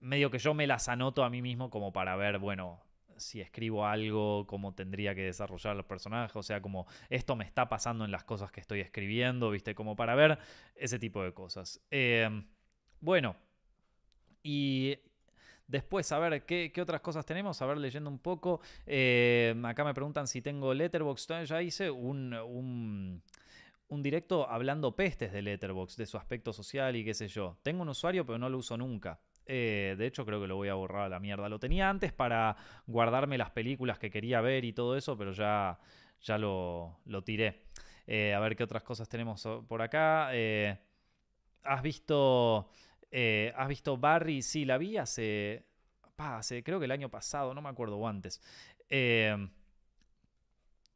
medio 0.00 0.30
que 0.30 0.38
yo 0.38 0.54
me 0.54 0.66
las 0.66 0.88
anoto 0.88 1.24
a 1.24 1.30
mí 1.30 1.42
mismo 1.42 1.70
como 1.70 1.92
para 1.92 2.16
ver, 2.16 2.38
bueno, 2.38 2.80
si 3.18 3.40
escribo 3.40 3.86
algo, 3.86 4.46
cómo 4.46 4.74
tendría 4.74 5.14
que 5.14 5.22
desarrollar 5.22 5.76
los 5.76 5.86
personajes, 5.86 6.34
o 6.36 6.42
sea, 6.42 6.60
como 6.62 6.86
esto 7.10 7.36
me 7.36 7.44
está 7.44 7.68
pasando 7.68 8.04
en 8.04 8.10
las 8.10 8.24
cosas 8.24 8.50
que 8.50 8.60
estoy 8.60 8.80
escribiendo, 8.80 9.50
¿viste? 9.50 9.74
Como 9.74 9.96
para 9.96 10.14
ver 10.14 10.38
ese 10.74 10.98
tipo 10.98 11.22
de 11.22 11.32
cosas. 11.32 11.80
Em, 11.90 12.46
bueno, 13.00 13.36
y 14.42 14.98
Después, 15.68 16.10
a 16.12 16.18
ver, 16.18 16.46
¿qué, 16.46 16.72
otras 16.80 17.02
cosas 17.02 17.26
tenemos? 17.26 17.60
A 17.60 17.66
ver, 17.66 17.76
leyendo 17.76 18.08
un 18.08 18.18
poco. 18.18 18.62
Em, 18.86 19.62
acá 19.66 19.84
me 19.84 19.92
preguntan 19.92 20.26
si 20.26 20.40
tengo 20.40 20.72
Letterboxd. 20.72 21.44
Ya 21.44 21.60
hice 21.60 21.90
un, 21.90 22.32
un 23.88 24.02
directo 24.02 24.48
hablando 24.48 24.94
pestes 24.94 25.32
de 25.32 25.42
Letterbox, 25.42 25.96
de 25.96 26.06
su 26.06 26.16
aspecto 26.16 26.52
social 26.52 26.96
y 26.96 27.04
qué 27.04 27.14
sé 27.14 27.28
yo. 27.28 27.58
Tengo 27.62 27.82
un 27.82 27.88
usuario, 27.88 28.24
pero 28.24 28.38
no 28.38 28.48
lo 28.48 28.58
uso 28.58 28.76
nunca. 28.76 29.20
Eh, 29.50 29.96
de 29.98 30.06
hecho, 30.06 30.26
creo 30.26 30.40
que 30.42 30.46
lo 30.46 30.56
voy 30.56 30.68
a 30.68 30.74
borrar 30.74 31.06
a 31.06 31.08
la 31.08 31.18
mierda. 31.18 31.48
Lo 31.48 31.58
tenía 31.58 31.88
antes 31.88 32.12
para 32.12 32.54
guardarme 32.86 33.38
las 33.38 33.50
películas 33.50 33.98
que 33.98 34.10
quería 34.10 34.42
ver 34.42 34.64
y 34.66 34.74
todo 34.74 34.94
eso, 34.96 35.16
pero 35.16 35.32
ya, 35.32 35.78
ya 36.20 36.36
lo, 36.36 37.00
lo 37.06 37.24
tiré. 37.24 37.64
Eh, 38.06 38.34
a 38.34 38.40
ver 38.40 38.56
qué 38.56 38.64
otras 38.64 38.82
cosas 38.82 39.08
tenemos 39.08 39.48
por 39.66 39.80
acá. 39.82 40.28
Eh, 40.32 40.78
¿Has 41.64 41.82
visto. 41.82 42.70
¿Has 43.56 43.68
visto 43.68 43.96
Barry? 43.96 44.42
Sí, 44.42 44.66
la 44.66 44.76
vi 44.76 44.98
hace. 44.98 45.64
Creo 46.64 46.78
que 46.78 46.84
el 46.84 46.90
año 46.90 47.08
pasado, 47.08 47.54
no 47.54 47.62
me 47.62 47.70
acuerdo 47.70 47.96
o 47.96 48.06
antes. 48.06 48.42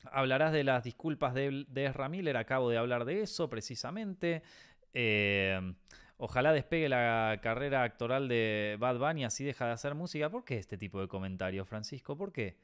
hablarás 0.05 0.53
de 0.53 0.65
las 0.65 0.85
disculpas 0.85 1.33
de, 1.33 1.65
de 1.69 1.87
Ezra. 1.87 2.11
Acabo 2.39 2.69
de 2.69 2.77
hablar 2.77 3.07
de 3.07 3.23
eso 3.23 3.49
precisamente. 3.49 4.43
Ojalá 6.25 6.53
despegue 6.53 6.89
la 6.89 7.41
carrera 7.43 7.83
actoral 7.83 8.29
de 8.29 8.77
Bad 8.79 8.97
Bunny, 9.01 9.25
así 9.25 9.43
deja 9.43 9.67
de 9.67 9.73
hacer 9.73 9.97
música. 9.97 10.31
¿Por 10.31 10.45
qué 10.45 10.57
este 10.57 10.79
tipo 10.79 11.01
de 11.01 11.09
comentarios, 11.09 11.69
Francisco? 11.69 12.17
¿Por 12.17 12.33
qué? 12.33 12.57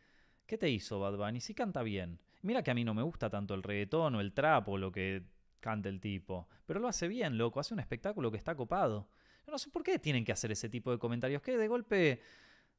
¿Qué 0.47 0.57
te 0.57 0.71
hizo 0.71 1.01
Bad 1.01 1.16
Bunny? 1.16 1.40
Si 1.40 1.55
canta 1.55 1.83
bien. 1.83 2.21
Mira 2.42 2.62
que 2.62 2.71
a 2.71 2.75
mí 2.75 2.85
no 2.85 2.94
me 2.94 3.03
gusta 3.03 3.29
tanto 3.29 3.55
el 3.55 3.64
reggaetón 3.64 4.14
o 4.14 4.21
el 4.21 4.33
trap 4.33 4.68
o 4.68 4.79
lo 4.79 4.92
que 4.92 5.25
canta 5.59 5.88
el 5.88 6.01
tipo. 6.01 6.47
Pero 6.66 6.79
lo 6.79 6.87
hace 6.87 7.09
bien, 7.09 7.37
loco. 7.37 7.59
Hace 7.59 7.75
un 7.75 7.81
espectáculo 7.81 8.31
que 8.31 8.37
está 8.37 8.55
copado. 8.55 9.09
Yo 9.44 9.51
no 9.51 9.59
sé 9.59 9.71
por 9.71 9.83
qué 9.83 9.99
tienen 9.99 10.25
que 10.25 10.31
hacer 10.31 10.53
ese 10.53 10.68
tipo 10.68 10.92
de 10.92 11.01
comentarios. 11.01 11.42
Que 11.42 11.57
de 11.57 11.66
golpe... 11.66 12.23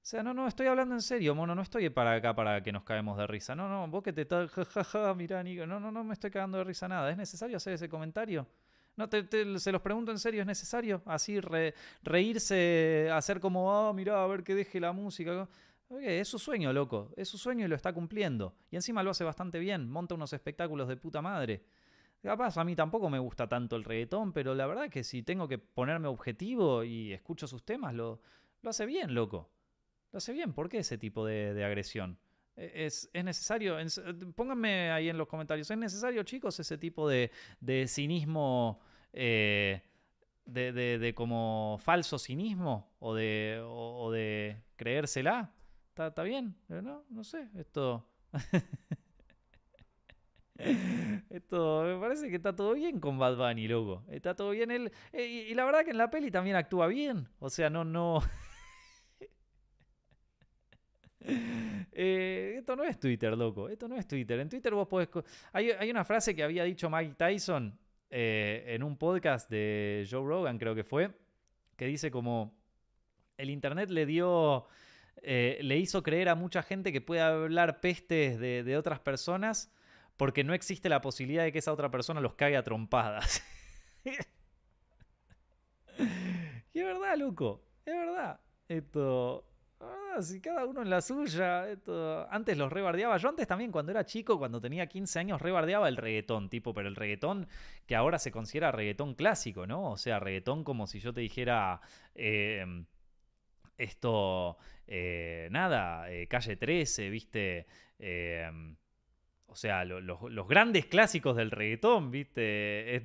O 0.02 0.06
sea, 0.06 0.24
no, 0.24 0.34
no, 0.34 0.48
estoy 0.48 0.68
hablando 0.68 0.96
en 0.96 1.02
serio, 1.02 1.36
mono. 1.36 1.56
No 1.56 1.62
estoy 1.62 1.90
para 1.90 2.14
acá 2.14 2.34
para 2.34 2.64
que 2.64 2.72
nos 2.72 2.84
caemos 2.86 3.18
de 3.18 3.28
risa. 3.28 3.54
No, 3.54 3.68
no, 3.68 3.86
vos 3.90 4.02
que 4.02 4.14
te 4.14 4.22
estás... 4.22 4.50
Jajaja, 4.54 5.14
mirá, 5.14 5.44
Nico. 5.44 5.68
No, 5.68 5.82
no, 5.82 5.92
no 5.92 6.06
me 6.06 6.14
estoy 6.14 6.32
cagando 6.32 6.58
de 6.58 6.64
risa 6.64 6.88
nada. 6.88 7.12
¿Es 7.12 7.18
necesario 7.18 7.58
hacer 7.58 7.74
ese 7.74 7.90
comentario? 7.90 8.48
No, 9.00 9.08
se 9.60 9.72
los 9.72 9.82
pregunto 9.82 10.12
en 10.12 10.20
serio, 10.20 10.42
¿es 10.42 10.46
necesario? 10.46 11.02
Así 11.06 11.40
reírse, 12.04 13.10
hacer 13.14 13.40
como, 13.40 13.74
ah, 13.74 13.94
mirá, 13.94 14.22
a 14.22 14.28
ver 14.28 14.44
que 14.44 14.54
deje 14.54 14.82
la 14.82 14.92
música. 14.92 15.48
es 16.02 16.28
su 16.28 16.38
sueño, 16.38 16.74
loco. 16.74 17.10
Es 17.16 17.30
su 17.30 17.38
sueño 17.38 17.64
y 17.64 17.70
lo 17.70 17.78
está 17.78 17.94
cumpliendo. 17.94 18.54
Y 18.70 18.76
encima 18.76 19.02
lo 19.02 19.12
hace 19.12 19.24
bastante 19.24 19.58
bien. 19.58 19.90
Monta 19.90 20.16
unos 20.16 20.34
espectáculos 20.34 20.90
de 20.90 20.98
puta 20.98 21.22
madre. 21.22 21.64
Capaz, 22.22 22.58
a 22.58 22.66
mí 22.66 22.76
tampoco 22.76 23.10
me 23.10 23.20
gusta 23.20 23.48
tanto 23.48 23.78
el 23.78 23.86
reggaetón, 23.86 24.34
pero 24.34 24.54
la 24.54 24.68
verdad 24.68 24.84
es 24.84 24.92
que 24.92 25.06
si 25.06 25.24
tengo 25.24 25.48
que 25.48 25.60
ponerme 25.60 26.10
objetivo 26.10 26.84
y 26.84 27.14
escucho 27.14 27.48
sus 27.48 27.64
temas, 27.64 27.94
lo, 27.94 28.20
lo 28.62 28.70
hace 28.70 28.86
bien, 28.86 29.14
loco. 29.14 29.50
Lo 30.12 30.18
hace 30.18 30.34
bien. 30.34 30.52
¿Por 30.52 30.68
qué 30.68 30.80
ese 30.80 30.98
tipo 30.98 31.26
de, 31.26 31.64
agresión? 31.64 32.20
E, 32.58 32.86
es, 32.86 33.10
necesario, 33.14 33.78
pónganme 34.36 34.92
ahí 34.92 35.08
en 35.08 35.18
los 35.18 35.30
comentarios, 35.30 35.72
¿es 35.72 35.78
necesario, 35.78 36.22
chicos, 36.24 36.60
ese 36.60 36.78
tipo 36.78 37.08
de, 37.08 37.32
de 37.62 37.88
cinismo 37.88 38.82
eh, 39.14 39.82
de, 40.46 40.72
de, 40.72 41.14
como 41.14 41.78
falso 41.82 42.18
cinismo 42.18 42.92
o 43.00 43.14
de, 43.14 43.62
o, 43.64 44.12
de 44.12 44.62
creérsela. 44.76 45.54
¿Está, 45.96 46.24
bien? 46.24 46.56
No, 46.68 47.04
no 47.10 47.24
sé, 47.24 47.50
esto... 47.58 48.08
Esto 51.30 51.84
me 51.84 51.98
parece 52.02 52.30
que 52.30 52.36
está 52.36 52.54
todo 52.54 52.74
bien 52.74 53.00
con 53.00 53.18
Bad 53.18 53.38
Bunny, 53.38 53.70
loco. 53.70 54.04
Está 54.10 54.36
todo 54.36 54.50
bien 54.50 54.72
él. 54.72 54.92
Eh, 55.14 55.48
y, 55.50 55.54
la 55.54 55.64
verdad 55.64 55.86
que 55.86 55.92
en 55.92 55.98
la 55.98 56.10
peli 56.10 56.30
también 56.32 56.58
actúa 56.58 56.88
bien. 56.88 57.30
O 57.40 57.50
sea, 57.50 57.70
no, 57.70 57.84
no. 57.84 58.22
Eh, 61.92 62.56
esto 62.60 62.78
no 62.78 62.86
es 62.86 62.98
Twitter, 62.98 63.38
loco. 63.38 63.68
Esto 63.68 63.90
no 63.90 63.98
es 63.98 64.08
Twitter. 64.08 64.40
En 64.40 64.48
Twitter 64.48 64.74
vos 64.74 64.88
podés. 64.88 65.10
Hay, 65.52 65.72
hay 65.72 65.92
una 65.92 66.06
frase 66.06 66.34
que 66.34 66.44
había 66.44 66.64
dicho 66.64 66.90
Mike 66.90 67.16
Tyson 67.16 67.78
eh, 68.10 68.64
en 68.68 68.84
un 68.84 68.98
podcast 68.98 69.50
de 69.50 70.08
Joe 70.10 70.26
Rogan, 70.26 70.58
creo 70.58 70.76
que 70.76 70.84
fue, 70.84 71.12
que 71.76 71.86
dice 71.86 72.12
como 72.12 72.58
el 73.38 73.50
Internet 73.50 73.90
le 73.90 74.06
dio, 74.06 74.66
eh, 75.22 75.60
le 75.62 75.78
hizo 75.78 76.04
creer 76.04 76.30
a 76.30 76.36
mucha 76.36 76.64
gente 76.64 76.92
que 76.92 77.02
puede 77.02 77.22
hablar 77.22 77.80
pestes 77.80 78.40
de, 78.40 78.78
otras 78.78 79.00
personas 79.00 79.72
porque 80.18 80.44
no 80.44 80.54
existe 80.54 80.90
la 80.90 81.02
posibilidad 81.02 81.44
de 81.44 81.52
que 81.52 81.60
esa 81.60 81.72
otra 81.72 81.90
persona 81.90 82.20
los 82.20 82.34
caiga 82.34 82.60
a 82.60 82.64
trompadas. 82.64 83.42
es 84.06 84.26
verdad, 86.74 87.18
loco, 87.18 87.64
es 87.86 87.94
verdad. 87.94 88.40
Esto, 88.68 89.49
Ah, 89.82 90.22
si 90.22 90.42
cada 90.42 90.66
uno 90.66 90.82
en 90.82 90.90
la 90.90 91.02
suya. 91.02 91.70
Esto... 91.70 92.28
Antes 92.30 92.58
los 92.58 92.72
rebardeaba. 92.72 93.18
Yo 93.18 93.30
antes 93.30 93.48
también, 93.48 93.72
cuando 93.72 93.92
era 93.92 94.06
chico, 94.06 94.38
cuando 94.38 94.60
tenía 94.60 94.88
15 94.88 95.20
años, 95.20 95.42
rebardeaba 95.42 95.88
el 95.88 95.98
reggaetón, 95.98 96.50
tipo, 96.50 96.74
pero 96.74 96.90
el 96.90 96.96
reggaetón 96.96 97.48
que 97.86 97.96
ahora 97.96 98.20
se 98.20 98.32
considera 98.32 98.72
reggaetón 98.72 99.14
clásico, 99.16 99.68
¿no? 99.68 99.92
O 99.92 99.98
sea, 99.98 100.20
reggaetón 100.20 100.64
como 100.64 100.88
si 100.88 101.00
yo 101.00 101.14
te 101.14 101.22
dijera. 101.22 101.82
Em, 102.16 102.86
esto. 103.78 104.58
Eh, 104.88 105.48
nada, 105.52 106.12
eh, 106.12 106.28
calle 106.28 106.58
13, 106.58 107.10
viste. 107.10 107.68
Em, 108.00 108.76
o 109.48 109.56
sea, 109.56 109.86
los 109.86 110.48
grandes 110.48 110.86
clásicos 110.86 111.36
del 111.38 111.52
reggaetón, 111.52 112.12
viste. 112.12 113.04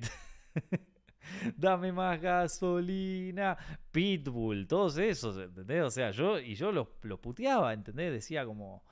dame 1.57 1.91
más 1.91 2.21
gasolina, 2.21 3.57
Pitbull, 3.91 4.67
todos 4.67 4.97
esos, 4.97 5.37
¿entendés? 5.37 5.83
O 5.83 5.91
sea, 5.91 6.11
yo, 6.11 6.39
y 6.39 6.55
yo 6.55 6.71
los, 6.71 6.87
puteaba, 7.19 7.73
¿entendés? 7.73 8.11
Decía 8.11 8.45
como, 8.45 8.83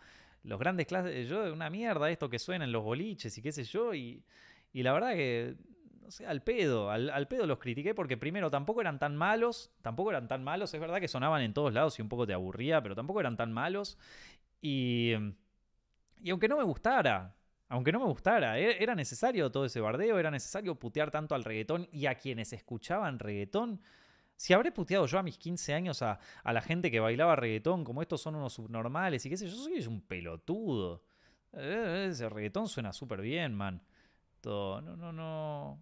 los 0.43 0.59
grandes 0.59 0.87
clases, 0.87 1.27
yo, 1.27 1.51
una 1.53 1.69
mierda 1.69 2.09
esto 2.09 2.29
que 2.29 2.39
suena 2.39 2.65
en 2.65 2.71
los 2.71 2.83
boliches 2.83 3.37
y 3.37 3.41
qué 3.41 3.51
sé 3.51 3.63
yo, 3.63 3.93
y, 3.93 4.23
y 4.71 4.83
la 4.83 4.93
verdad 4.93 5.13
que, 5.13 5.55
no 6.01 6.11
sé, 6.11 6.25
al 6.25 6.41
pedo, 6.41 6.89
al, 6.89 7.27
pedo 7.27 7.45
los 7.45 7.59
critiqué 7.59 7.93
porque 7.93 8.17
primero 8.17 8.49
tampoco 8.49 8.81
eran 8.81 8.99
tan 8.99 9.15
malos, 9.15 9.71
tampoco 9.81 10.09
eran 10.09 10.27
tan 10.27 10.43
malos, 10.43 10.73
es 10.73 10.81
verdad 10.81 10.99
que 10.99 11.07
sonaban 11.07 11.41
en 11.41 11.53
todos 11.53 11.73
lados 11.73 11.97
y 11.99 12.01
un 12.01 12.09
poco 12.09 12.27
te 12.27 12.33
aburría, 12.33 12.81
pero 12.81 12.95
tampoco 12.95 13.19
eran 13.19 13.37
tan 13.37 13.51
malos, 13.51 13.97
y... 14.61 15.13
Y 16.25 16.29
aunque 16.29 16.47
no 16.47 16.55
me 16.55 16.63
gustara, 16.63 17.35
aunque 17.73 17.91
no 17.91 17.99
me 17.99 18.05
gustara, 18.05 18.59
e-, 18.59 18.81
era 18.83 18.93
necesario 18.93 19.51
todo 19.51 19.65
ese 19.65 19.81
bardeo, 19.81 20.19
era 20.19 20.29
necesario 20.29 20.75
putear 20.75 21.09
tanto 21.09 21.33
al 21.33 21.43
reggaetón 21.43 21.87
y 21.91 22.05
a 22.05 22.15
quienes 22.15 22.53
escuchaban 22.53 23.17
reggaetón. 23.17 23.81
Si 24.35 24.53
habré 24.53 24.71
puteado 24.71 25.07
yo 25.07 25.17
a 25.17 25.23
mis 25.23 25.39
15 25.39 25.73
años 25.73 26.03
a, 26.03 26.19
la 26.43 26.61
gente 26.61 26.91
que 26.91 26.99
bailaba 26.99 27.35
reggaetón, 27.35 27.83
como 27.83 28.03
estos 28.03 28.21
son 28.21 28.35
unos 28.35 28.53
subnormales 28.53 29.25
y 29.25 29.29
qué 29.29 29.37
sé 29.37 29.47
yo, 29.47 29.55
soy 29.55 29.79
un 29.87 30.01
pelotudo. 30.01 31.03
Eh, 31.53 32.09
ese 32.11 32.29
reggaetón 32.29 32.67
suena 32.67 32.93
súper 32.93 33.21
bien, 33.21 33.55
man. 33.55 33.81
Todo, 34.39 34.79
no, 34.79 34.95
no, 34.95 35.11
no. 35.11 35.81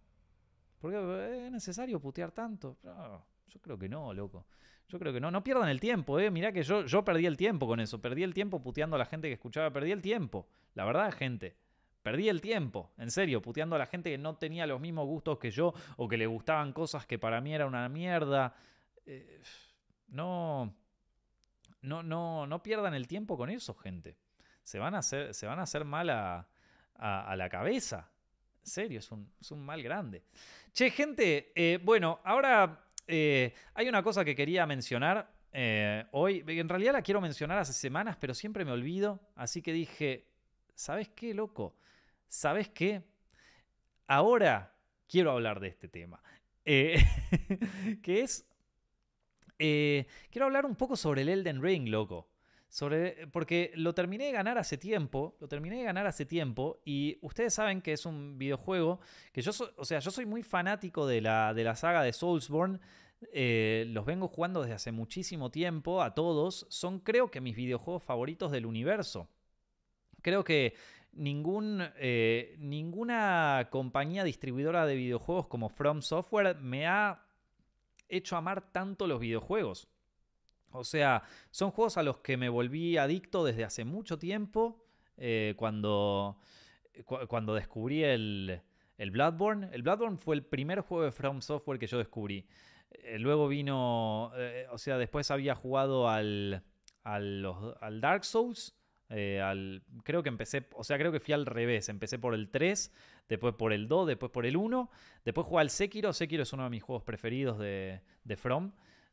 ¿Por 0.80 0.91
qué 0.91 1.45
es 1.45 1.51
necesario 1.51 1.99
putear 1.99 2.32
tanto? 2.32 2.77
yo 2.84 3.60
creo 3.60 3.77
que 3.77 3.89
no, 3.89 4.13
loco. 4.13 4.47
Yo 4.88 4.97
creo 4.97 5.12
que 5.12 5.19
no. 5.19 5.30
No 5.30 5.43
pierdan 5.43 5.67
el 5.67 5.82
tiempo, 5.82 6.19
eh. 6.19 6.32
Mirá 6.32 6.54
que 6.54 6.63
yo, 6.63 6.86
yo 6.86 7.04
perdí 7.04 7.25
el 7.25 7.36
tiempo 7.36 7.67
con 7.67 7.82
eso. 7.82 7.99
Perdí 7.99 8.23
el 8.23 8.34
tiempo 8.34 8.62
puteando 8.62 8.95
a 8.95 8.99
la 8.99 9.06
gente 9.06 9.27
que 9.27 9.34
escuchaba. 9.34 9.71
Perdí 9.71 9.91
el 9.91 10.01
tiempo. 10.01 10.47
La 10.73 10.86
verdad, 10.86 11.12
gente. 11.12 11.58
Perdí 12.02 12.30
el 12.30 12.42
tiempo, 12.42 12.92
en 12.98 13.12
serio, 13.12 13.44
puteando 13.44 13.76
a 13.76 13.80
la 13.80 13.86
gente 13.86 14.10
que 14.10 14.18
no 14.18 14.36
tenía 14.36 14.66
los 14.66 14.82
mismos 14.82 15.06
gustos 15.06 15.38
que 15.38 15.52
yo 15.52 15.74
o 15.98 16.08
que 16.08 16.18
le 16.18 16.26
gustaban 16.26 16.74
cosas 16.74 17.06
que 17.06 17.20
para 17.20 17.42
mí 17.42 17.54
era 17.54 17.68
una 17.68 17.88
mierda. 17.90 18.56
Eh, 19.06 19.40
no, 20.08 20.74
no, 21.82 22.02
no, 22.02 22.48
no 22.48 22.64
pierdan 22.64 22.96
el 22.96 23.08
tiempo 23.08 23.38
con 23.38 23.52
eso, 23.52 23.76
gente. 23.76 24.18
Se 24.64 24.80
van 24.80 24.96
a 24.96 25.00
hacer, 25.00 25.36
se 25.36 25.46
van 25.46 25.60
a 25.60 25.64
hacer 25.64 25.86
mal 25.86 26.10
a, 26.10 26.48
la 27.36 27.50
cabeza. 27.50 28.10
En 28.62 28.68
serio, 28.68 29.00
es 29.00 29.12
un, 29.12 29.66
mal 29.66 29.84
grande. 29.84 30.24
Che, 30.74 30.90
gente, 30.90 31.52
eh, 31.54 31.80
bueno, 31.84 32.20
ahora 32.24 32.84
eh, 33.06 33.54
hay 33.76 33.88
una 33.88 34.02
cosa 34.02 34.26
que 34.26 34.36
quería 34.36 34.66
mencionar 34.66 35.32
hoy. 36.12 36.44
En 36.48 36.70
realidad 36.70 36.94
la 36.94 37.02
quiero 37.04 37.22
mencionar 37.22 37.60
hace 37.60 37.74
semanas, 37.74 38.18
pero 38.20 38.34
siempre 38.34 38.66
me 38.66 38.72
olvido. 38.72 39.20
Así 39.36 39.62
que 39.62 39.72
dije, 39.72 40.32
¿sabes 40.74 41.10
qué, 41.10 41.36
loco? 41.36 41.76
¿Sabes 42.32 42.70
qué? 42.70 43.04
Ahora 44.08 44.74
quiero 45.08 45.32
hablar 45.32 45.60
de 45.60 45.67
este 45.67 45.88
tema. 45.89 46.24
Eh, 46.63 46.96
que 48.02 48.22
es... 48.22 48.48
Eh, 49.60 50.08
quiero 50.32 50.46
hablar 50.46 50.65
un 50.65 50.76
poco 50.76 50.96
sobre 50.96 51.22
el 51.22 51.30
Elden 51.30 51.62
Ring, 51.62 51.89
loco. 51.89 52.30
Sobre, 52.70 53.28
porque 53.28 53.74
lo 53.76 53.94
terminé 53.94 54.28
de 54.28 54.32
ganar 54.32 54.58
hace 54.58 54.78
tiempo, 54.78 55.36
lo 55.41 55.50
terminé 55.50 55.78
de 55.78 55.84
ganar 55.84 56.08
hace 56.08 56.26
tiempo 56.26 56.82
y 56.86 57.20
ustedes 57.22 57.54
saben 57.54 57.82
que 57.82 57.91
es 57.91 58.06
un 58.06 58.38
videojuego 58.38 59.02
que 59.34 59.41
yo, 59.41 59.52
o 59.76 59.84
sea, 59.84 60.00
yo 60.00 60.10
soy 60.10 60.26
muy 60.26 60.41
fanático 60.41 61.06
de 61.06 61.20
la, 61.20 61.54
de 61.54 61.65
la 61.65 61.76
saga 61.76 62.02
de 62.02 62.13
Soulsborne, 62.13 62.80
eh, 63.34 63.84
los 63.89 64.06
vengo 64.06 64.30
jugando 64.30 64.62
desde 64.62 64.76
hace 64.76 64.94
muchísimo 64.94 65.52
tiempo 65.52 66.02
a 66.02 66.15
todos, 66.15 66.65
son 66.70 67.00
creo 67.00 67.30
que 67.30 67.41
mis 67.41 67.58
videojuegos 67.58 68.04
favoritos 68.04 68.54
del 68.54 68.65
universo. 68.65 69.28
Creo 70.22 70.46
que 70.46 70.74
ningún, 71.13 71.84
eh, 71.97 72.56
ninguna 72.60 73.67
compañía 73.71 74.24
distribuidora 74.24 74.86
de 74.86 74.95
videojuegos 74.95 75.47
como 75.47 75.69
From 75.69 76.02
Software 76.02 76.56
me 76.56 76.88
ha 76.88 77.24
hecho 78.10 78.38
amar 78.38 78.71
tanto 78.71 79.08
los 79.08 79.19
videojuegos. 79.19 79.88
O 80.71 80.84
sea, 80.84 81.24
son 81.50 81.71
juegos 81.71 81.97
a 81.97 82.04
los 82.04 82.19
que 82.19 82.38
me 82.38 82.50
volví 82.50 82.97
adicto 82.97 83.43
desde 83.43 83.63
hace 83.63 83.84
mucho 83.84 84.17
tiempo, 84.17 84.86
eh, 85.17 85.54
cuando, 85.58 86.38
cuando 87.28 87.54
descubrí 87.54 88.04
el, 88.04 88.62
el 88.97 89.12
Bloodborne. 89.12 89.69
El 89.74 89.84
Bloodborne 89.84 90.17
fue 90.17 90.36
el 90.36 90.43
primer 90.43 90.82
juego 90.82 91.04
de 91.04 91.12
From 91.12 91.41
Software 91.41 91.80
que 91.80 91.88
yo 91.88 91.97
descubrí. 91.97 92.45
Eh, 92.91 93.19
luego 93.19 93.47
vino, 93.47 94.32
eh, 94.36 94.67
o 94.71 94.78
sea, 94.78 94.97
después 94.97 95.32
había 95.32 95.56
jugado 95.56 96.10
al, 96.10 96.63
al 97.04 98.02
Dark 98.02 98.26
Souls. 98.26 98.76
Al, 99.12 99.84
creo 100.04 100.24
que 100.24 100.30
empecé, 100.30 100.67
o 100.74 100.84
sea, 100.84 100.97
creo 100.97 101.12
que 101.12 101.19
fui 101.19 101.34
al 101.34 101.45
revés. 101.45 101.89
Empecé 101.89 102.19
por 102.19 102.34
el 102.34 102.50
3, 102.50 102.93
después 103.30 103.54
por 103.56 103.74
el 103.74 103.88
2, 103.88 104.08
después 104.08 104.32
por 104.32 104.45
el 104.45 104.58
1. 104.58 104.89
Después 105.26 105.47
jugué 105.47 105.62
al 105.62 105.69
Sekiro. 105.69 106.13
Sekiro 106.13 106.43
es 106.43 106.54
uno 106.54 106.63
de 106.63 106.69
mis 106.69 106.84
juegos 106.84 107.04
preferidos 107.04 107.60
de, 107.60 108.02
de 108.24 108.38
From 108.38 108.71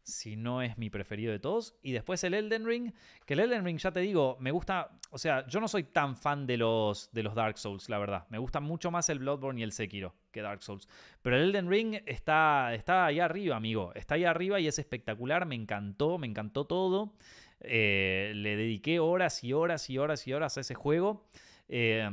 si 0.08 0.36
no 0.36 0.62
es 0.62 0.78
mi 0.78 0.88
preferido 0.90 1.32
de 1.32 1.38
todos. 1.38 1.76
Y 1.82 1.92
después 1.92 2.24
el 2.24 2.34
Elden 2.34 2.66
Ring, 2.66 2.92
que 3.26 3.34
el 3.34 3.40
Elden 3.40 3.64
Ring, 3.64 3.78
ya 3.78 3.92
te 3.92 4.00
digo, 4.00 4.36
me 4.40 4.50
gusta, 4.50 4.90
o 5.10 5.18
sea, 5.18 5.46
yo 5.46 5.60
no 5.60 5.68
soy 5.68 5.84
tan 5.84 6.16
fan 6.16 6.46
de 6.46 6.56
los, 6.56 7.12
de 7.12 7.22
los 7.22 7.34
Dark 7.34 7.58
Souls, 7.58 7.88
la 7.88 7.98
verdad. 7.98 8.26
Me 8.30 8.38
gusta 8.38 8.60
mucho 8.60 8.90
más 8.90 9.08
el 9.10 9.18
Bloodborne 9.18 9.60
y 9.60 9.64
el 9.64 9.72
Sekiro 9.72 10.14
que 10.32 10.40
Dark 10.40 10.62
Souls. 10.62 10.88
Pero 11.20 11.36
el 11.36 11.50
Elden 11.50 11.68
Ring 11.68 11.96
está, 12.06 12.74
está 12.74 13.06
ahí 13.06 13.20
arriba, 13.20 13.56
amigo. 13.56 13.92
Está 13.94 14.14
ahí 14.14 14.24
arriba 14.24 14.58
y 14.60 14.66
es 14.66 14.78
espectacular, 14.78 15.44
me 15.46 15.54
encantó, 15.54 16.18
me 16.18 16.26
encantó 16.26 16.64
todo. 16.64 17.12
Eh, 17.60 18.32
le 18.34 18.56
dediqué 18.56 19.00
horas 19.00 19.42
y 19.44 19.52
horas 19.52 19.90
y 19.90 19.98
horas 19.98 20.26
y 20.26 20.32
horas 20.32 20.56
a 20.56 20.60
ese 20.60 20.74
juego. 20.74 21.26
Eh, 21.68 22.08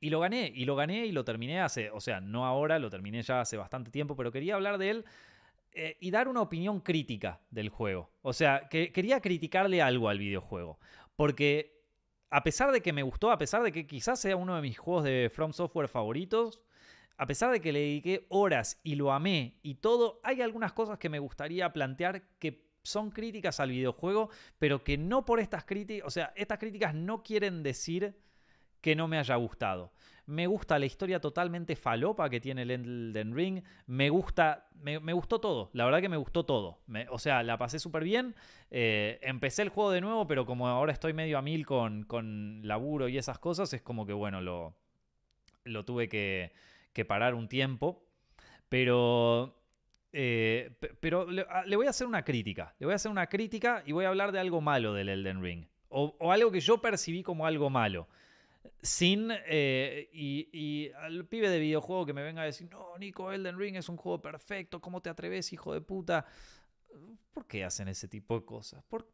y 0.00 0.10
lo 0.10 0.20
gané, 0.20 0.52
y 0.54 0.66
lo 0.66 0.76
gané 0.76 1.06
y 1.06 1.12
lo 1.12 1.24
terminé 1.24 1.60
hace, 1.62 1.90
o 1.90 1.98
sea, 1.98 2.20
no 2.20 2.44
ahora, 2.44 2.78
lo 2.78 2.90
terminé 2.90 3.22
ya 3.22 3.40
hace 3.40 3.56
bastante 3.56 3.90
tiempo, 3.90 4.14
pero 4.16 4.30
quería 4.30 4.54
hablar 4.54 4.76
de 4.76 4.90
él 4.90 5.04
eh, 5.72 5.96
y 5.98 6.10
dar 6.10 6.28
una 6.28 6.42
opinión 6.42 6.80
crítica 6.80 7.40
del 7.50 7.70
juego. 7.70 8.10
O 8.20 8.34
sea, 8.34 8.68
que 8.68 8.92
quería 8.92 9.20
criticarle 9.20 9.80
algo 9.80 10.10
al 10.10 10.18
videojuego. 10.18 10.78
Porque 11.16 11.82
a 12.28 12.42
pesar 12.42 12.70
de 12.70 12.82
que 12.82 12.92
me 12.92 13.02
gustó, 13.02 13.30
a 13.30 13.38
pesar 13.38 13.62
de 13.62 13.72
que 13.72 13.86
quizás 13.86 14.20
sea 14.20 14.36
uno 14.36 14.56
de 14.56 14.62
mis 14.62 14.78
juegos 14.78 15.04
de 15.04 15.30
From 15.32 15.52
Software 15.52 15.88
favoritos, 15.88 16.60
a 17.16 17.26
pesar 17.26 17.50
de 17.50 17.60
que 17.60 17.72
le 17.72 17.78
dediqué 17.78 18.26
horas 18.28 18.80
y 18.82 18.96
lo 18.96 19.12
amé 19.12 19.58
y 19.62 19.76
todo, 19.76 20.20
hay 20.22 20.42
algunas 20.42 20.72
cosas 20.72 20.98
que 20.98 21.08
me 21.08 21.18
gustaría 21.18 21.72
plantear 21.72 22.28
que 22.38 22.63
son 22.84 23.10
críticas 23.10 23.58
al 23.58 23.70
videojuego, 23.70 24.30
pero 24.58 24.84
que 24.84 24.96
no 24.96 25.24
por 25.24 25.40
estas 25.40 25.64
críticas, 25.64 26.06
o 26.06 26.10
sea, 26.10 26.32
estas 26.36 26.58
críticas 26.58 26.94
no 26.94 27.24
quieren 27.24 27.64
decir 27.64 28.14
que 28.80 28.94
no 28.94 29.08
me 29.08 29.18
haya 29.18 29.34
gustado. 29.36 29.92
Me 30.26 30.46
gusta 30.46 30.78
la 30.78 30.86
historia 30.86 31.20
totalmente 31.20 31.74
falopa 31.74 32.30
que 32.30 32.40
tiene 32.40 32.62
el 32.62 32.70
Elden 32.70 33.34
Ring. 33.34 33.62
Me 33.86 34.08
gusta, 34.10 34.68
me, 34.74 35.12
gustó 35.12 35.40
todo. 35.40 35.70
La 35.72 35.84
verdad 35.84 36.00
que 36.00 36.08
me 36.08 36.16
gustó 36.16 36.44
todo. 36.44 36.80
o 37.10 37.18
sea, 37.18 37.42
la 37.42 37.58
pasé 37.58 37.78
súper 37.78 38.04
bien. 38.04 38.34
Eh, 38.70 39.18
empecé 39.22 39.62
el 39.62 39.70
juego 39.70 39.90
de 39.90 40.00
nuevo, 40.00 40.26
pero 40.26 40.46
como 40.46 40.68
ahora 40.68 40.92
estoy 40.92 41.12
medio 41.12 41.38
a 41.38 41.42
mil 41.42 41.66
con, 41.66 42.04
con 42.04 42.60
laburo 42.62 43.08
y 43.08 43.18
esas 43.18 43.38
cosas, 43.38 43.72
es 43.72 43.82
como 43.82 44.06
que 44.06 44.12
bueno, 44.12 44.40
lo, 44.40 44.74
lo 45.64 45.84
tuve 45.84 46.08
que, 46.08 46.52
parar 47.06 47.34
un 47.34 47.48
tiempo. 47.48 48.02
Pero 48.68 49.56
eh, 50.16 50.70
pero 51.00 51.26
ah, 51.48 51.64
le, 51.66 51.74
voy 51.74 51.88
a 51.88 51.90
hacer 51.90 52.06
una 52.06 52.24
crítica. 52.24 52.72
Le 52.78 52.86
voy 52.86 52.92
a 52.92 52.96
hacer 52.96 53.10
una 53.10 53.26
crítica 53.26 53.82
y 53.84 53.90
voy 53.90 54.04
a 54.04 54.08
hablar 54.08 54.30
de 54.30 54.38
algo 54.38 54.60
malo 54.60 54.94
del 54.94 55.08
Elden 55.08 55.42
Ring. 55.42 55.66
O, 55.88 56.32
algo 56.32 56.52
que 56.52 56.60
yo 56.60 56.80
percibí 56.80 57.24
como 57.24 57.46
algo 57.46 57.68
malo 57.68 58.08
sin. 58.80 59.32
Eh, 59.32 60.08
y, 60.12 60.90
al 60.92 61.26
pibe 61.26 61.48
de 61.48 61.58
videojuego 61.58 62.06
que 62.06 62.12
me 62.12 62.22
venga 62.22 62.42
a 62.42 62.44
decir, 62.44 62.70
no, 62.70 62.96
Nico, 62.96 63.32
Elden 63.32 63.58
Ring 63.58 63.74
es 63.74 63.88
un 63.88 63.96
juego 63.96 64.22
perfecto, 64.22 64.80
¿cómo 64.80 65.02
te 65.02 65.10
atreves, 65.10 65.52
hijo 65.52 65.74
de 65.74 65.80
puta? 65.80 66.24
¿Por 67.32 67.46
qué 67.46 67.64
hacen 67.64 67.88
ese 67.88 68.06
tipo 68.06 68.38
de 68.38 68.44
cosas? 68.46 68.84
¿Por, 68.84 69.04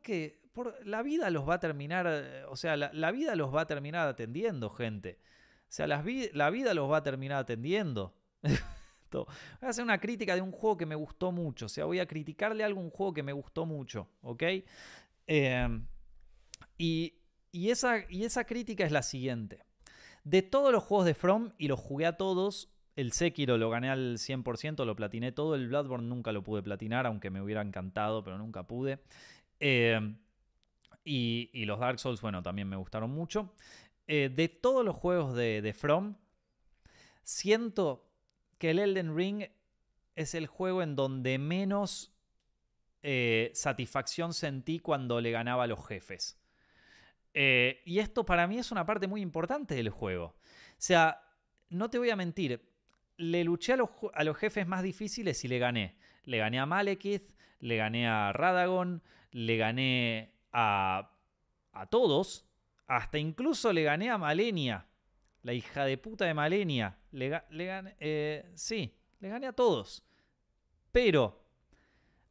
qué? 0.00 0.40
La 0.84 1.02
vida 1.02 1.28
los 1.28 1.46
va 1.46 1.54
a 1.54 1.60
terminar, 1.60 2.06
o 2.48 2.56
sea, 2.56 2.76
la, 2.76 3.10
vida 3.10 3.36
los 3.36 3.54
va 3.54 3.62
a 3.62 3.66
terminar 3.66 4.08
atendiendo, 4.08 4.70
gente. 4.70 5.18
O 5.64 5.74
sea, 5.74 5.86
la 5.86 6.00
vida 6.50 6.72
los 6.72 6.90
va 6.90 6.98
a 6.98 7.02
terminar 7.02 7.38
atendiendo. 7.38 8.14
voy 9.20 9.66
a 9.66 9.68
hacer 9.68 9.84
una 9.84 9.98
crítica 9.98 10.34
de 10.34 10.42
un 10.42 10.52
juego 10.52 10.76
que 10.76 10.86
me 10.86 10.94
gustó 10.94 11.32
mucho. 11.32 11.66
O 11.66 11.68
sea, 11.68 11.84
voy 11.84 12.00
a 12.00 12.06
criticarle 12.06 12.64
algo 12.64 12.80
a 12.80 12.84
un 12.84 12.90
juego 12.90 13.12
que 13.12 13.22
me 13.22 13.32
gustó 13.32 13.66
mucho. 13.66 14.08
¿Ok? 14.22 14.42
Eh, 15.26 15.80
y, 16.78 17.14
y 17.52 17.70
esa, 17.70 18.10
y 18.10 18.24
esa 18.24 18.44
crítica 18.44 18.84
es 18.84 18.92
la 18.92 19.02
siguiente. 19.02 19.64
De 20.24 20.42
todos 20.42 20.72
los 20.72 20.82
juegos 20.84 21.06
de 21.06 21.14
From, 21.14 21.52
y 21.58 21.68
los 21.68 21.80
jugué 21.80 22.06
a 22.06 22.16
todos, 22.16 22.72
el 22.94 23.12
Sekiro 23.12 23.56
lo 23.58 23.70
gané 23.70 23.90
al 23.90 24.18
100%, 24.18 24.84
lo 24.84 24.96
platiné 24.96 25.32
todo. 25.32 25.54
El 25.54 25.68
Bloodborne 25.68 26.08
nunca 26.08 26.32
lo 26.32 26.42
pude 26.42 26.62
platinar, 26.62 27.06
aunque 27.06 27.30
me 27.30 27.40
hubiera 27.40 27.62
encantado, 27.62 28.22
pero 28.22 28.38
nunca 28.38 28.66
pude. 28.66 29.00
Eh, 29.60 30.14
y, 31.04 31.64
los 31.64 31.80
Dark 31.80 31.98
Souls, 31.98 32.20
bueno, 32.20 32.42
también 32.42 32.68
me 32.68 32.76
gustaron 32.76 33.10
mucho. 33.10 33.54
Eh, 34.06 34.30
de 34.34 34.48
todos 34.48 34.84
los 34.84 34.96
juegos 34.96 35.34
de, 35.34 35.74
From, 35.76 36.16
siento 37.22 38.11
que 38.62 38.70
el 38.70 38.78
Elden 38.78 39.16
Ring 39.16 39.42
es 40.14 40.36
el 40.36 40.46
juego 40.46 40.82
en 40.82 40.94
donde 40.94 41.36
menos 41.36 42.12
eh, 43.02 43.50
satisfacción 43.54 44.32
sentí 44.32 44.78
cuando 44.78 45.20
le 45.20 45.32
ganaba 45.32 45.64
a 45.64 45.66
los 45.66 45.84
jefes. 45.84 46.40
Eh, 47.34 47.82
y 47.84 47.98
esto 47.98 48.24
para 48.24 48.46
mí 48.46 48.58
es 48.58 48.70
una 48.70 48.86
parte 48.86 49.08
muy 49.08 49.20
importante 49.20 49.74
del 49.74 49.90
juego. 49.90 50.26
O 50.26 50.34
sea, 50.78 51.24
no 51.70 51.90
te 51.90 51.98
voy 51.98 52.10
a 52.10 52.14
mentir, 52.14 52.64
le 53.16 53.42
luché 53.42 53.72
a 53.72 53.78
los, 53.78 54.36
jefes 54.36 54.64
más 54.68 54.84
difíciles 54.84 55.42
y 55.44 55.48
le 55.48 55.58
gané. 55.58 55.96
Le 56.22 56.38
gané 56.38 56.60
a 56.60 56.66
Malekith, 56.66 57.34
le 57.58 57.76
gané 57.78 58.06
a 58.06 58.32
Radagon, 58.32 59.02
le 59.32 59.56
gané 59.56 60.34
a, 60.52 61.10
a 61.72 61.86
todos, 61.86 62.46
hasta 62.86 63.18
incluso 63.18 63.72
le 63.72 63.82
gané 63.82 64.08
a 64.08 64.18
Malenia, 64.18 64.86
la 65.42 65.52
hija 65.52 65.84
de 65.84 65.98
puta 65.98 66.24
de 66.24 66.34
Malenia. 66.34 66.98
Le, 67.10 67.28
gané, 67.28 67.96
eh, 68.00 68.50
sí, 68.54 68.94
le 69.20 69.28
gané 69.28 69.46
a 69.46 69.52
todos. 69.52 70.04
Pero, 70.90 71.44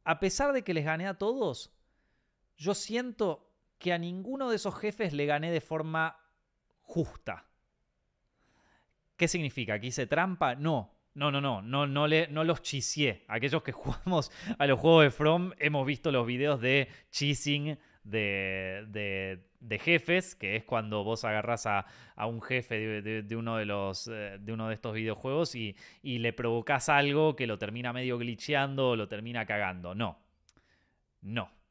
a 0.04 0.18
pesar 0.18 0.52
de 0.52 0.62
que 0.62 0.74
les 0.74 0.84
gané 0.84 1.06
a 1.06 1.14
todos, 1.14 1.72
yo 2.56 2.74
siento 2.74 3.48
que 3.78 3.92
a 3.92 3.98
ninguno 3.98 4.48
de 4.48 4.56
esos 4.56 4.74
jefes 4.78 5.12
le 5.12 5.26
gané 5.26 5.50
de 5.50 5.60
forma 5.60 6.16
justa. 6.82 7.46
¿Qué 9.16 9.28
significa? 9.28 9.78
¿Que 9.78 9.88
hice 9.88 10.06
trampa? 10.06 10.54
No. 10.54 10.90
No, 11.14 11.30
no, 11.30 11.42
no, 11.42 11.60
no, 11.60 11.86
no, 11.86 12.06
le, 12.06 12.28
no 12.28 12.42
los 12.42 12.62
chisié. 12.62 13.24
Aquellos 13.28 13.62
que 13.62 13.72
jugamos 13.72 14.30
a 14.58 14.66
los 14.66 14.80
juegos 14.80 15.04
de 15.04 15.10
From 15.10 15.52
hemos 15.58 15.86
visto 15.86 16.10
los 16.10 16.26
videos 16.26 16.60
de 16.60 16.88
cheesing 17.10 17.78
de, 18.04 19.40
de, 19.60 19.78
jefes, 19.78 20.34
que 20.34 20.56
es 20.56 20.64
cuando 20.64 21.04
vos 21.04 21.24
agarras 21.24 21.66
a, 21.66 21.86
un 22.26 22.42
jefe 22.42 23.02
de, 23.02 23.36
uno 23.36 23.56
de, 23.56 23.64
los, 23.64 24.08
eh, 24.08 24.38
de 24.40 24.52
uno 24.52 24.68
de 24.68 24.74
estos 24.74 24.94
videojuegos 24.94 25.54
y, 25.54 25.76
y 26.02 26.18
le 26.18 26.32
provocas 26.32 26.88
algo 26.88 27.36
que 27.36 27.46
lo 27.46 27.58
termina 27.58 27.92
medio 27.92 28.18
glitcheando 28.18 28.90
o 28.90 28.96
lo 28.96 29.08
termina 29.08 29.46
cagando. 29.46 29.94
No. 29.94 30.18
No 31.20 31.62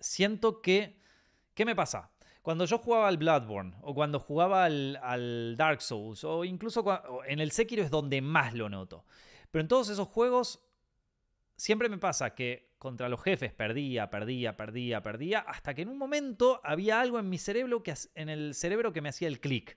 siento 0.00 0.60
que... 0.60 0.98
¿Qué 1.54 1.64
me 1.64 1.74
pasa? 1.74 2.10
Cuando 2.42 2.64
yo 2.64 2.78
jugaba 2.78 3.08
al 3.08 3.18
Bloodborne, 3.18 3.74
o 3.82 3.94
cuando 3.94 4.20
jugaba 4.20 4.64
al, 4.64 5.54
Dark 5.56 5.82
Souls, 5.82 6.22
o 6.24 6.44
incluso 6.44 6.84
en 7.26 7.40
el 7.40 7.50
Sekiro 7.50 7.82
es 7.82 7.90
donde 7.90 8.22
más 8.22 8.54
lo 8.54 8.68
noto. 8.68 9.04
Pero 9.50 9.62
en 9.62 9.68
todos 9.68 9.88
esos 9.88 10.08
juegos 10.08 10.64
siempre 11.56 11.88
me 11.88 11.98
pasa 11.98 12.34
que 12.34 12.67
contra 12.78 13.08
los 13.08 13.22
jefes 13.22 13.52
perdía, 13.52 14.10
perdía, 14.10 14.56
perdía, 14.56 15.02
perdía, 15.02 15.40
hasta 15.40 15.74
que 15.74 15.82
en 15.82 15.88
un 15.88 15.98
momento 15.98 16.60
había 16.64 17.00
algo 17.00 17.18
en 17.18 17.28
mi 17.28 17.38
cerebro 17.38 17.82
que, 17.82 17.94
en 18.14 18.28
el 18.28 18.54
cerebro 18.54 18.92
que 18.92 19.00
me 19.00 19.08
hacía 19.08 19.28
el 19.28 19.40
clic. 19.40 19.76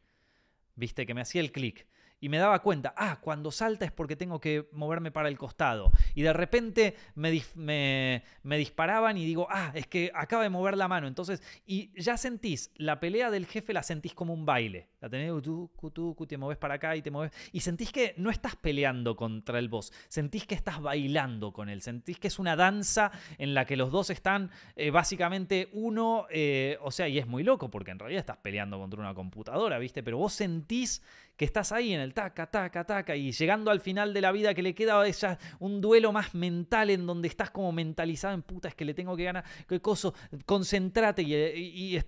¿Viste? 0.76 1.06
Que 1.06 1.14
me 1.14 1.22
hacía 1.22 1.42
el 1.42 1.52
clic 1.52 1.86
y 2.22 2.30
me 2.30 2.38
daba 2.38 2.62
cuenta, 2.62 2.94
ah, 2.96 3.20
cuando 3.20 3.52
salta 3.52 3.84
es 3.84 3.92
porque 3.92 4.16
tengo 4.16 4.40
que 4.40 4.70
moverme 4.72 5.12
para 5.12 5.28
el 5.28 5.40
costado. 5.40 5.92
Y 6.14 6.22
de 6.22 6.32
repente 6.32 6.96
me, 7.16 7.42
me, 7.56 8.58
disparaban 8.58 9.18
y 9.18 9.26
digo, 9.26 9.48
ah, 9.50 9.72
es 9.74 9.88
que 9.88 10.12
acaba 10.14 10.44
de 10.44 10.50
mover 10.50 10.78
la 10.78 10.88
mano. 10.88 11.08
Entonces, 11.08 11.42
y 11.66 11.92
ya 12.00 12.18
sentís, 12.18 12.72
la 12.76 13.00
pelea 13.00 13.32
del 13.32 13.48
jefe 13.48 13.74
la 13.74 13.82
sentís 13.82 14.14
como 14.14 14.36
un 14.36 14.46
baile. 14.46 14.90
La 15.02 15.10
tenés, 15.10 15.32
tú, 15.42 15.72
tú, 15.92 16.16
te 16.28 16.38
mueves 16.38 16.60
para 16.60 16.76
acá 16.76 16.96
y 16.96 17.02
te 17.02 17.10
mueves. 17.10 17.34
Y 17.52 17.62
sentís 17.62 17.92
que 17.92 18.14
no 18.18 18.30
estás 18.30 18.56
peleando 18.56 19.16
contra 19.16 19.58
el 19.58 19.68
boss, 19.68 19.92
sentís 20.08 20.46
que 20.46 20.54
estás 20.54 20.80
bailando 20.80 21.52
con 21.52 21.70
él, 21.70 21.82
sentís 21.82 22.20
que 22.20 22.28
es 22.28 22.38
una 22.38 22.56
danza 22.56 23.12
en 23.40 23.56
la 23.56 23.66
que 23.66 23.76
los 23.76 23.92
dos 23.92 24.12
están 24.12 24.52
eh, 24.76 24.92
básicamente 24.92 25.70
uno, 25.74 26.28
eh, 26.30 26.78
o 26.82 26.92
sea, 26.92 27.08
y 27.08 27.18
es 27.18 27.26
muy 27.26 27.44
loco 27.44 27.72
porque 27.72 27.90
en 27.90 27.98
realidad 27.98 28.20
estás 28.20 28.38
peleando 28.38 28.78
contra 28.78 29.00
una 29.00 29.16
computadora, 29.16 29.80
¿viste? 29.80 30.04
Pero 30.04 30.18
vos 30.18 30.34
sentís 30.34 31.02
que 31.42 31.46
estás 31.46 31.72
ahí 31.72 31.92
en 31.94 32.02
el 32.02 32.14
taca, 32.14 32.46
taca, 32.52 32.84
taca, 32.84 33.16
y 33.16 33.32
llegando 33.32 33.72
al 33.72 33.80
final 33.80 34.14
de 34.14 34.22
la 34.22 34.32
vida 34.32 34.54
que 34.54 34.62
le 34.62 34.76
queda 34.76 35.04
ella 35.08 35.39
un 35.58 35.82
duelo 35.82 36.12
más 36.12 36.36
mental 36.36 36.91
en 36.91 37.08
donde 37.08 37.28
estás 37.28 37.49
como 37.49 37.72
mentalizado 37.72 38.36
en 38.36 38.43
puta, 38.43 38.68
es 38.68 38.76
que 38.76 38.86
le 38.86 38.93
tengo 38.93 39.18
que 39.18 39.24
ganar, 39.24 39.43
qué 39.68 39.82
cosa, 39.82 40.12
concentrate 40.45 41.24
y, 41.24 41.95
es, 41.95 42.06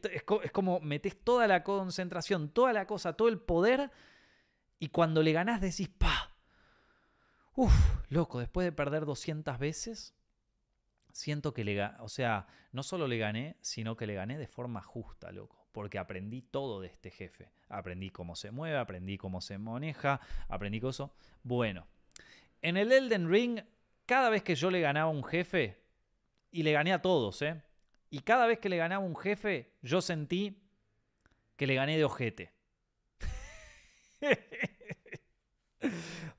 como 0.52 0.80
metes 0.82 1.18
toda 1.24 1.48
la 1.48 1.64
concentración, 1.64 2.50
toda 2.50 2.74
la 2.74 2.83
cosa, 2.86 3.14
todo 3.14 3.28
el 3.28 3.40
poder, 3.40 3.92
y 4.80 4.90
cuando 4.90 5.24
le 5.24 5.32
ganás 5.32 5.62
decís, 5.62 5.90
pa, 5.90 6.36
uff, 7.56 7.74
loco, 8.10 8.40
después 8.40 8.66
de 8.66 8.72
perder 8.72 9.06
200 9.06 9.58
veces, 9.60 10.16
siento 11.12 11.54
que 11.54 11.64
le 11.64 11.76
gané, 11.76 11.98
o 12.00 12.10
sea, 12.10 12.48
no 12.72 12.84
solo 12.84 13.08
le 13.08 13.18
gané, 13.18 13.58
sino 13.62 13.96
que 13.96 14.08
le 14.08 14.16
gané 14.16 14.38
de 14.38 14.48
forma 14.48 14.82
justa, 14.82 15.32
loco, 15.32 15.68
porque 15.72 16.00
aprendí 16.00 16.42
todo 16.42 16.82
de 16.82 16.88
este 16.88 17.12
jefe. 17.12 17.52
Aprendí 17.70 18.10
cómo 18.12 18.36
se 18.36 18.52
mueve, 18.52 18.78
aprendí 18.78 19.18
cómo 19.18 19.42
se 19.42 19.58
maneja, 19.58 20.20
aprendí 20.48 20.80
cosas. 20.80 21.10
Bueno, 21.44 21.88
en 22.62 22.78
el 22.78 22.92
Elden 22.92 23.30
Ring, 23.30 23.62
cada 24.06 24.30
vez 24.30 24.44
que 24.44 24.56
yo 24.56 24.70
le 24.70 24.82
ganaba 24.82 25.10
a 25.10 25.14
un 25.14 25.24
jefe, 25.24 25.84
y 26.54 26.62
le 26.62 26.72
gané 26.72 26.94
a 26.94 27.02
todos, 27.02 27.42
¿eh? 27.42 27.62
Y 28.12 28.20
cada 28.20 28.46
vez 28.46 28.60
que 28.60 28.70
le 28.70 28.78
ganaba 28.78 29.04
un 29.04 29.16
jefe, 29.16 29.74
yo 29.82 30.02
sentí 30.02 30.62
que 31.58 31.66
le 31.66 31.74
gané 31.74 31.98
de 31.98 32.06
ojete. 32.06 32.54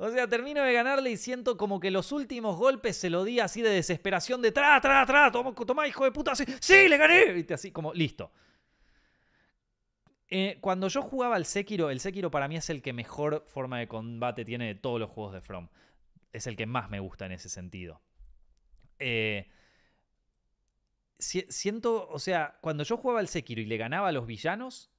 O 0.04 0.10
sea, 0.10 0.28
termino 0.28 0.62
de 0.62 0.74
ganarle 0.74 1.10
y 1.10 1.16
siento 1.16 1.56
como 1.56 1.80
que 1.80 1.90
los 1.90 2.12
últimos 2.12 2.58
golpes 2.58 2.94
se 2.94 3.08
lo 3.08 3.24
di 3.24 3.40
así 3.40 3.62
de 3.62 3.70
desesperación 3.70 4.42
de 4.42 4.52
tra, 4.52 4.78
tra, 4.78 5.06
tra, 5.06 5.32
toma, 5.32 5.88
hijo 5.88 6.04
de 6.04 6.12
puta, 6.12 6.32
así, 6.32 6.44
sí, 6.60 6.88
le 6.88 6.98
gané, 6.98 7.32
¿viste? 7.32 7.54
Así 7.54 7.70
como, 7.70 7.94
listo. 7.94 8.30
Eh, 10.28 10.58
cuando 10.60 10.88
yo 10.88 11.00
jugaba 11.00 11.36
al 11.36 11.46
Sekiro, 11.46 11.88
el 11.88 12.00
Sekiro 12.00 12.30
para 12.30 12.48
mí 12.48 12.56
es 12.56 12.68
el 12.68 12.82
que 12.82 12.92
mejor 12.92 13.46
forma 13.46 13.78
de 13.78 13.88
combate 13.88 14.44
tiene 14.44 14.66
de 14.66 14.74
todos 14.74 15.00
los 15.00 15.08
juegos 15.08 15.32
de 15.32 15.40
From. 15.40 15.70
Es 16.34 16.46
el 16.46 16.54
que 16.54 16.66
más 16.66 16.90
me 16.90 17.00
gusta 17.00 17.24
en 17.24 17.32
ese 17.32 17.48
sentido. 17.48 18.02
Eh, 18.98 19.48
siento, 21.18 22.10
o 22.10 22.18
sea, 22.18 22.58
cuando 22.60 22.84
yo 22.84 22.98
jugaba 22.98 23.20
al 23.20 23.28
Sekiro 23.28 23.62
y 23.62 23.64
le 23.64 23.78
ganaba 23.78 24.08
a 24.08 24.12
los 24.12 24.26
villanos, 24.26 24.90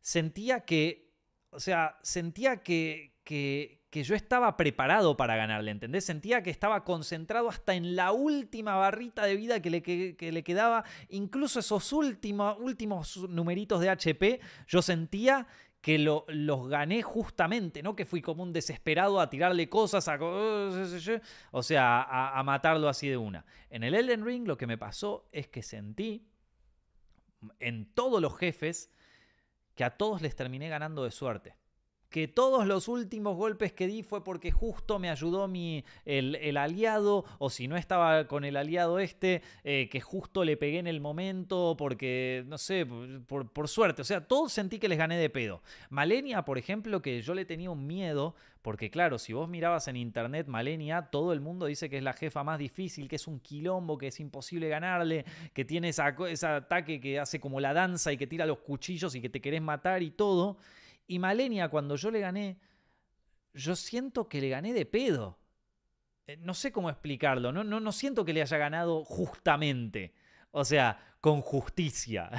sentía 0.00 0.64
que, 0.64 1.12
o 1.50 1.60
sea, 1.60 1.98
sentía 2.02 2.62
que, 2.62 3.19
que, 3.30 3.78
yo 3.92 4.16
estaba 4.16 4.56
preparado 4.56 5.16
para 5.16 5.36
ganarle, 5.36 5.70
¿entendés? 5.70 6.04
Sentía 6.04 6.42
que 6.42 6.50
estaba 6.50 6.82
concentrado 6.82 7.48
hasta 7.48 7.74
en 7.74 7.94
la 7.94 8.10
última 8.10 8.74
barrita 8.74 9.24
de 9.24 9.36
vida 9.36 9.62
que 9.62 9.70
le, 9.70 9.82
que, 9.82 10.32
le 10.32 10.42
quedaba, 10.42 10.84
incluso 11.08 11.60
esos 11.60 11.92
últimos, 11.92 12.58
últimos 12.58 13.16
numeritos 13.28 13.80
de 13.80 13.90
HP, 13.90 14.40
yo 14.66 14.82
sentía 14.82 15.46
que 15.80 15.98
lo, 15.98 16.24
los 16.26 16.68
gané 16.68 17.02
justamente, 17.02 17.84
¿no? 17.84 17.94
Que 17.94 18.04
fui 18.04 18.20
como 18.20 18.42
un 18.42 18.52
desesperado 18.52 19.20
a 19.20 19.30
tirarle 19.30 19.68
cosas, 19.68 20.08
a, 20.08 20.18
o 20.20 21.62
sea, 21.62 22.02
a, 22.02 22.38
a 22.38 22.42
matarlo 22.42 22.88
así 22.88 23.08
de 23.08 23.16
una. 23.16 23.46
En 23.70 23.84
el 23.84 23.94
Elden 23.94 24.24
Ring 24.24 24.46
lo 24.46 24.56
que 24.56 24.66
me 24.66 24.76
pasó 24.76 25.28
es 25.30 25.46
que 25.46 25.62
sentí 25.62 26.26
en 27.60 27.86
todos 27.94 28.20
los 28.20 28.36
jefes 28.36 28.92
que 29.76 29.84
a 29.84 29.96
todos 29.96 30.20
les 30.20 30.34
terminé 30.34 30.68
ganando 30.68 31.04
de 31.04 31.12
suerte 31.12 31.59
que 32.10 32.26
todos 32.26 32.66
los 32.66 32.88
últimos 32.88 33.36
golpes 33.36 33.72
que 33.72 33.86
di 33.86 34.02
fue 34.02 34.24
porque 34.24 34.50
justo 34.50 34.98
me 34.98 35.10
ayudó 35.10 35.46
mi, 35.46 35.84
el, 36.04 36.56
aliado, 36.56 37.24
o 37.38 37.50
si 37.50 37.68
no 37.68 37.76
estaba 37.76 38.26
con 38.26 38.44
el 38.44 38.56
aliado 38.56 38.98
este, 38.98 39.42
eh, 39.62 39.88
que 39.90 40.00
justo 40.00 40.44
le 40.44 40.56
pegué 40.56 40.80
en 40.80 40.88
el 40.88 41.00
momento, 41.00 41.76
porque, 41.78 42.44
no 42.48 42.58
sé, 42.58 42.86
por, 43.26 43.68
suerte. 43.68 44.02
O 44.02 44.04
sea, 44.04 44.26
todos 44.26 44.52
sentí 44.52 44.80
que 44.80 44.88
les 44.88 44.98
gané 44.98 45.16
de 45.16 45.30
pedo. 45.30 45.62
Malenia, 45.88 46.44
por 46.44 46.58
ejemplo, 46.58 47.00
que 47.00 47.22
yo 47.22 47.34
le 47.34 47.44
tenía 47.44 47.70
un 47.70 47.86
miedo, 47.86 48.34
porque 48.60 48.90
claro, 48.90 49.18
si 49.18 49.32
vos 49.32 49.48
mirabas 49.48 49.86
en 49.86 49.96
internet 49.96 50.48
Malenia, 50.48 51.02
todo 51.10 51.32
el 51.32 51.40
mundo 51.40 51.66
dice 51.66 51.88
que 51.88 51.96
es 51.96 52.02
la 52.02 52.12
jefa 52.12 52.42
más 52.42 52.58
difícil, 52.58 53.08
que 53.08 53.16
es 53.16 53.28
un 53.28 53.38
quilombo, 53.38 53.96
que 53.96 54.08
es 54.08 54.18
imposible 54.18 54.68
ganarle, 54.68 55.24
que 55.54 55.64
tiene 55.64 55.90
esa, 55.90 56.14
ese 56.28 56.46
ataque 56.46 57.00
que 57.00 57.20
hace 57.20 57.38
como 57.38 57.60
la 57.60 57.72
danza 57.72 58.12
y 58.12 58.16
que 58.16 58.26
tira 58.26 58.46
los 58.46 58.58
cuchillos 58.58 59.14
y 59.14 59.20
que 59.20 59.28
te 59.28 59.40
querés 59.40 59.62
matar 59.62 60.02
y 60.02 60.10
todo. 60.10 60.58
Y 61.10 61.18
Malenia, 61.18 61.68
cuando 61.70 61.96
yo 61.96 62.12
le 62.12 62.20
gané, 62.20 62.60
yo 63.52 63.74
siento 63.74 64.28
que 64.28 64.40
le 64.40 64.48
gané 64.48 64.72
de 64.72 64.86
pedo. 64.86 65.40
Eh, 66.28 66.36
no 66.36 66.54
sé 66.54 66.70
cómo 66.70 66.88
explicarlo, 66.88 67.50
no, 67.50 67.64
no, 67.64 67.80
no 67.80 67.90
siento 67.90 68.24
que 68.24 68.32
le 68.32 68.42
haya 68.42 68.56
ganado 68.58 69.04
justamente. 69.04 70.14
O 70.52 70.64
sea, 70.64 71.16
con 71.20 71.40
justicia. 71.40 72.30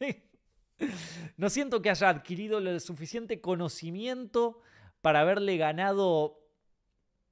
no 1.36 1.50
siento 1.50 1.82
que 1.82 1.90
haya 1.90 2.08
adquirido 2.08 2.56
el 2.56 2.80
suficiente 2.80 3.42
conocimiento 3.42 4.62
para 5.02 5.20
haberle 5.20 5.58
ganado 5.58 6.48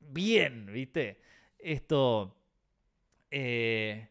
bien, 0.00 0.66
¿viste? 0.66 1.22
Esto... 1.58 2.36
Eh, 3.30 4.06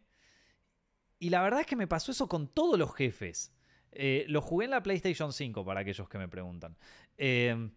y 1.20 1.30
la 1.30 1.44
verdad 1.44 1.60
es 1.60 1.68
que 1.68 1.76
me 1.76 1.86
pasó 1.86 2.12
eso 2.12 2.28
con 2.28 2.48
todos 2.48 2.80
los 2.80 2.96
jefes. 2.96 3.54
Eh, 3.92 4.26
lo 4.28 4.42
jugué 4.42 4.66
en 4.66 4.72
la 4.72 4.84
PlayStation 4.84 5.34
5, 5.34 5.66
para 5.66 5.82
aquellos 5.82 6.08
que 6.10 6.18
me 6.18 6.28
preguntan. 6.28 6.76
Em, 7.18 7.72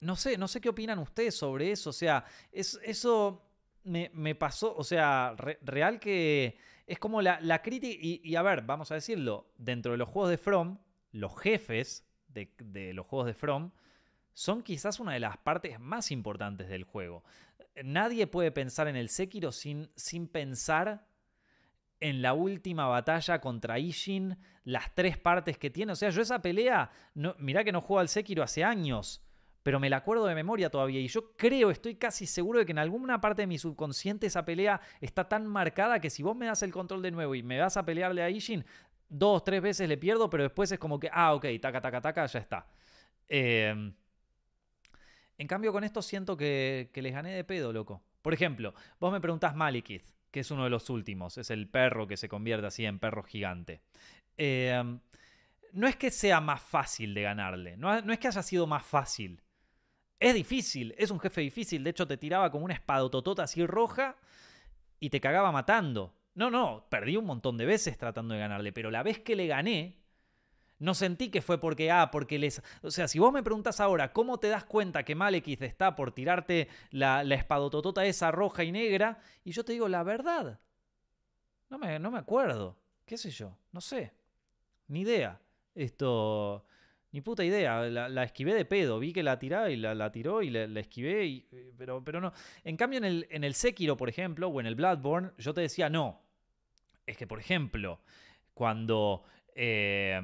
no 0.00 0.16
sé, 0.16 0.36
no 0.36 0.48
sé 0.48 0.60
qué 0.60 0.68
opinan 0.68 0.98
ustedes 0.98 1.34
sobre 1.34 1.70
eso. 1.70 1.90
O 1.90 1.92
sea, 1.92 2.24
eso 2.52 3.42
me, 3.84 4.34
pasó, 4.34 4.74
o 4.76 4.84
sea, 4.84 5.34
real 5.62 5.98
que 6.00 6.56
es 6.86 6.98
como 6.98 7.22
la, 7.22 7.62
crítica. 7.62 7.98
Y, 8.00 8.36
a 8.36 8.42
ver, 8.42 8.62
vamos 8.62 8.90
a 8.90 8.94
decirlo, 8.94 9.52
dentro 9.56 9.92
de 9.92 9.98
los 9.98 10.08
juegos 10.08 10.30
de 10.30 10.38
From, 10.38 10.78
los 11.12 11.38
jefes 11.38 12.06
de, 12.28 12.52
de 12.58 12.92
los 12.92 13.06
juegos 13.06 13.26
de 13.26 13.34
From 13.34 13.70
son 14.34 14.62
quizás 14.62 14.98
una 14.98 15.12
de 15.12 15.20
las 15.20 15.38
partes 15.38 15.78
más 15.78 16.10
importantes 16.10 16.68
del 16.68 16.84
juego. 16.84 17.24
Nadie 17.82 18.26
puede 18.26 18.50
pensar 18.50 18.88
en 18.88 18.96
el 18.96 19.08
Sekiro 19.08 19.52
sin, 19.52 19.90
sin 19.96 20.28
pensar 20.28 21.06
en 22.04 22.20
la 22.20 22.34
última 22.34 22.86
batalla 22.86 23.40
contra 23.40 23.78
Ishin, 23.78 24.36
las 24.64 24.94
tres 24.94 25.16
partes 25.16 25.56
que 25.56 25.70
tiene. 25.70 25.92
O 25.92 25.96
sea, 25.96 26.10
yo 26.10 26.20
esa 26.20 26.42
pelea, 26.42 26.90
no, 27.14 27.34
mirá 27.38 27.64
que 27.64 27.72
no 27.72 27.80
juego 27.80 28.00
al 28.00 28.10
Sekiro 28.10 28.42
hace 28.42 28.62
años, 28.62 29.22
pero 29.62 29.80
me 29.80 29.88
la 29.88 29.96
acuerdo 29.96 30.26
de 30.26 30.34
memoria 30.34 30.68
todavía. 30.68 31.00
Y 31.00 31.08
yo 31.08 31.34
creo, 31.34 31.70
estoy 31.70 31.94
casi 31.94 32.26
seguro 32.26 32.58
de 32.58 32.66
que 32.66 32.72
en 32.72 32.78
alguna 32.78 33.22
parte 33.22 33.40
de 33.40 33.46
mi 33.46 33.56
subconsciente 33.56 34.26
esa 34.26 34.44
pelea 34.44 34.82
está 35.00 35.30
tan 35.30 35.46
marcada 35.46 35.98
que 35.98 36.10
si 36.10 36.22
vos 36.22 36.36
me 36.36 36.44
das 36.44 36.62
el 36.62 36.72
control 36.72 37.00
de 37.00 37.10
nuevo 37.10 37.34
y 37.34 37.42
me 37.42 37.58
vas 37.58 37.78
a 37.78 37.86
pelearle 37.86 38.22
a 38.22 38.28
Ishin, 38.28 38.66
dos, 39.08 39.42
tres 39.42 39.62
veces 39.62 39.88
le 39.88 39.96
pierdo, 39.96 40.28
pero 40.28 40.42
después 40.42 40.70
es 40.72 40.78
como 40.78 41.00
que, 41.00 41.08
ah, 41.10 41.32
ok, 41.32 41.46
taca, 41.58 41.80
taca, 41.80 42.02
taca, 42.02 42.26
ya 42.26 42.38
está. 42.38 42.66
Em, 43.28 43.94
en 45.38 45.46
cambio, 45.46 45.72
con 45.72 45.82
esto 45.84 46.02
siento 46.02 46.36
que, 46.36 46.90
que 46.92 47.00
les 47.00 47.14
gané 47.14 47.34
de 47.34 47.44
pedo, 47.44 47.72
loco. 47.72 48.02
Por 48.20 48.34
ejemplo, 48.34 48.74
vos 49.00 49.10
me 49.10 49.22
preguntás 49.22 49.56
Malikith 49.56 50.13
que 50.34 50.40
es 50.40 50.50
uno 50.50 50.64
de 50.64 50.70
los 50.70 50.90
últimos, 50.90 51.38
es 51.38 51.48
el 51.50 51.68
perro 51.68 52.08
que 52.08 52.16
se 52.16 52.28
convierte 52.28 52.66
así 52.66 52.84
en 52.84 52.98
perro 52.98 53.22
gigante. 53.22 53.82
Em, 54.36 54.98
no 55.74 55.86
es 55.86 55.94
que 55.94 56.10
sea 56.10 56.40
más 56.40 56.60
fácil 56.60 57.14
de 57.14 57.22
ganarle, 57.22 57.76
no, 57.76 57.94
es 57.94 58.18
que 58.18 58.26
haya 58.26 58.42
sido 58.42 58.66
más 58.66 58.84
fácil. 58.84 59.40
Es 60.18 60.34
difícil, 60.34 60.92
es 60.98 61.12
un 61.12 61.20
jefe 61.20 61.40
difícil, 61.40 61.84
de 61.84 61.90
hecho 61.90 62.08
te 62.08 62.16
tiraba 62.16 62.50
como 62.50 62.64
una 62.64 62.74
espadototota 62.74 63.44
así 63.44 63.64
roja 63.64 64.16
y 64.98 65.10
te 65.10 65.20
cagaba 65.20 65.52
matando. 65.52 66.16
No, 66.34 66.50
no, 66.50 66.88
perdí 66.90 67.16
un 67.16 67.26
montón 67.26 67.56
de 67.56 67.66
veces 67.66 67.96
tratando 67.96 68.34
de 68.34 68.40
ganarle, 68.40 68.72
pero 68.72 68.90
la 68.90 69.04
vez 69.04 69.20
que 69.20 69.36
le 69.36 69.46
gané, 69.46 70.02
no 70.84 70.92
sentí 70.94 71.30
que 71.30 71.40
fue 71.40 71.58
porque, 71.58 71.90
ah, 71.90 72.10
porque 72.12 72.38
les... 72.38 72.62
O 72.82 72.90
sea, 72.90 73.08
si 73.08 73.18
vos 73.18 73.32
me 73.32 73.42
preguntas 73.42 73.80
ahora, 73.80 74.12
¿cómo 74.12 74.38
te 74.38 74.48
das 74.48 74.64
cuenta 74.64 75.02
que 75.02 75.14
Malekith 75.14 75.62
está 75.62 75.96
por 75.96 76.12
tirarte 76.12 76.68
la, 76.90 77.24
la 77.24 77.34
espadototota 77.36 78.04
esa 78.04 78.30
roja 78.30 78.64
y 78.64 78.70
negra? 78.70 79.18
Y 79.44 79.52
yo 79.52 79.64
te 79.64 79.72
digo, 79.72 79.88
la 79.88 80.02
verdad. 80.02 80.60
No 81.70 81.78
me, 81.78 81.98
no 81.98 82.10
me 82.10 82.18
acuerdo. 82.18 82.78
¿Qué 83.06 83.16
sé 83.16 83.30
yo? 83.30 83.56
No 83.72 83.80
sé. 83.80 84.12
Ni 84.88 85.00
idea. 85.00 85.40
Esto... 85.74 86.66
Ni 87.12 87.22
puta 87.22 87.44
idea. 87.44 87.80
La, 87.84 88.22
esquivé 88.22 88.52
de 88.52 88.66
pedo. 88.66 88.98
Vi 88.98 89.12
que 89.12 89.22
la 89.22 89.38
tiraba 89.38 89.70
y 89.70 89.76
la, 89.76 90.12
tiró 90.12 90.42
y 90.42 90.50
la, 90.50 90.80
esquivé. 90.80 91.46
Pero, 91.78 92.04
pero 92.04 92.20
no. 92.20 92.32
En 92.62 92.76
cambio, 92.76 92.98
en 92.98 93.04
el, 93.04 93.26
en 93.30 93.44
el 93.44 93.54
Sekiro, 93.54 93.96
por 93.96 94.10
ejemplo, 94.10 94.48
o 94.48 94.60
en 94.60 94.66
el 94.66 94.74
Bloodborne, 94.74 95.30
yo 95.38 95.54
te 95.54 95.62
decía, 95.62 95.88
no. 95.88 96.20
Es 97.06 97.16
que, 97.16 97.26
por 97.26 97.38
ejemplo, 97.38 98.00
cuando... 98.52 99.22
Eh, 99.54 100.20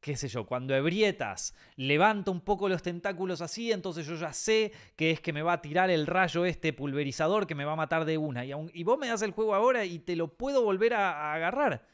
qué 0.00 0.16
sé 0.16 0.28
yo, 0.28 0.46
cuando 0.46 0.74
ebrietas, 0.74 1.54
levanta 1.76 2.30
un 2.30 2.40
poco 2.40 2.68
los 2.68 2.82
tentáculos 2.82 3.42
así, 3.42 3.70
entonces 3.70 4.06
yo 4.06 4.14
ya 4.14 4.32
sé 4.32 4.72
que 4.96 5.10
es 5.10 5.20
que 5.20 5.32
me 5.32 5.42
va 5.42 5.54
a 5.54 5.62
tirar 5.62 5.90
el 5.90 6.06
rayo 6.06 6.44
este 6.44 6.72
pulverizador 6.72 7.46
que 7.46 7.54
me 7.54 7.64
va 7.64 7.72
a 7.72 7.76
matar 7.76 8.04
de 8.06 8.16
una. 8.16 8.44
Y, 8.44 8.82
vos 8.82 8.98
me 8.98 9.08
das 9.08 9.22
el 9.22 9.32
juego 9.32 9.54
ahora 9.54 9.84
y 9.84 9.98
te 9.98 10.16
lo 10.16 10.28
puedo 10.28 10.62
volver 10.62 10.94
a, 10.94 11.34
agarrar. 11.34 11.86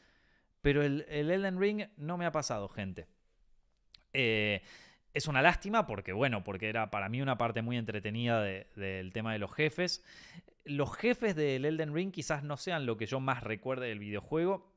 Pero 0.61 0.83
el, 0.83 1.05
el, 1.09 1.29
Elden 1.31 1.59
Ring 1.59 1.83
no 1.97 2.17
me 2.17 2.25
ha 2.25 2.31
pasado, 2.31 2.69
gente. 2.69 3.07
Eh, 4.13 4.61
es 5.13 5.27
una 5.27 5.41
lástima 5.41 5.85
porque, 5.85 6.13
bueno, 6.13 6.43
porque 6.43 6.69
era 6.69 6.89
para 6.89 7.09
mí 7.09 7.21
una 7.21 7.37
parte 7.37 7.61
muy 7.61 7.77
entretenida 7.77 8.41
del 8.41 9.11
tema 9.11 9.33
de 9.33 9.39
los 9.39 9.53
jefes. 9.53 10.03
Los 10.63 10.95
jefes 10.95 11.35
del 11.35 11.65
Elden 11.65 11.93
Ring 11.93 12.11
quizás 12.11 12.43
no 12.43 12.55
sean 12.55 12.85
lo 12.85 12.97
que 12.97 13.05
yo 13.05 13.19
más 13.19 13.43
recuerde 13.43 13.87
del 13.87 13.99
videojuego 13.99 14.76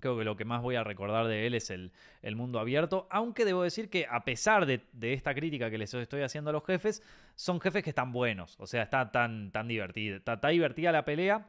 Creo 0.00 0.18
que 0.18 0.24
lo 0.24 0.36
que 0.36 0.44
más 0.44 0.62
voy 0.62 0.76
a 0.76 0.84
recordar 0.84 1.26
de 1.26 1.46
él 1.46 1.54
es 1.54 1.70
el, 1.70 1.90
mundo 2.36 2.58
abierto, 2.58 3.06
aunque 3.10 3.44
debo 3.44 3.62
decir 3.62 3.88
que 3.88 4.06
a 4.10 4.24
pesar 4.24 4.66
de, 4.66 4.82
esta 5.00 5.34
crítica 5.34 5.70
que 5.70 5.78
les 5.78 5.94
estoy 5.94 6.22
haciendo 6.22 6.50
a 6.50 6.52
los 6.52 6.64
jefes, 6.64 7.02
son 7.34 7.60
jefes 7.60 7.82
que 7.82 7.90
están 7.90 8.12
buenos, 8.12 8.56
o 8.58 8.66
sea, 8.66 8.82
está 8.82 9.10
tan, 9.10 9.50
tan 9.52 9.68
divertida, 9.68 10.16
está, 10.16 10.48
divertida 10.48 10.92
la 10.92 11.04
pelea, 11.04 11.48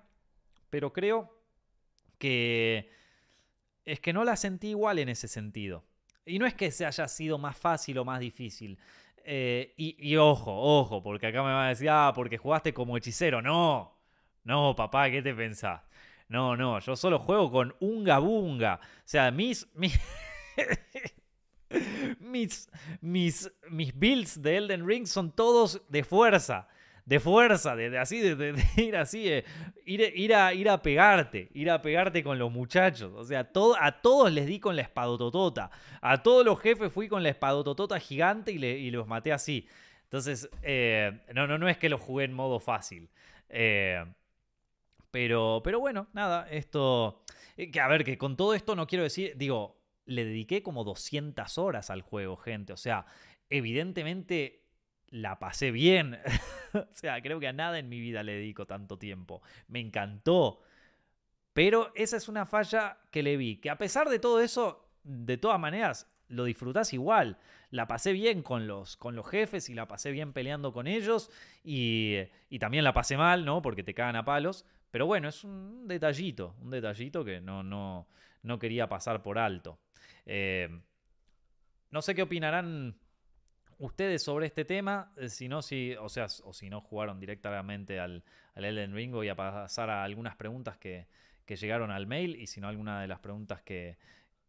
pero 0.69 0.93
creo 0.93 1.37
que 2.17 2.89
es 3.85 3.99
que 3.99 4.13
no 4.13 4.23
la 4.23 4.35
sentí 4.37 4.69
igual 4.69 4.99
en 4.99 5.09
ese 5.09 5.27
sentido. 5.27 5.83
Y 6.25 6.39
no 6.39 6.45
es 6.45 6.53
que 6.53 6.71
se 6.71 6.85
haya 6.85 7.07
sido 7.07 7.37
más 7.37 7.57
fácil 7.57 7.97
o 7.99 8.05
más 8.05 8.19
difícil. 8.19 8.77
Eh, 9.23 9.73
y, 9.77 9.95
y, 9.99 10.17
ojo, 10.17 10.53
ojo, 10.53 11.01
porque 11.03 11.27
acá 11.27 11.41
me 11.41 11.53
van 11.53 11.65
a 11.65 11.69
decir, 11.69 11.89
ah, 11.89 12.11
porque 12.15 12.37
jugaste 12.37 12.73
como 12.73 12.97
hechicero. 12.97 13.41
No, 13.41 13.97
No, 14.43 14.75
papá, 14.75 15.09
¿qué 15.09 15.21
te 15.21 15.33
pensás? 15.33 15.81
No, 16.29 16.55
no, 16.57 16.79
yo 16.79 16.95
solo 16.95 17.19
juego 17.19 17.51
con 17.51 17.75
Unga 17.79 18.19
Bunga. 18.19 18.79
O 18.81 19.01
sea, 19.05 19.31
mis. 19.31 19.67
mis 19.75 19.99
mis, 23.01 23.51
mis, 23.69 23.99
builds 23.99 24.41
de 24.41 24.57
Elden 24.57 24.87
Ring 24.87 25.05
son 25.05 25.31
todos 25.31 25.81
de 25.89 26.03
fuerza 26.03 26.67
de 27.07 27.21
fuerza, 27.21 27.73
de, 27.77 27.97
así, 27.97 28.19
de, 28.19 28.61
ir 28.75 28.97
así, 28.97 29.31
ir, 29.85 30.13
ir, 30.13 30.35
a, 30.35 30.53
ir 30.53 30.69
a 30.69 30.81
pegarte, 30.81 31.47
ir 31.53 31.71
a 31.71 31.81
pegarte 31.81 32.21
con 32.21 32.37
los 32.37 32.51
muchachos. 32.51 33.13
O 33.15 33.23
sea, 33.23 33.45
todo, 33.45 33.77
a 33.79 34.01
todos 34.01 34.29
les 34.29 34.45
di 34.45 34.59
con 34.59 34.75
la 34.75 34.81
espadototota. 34.81 35.71
A 36.01 36.21
todos 36.21 36.45
los 36.45 36.59
jefes 36.59 36.91
fui 36.91 37.07
con 37.07 37.23
la 37.23 37.29
espadototota 37.29 37.97
gigante 38.01 38.51
y, 38.51 38.61
y 38.61 38.91
los 38.91 39.07
maté 39.07 39.31
así. 39.31 39.65
Entonces, 40.03 40.49
eh, 40.63 41.21
no, 41.33 41.47
no, 41.47 41.57
no 41.57 41.69
es 41.69 41.77
que 41.77 41.87
lo 41.87 41.97
jugué 41.97 42.25
en 42.25 42.33
modo 42.33 42.59
fácil. 42.59 43.09
Eh, 43.47 44.03
pero, 45.17 45.61
pero 45.63 45.79
bueno, 45.79 46.09
nada, 46.13 46.47
esto... 46.51 47.23
Eh, 47.57 47.71
que 47.71 47.79
a 47.79 47.87
ver, 47.87 48.03
que 48.03 48.19
con 48.19 48.37
todo 48.37 48.53
esto 48.53 48.75
no 48.75 48.85
quiero 48.85 49.03
decir, 49.03 49.33
digo, 49.35 49.81
le 50.05 50.23
dediqué 50.23 50.61
como 50.61 50.83
200 50.83 51.57
horas 51.57 51.89
al 51.89 52.03
juego, 52.03 52.37
gente. 52.37 52.71
O 52.71 52.77
sea, 52.77 53.07
evidentemente 53.49 54.67
la 55.07 55.39
pasé 55.39 55.71
bien. 55.71 56.19
o 56.75 56.85
sea, 56.91 57.19
creo 57.23 57.39
que 57.39 57.47
a 57.47 57.53
nada 57.53 57.79
en 57.79 57.89
mi 57.89 57.99
vida 57.99 58.21
le 58.21 58.33
dedico 58.33 58.67
tanto 58.67 58.99
tiempo. 58.99 59.41
Me 59.67 59.79
encantó. 59.79 60.61
Pero 61.51 61.91
esa 61.95 62.15
es 62.15 62.29
una 62.29 62.45
falla 62.45 62.99
que 63.09 63.23
le 63.23 63.37
vi. 63.37 63.57
Que 63.57 63.71
a 63.71 63.79
pesar 63.79 64.09
de 64.09 64.19
todo 64.19 64.39
eso, 64.39 64.87
de 65.01 65.37
todas 65.37 65.59
maneras, 65.59 66.07
lo 66.27 66.43
disfrutás 66.43 66.93
igual. 66.93 67.39
La 67.71 67.87
pasé 67.87 68.13
bien 68.13 68.43
con 68.43 68.67
los, 68.67 68.97
con 68.97 69.15
los 69.15 69.27
jefes 69.27 69.67
y 69.71 69.73
la 69.73 69.87
pasé 69.87 70.11
bien 70.11 70.31
peleando 70.31 70.73
con 70.73 70.85
ellos. 70.85 71.31
Y, 71.63 72.17
y, 72.51 72.59
también 72.59 72.83
la 72.83 72.93
pasé 72.93 73.17
mal, 73.17 73.45
¿no? 73.45 73.63
Porque 73.63 73.81
te 73.81 73.95
cagan 73.95 74.15
a 74.15 74.23
palos. 74.23 74.63
Pero 74.91 75.05
bueno, 75.05 75.27
es 75.29 75.43
un 75.43 75.87
detallito. 75.87 76.55
Un 76.61 76.71
detallito 76.71 77.23
que 77.23 77.41
no, 77.41 77.63
no, 77.63 78.07
no 78.43 78.59
quería 78.59 78.87
pasar 78.87 79.21
por 79.21 79.37
alto. 79.37 79.79
Eh, 80.25 80.69
no 81.91 82.01
sé 82.01 82.15
qué 82.15 82.21
opinarán 82.21 82.97
ustedes 83.79 84.23
sobre 84.23 84.47
este 84.47 84.65
tema, 84.65 85.11
eh, 85.17 85.29
si 85.29 85.47
no, 85.47 85.61
si, 85.61 85.93
o 85.95 86.09
sea, 86.09 86.27
o 86.43 86.53
si 86.53 86.69
no 86.69 86.81
jugaron 86.81 87.19
directamente 87.19 87.99
al, 87.99 88.23
al 88.55 88.65
Elden 88.65 88.93
Ring, 88.93 89.11
voy 89.11 89.29
a 89.29 89.35
pasar 89.35 89.89
a 89.89 90.03
algunas 90.03 90.35
preguntas 90.35 90.77
que, 90.77 91.07
llegaron 91.47 91.91
al 91.91 92.07
mail 92.07 92.35
y 92.35 92.47
si 92.47 92.59
no, 92.59 92.67
alguna 92.67 93.01
de 93.01 93.07
las 93.07 93.19
preguntas 93.19 93.61
que, 93.61 93.97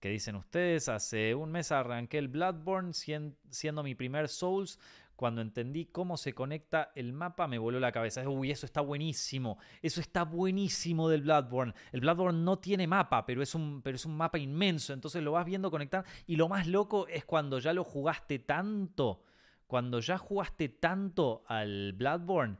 dicen 0.00 0.36
ustedes. 0.36 0.88
Hace 0.88 1.34
un 1.34 1.52
mes 1.52 1.70
arranqué 1.70 2.18
el 2.18 2.28
Bloodborne 2.28 2.92
siendo 2.92 3.82
mi 3.82 3.94
primer 3.94 4.28
Souls. 4.28 4.78
Cuando 5.18 5.40
entendí 5.40 5.86
cómo 5.86 6.16
se 6.16 6.32
conecta 6.32 6.92
el 6.94 7.12
mapa, 7.12 7.48
me 7.48 7.58
voló 7.58 7.80
la 7.80 7.90
cabeza. 7.90 8.28
Uy, 8.28 8.52
eso 8.52 8.66
está 8.66 8.80
buenísimo. 8.82 9.58
Eso 9.82 10.00
está 10.00 10.22
buenísimo 10.22 11.08
del 11.08 11.22
Bloodborne. 11.22 11.74
El 11.90 12.02
Bloodborne 12.02 12.44
no 12.44 12.60
tiene 12.60 12.86
mapa, 12.86 13.26
pero 13.26 13.42
es 13.42 13.52
un, 13.56 13.82
pero 13.82 13.96
es 13.96 14.06
un 14.06 14.16
mapa 14.16 14.38
inmenso. 14.38 14.92
Entonces 14.92 15.20
lo 15.20 15.32
vas 15.32 15.44
viendo 15.44 15.72
conectar. 15.72 16.04
Y 16.28 16.36
lo 16.36 16.48
más 16.48 16.68
loco 16.68 17.08
es 17.08 17.24
cuando 17.24 17.58
ya 17.58 17.72
lo 17.72 17.82
jugaste 17.82 18.38
tanto. 18.38 19.24
Cuando 19.66 19.98
ya 19.98 20.18
jugaste 20.18 20.68
tanto 20.68 21.42
al 21.48 21.94
Bloodborne, 21.94 22.58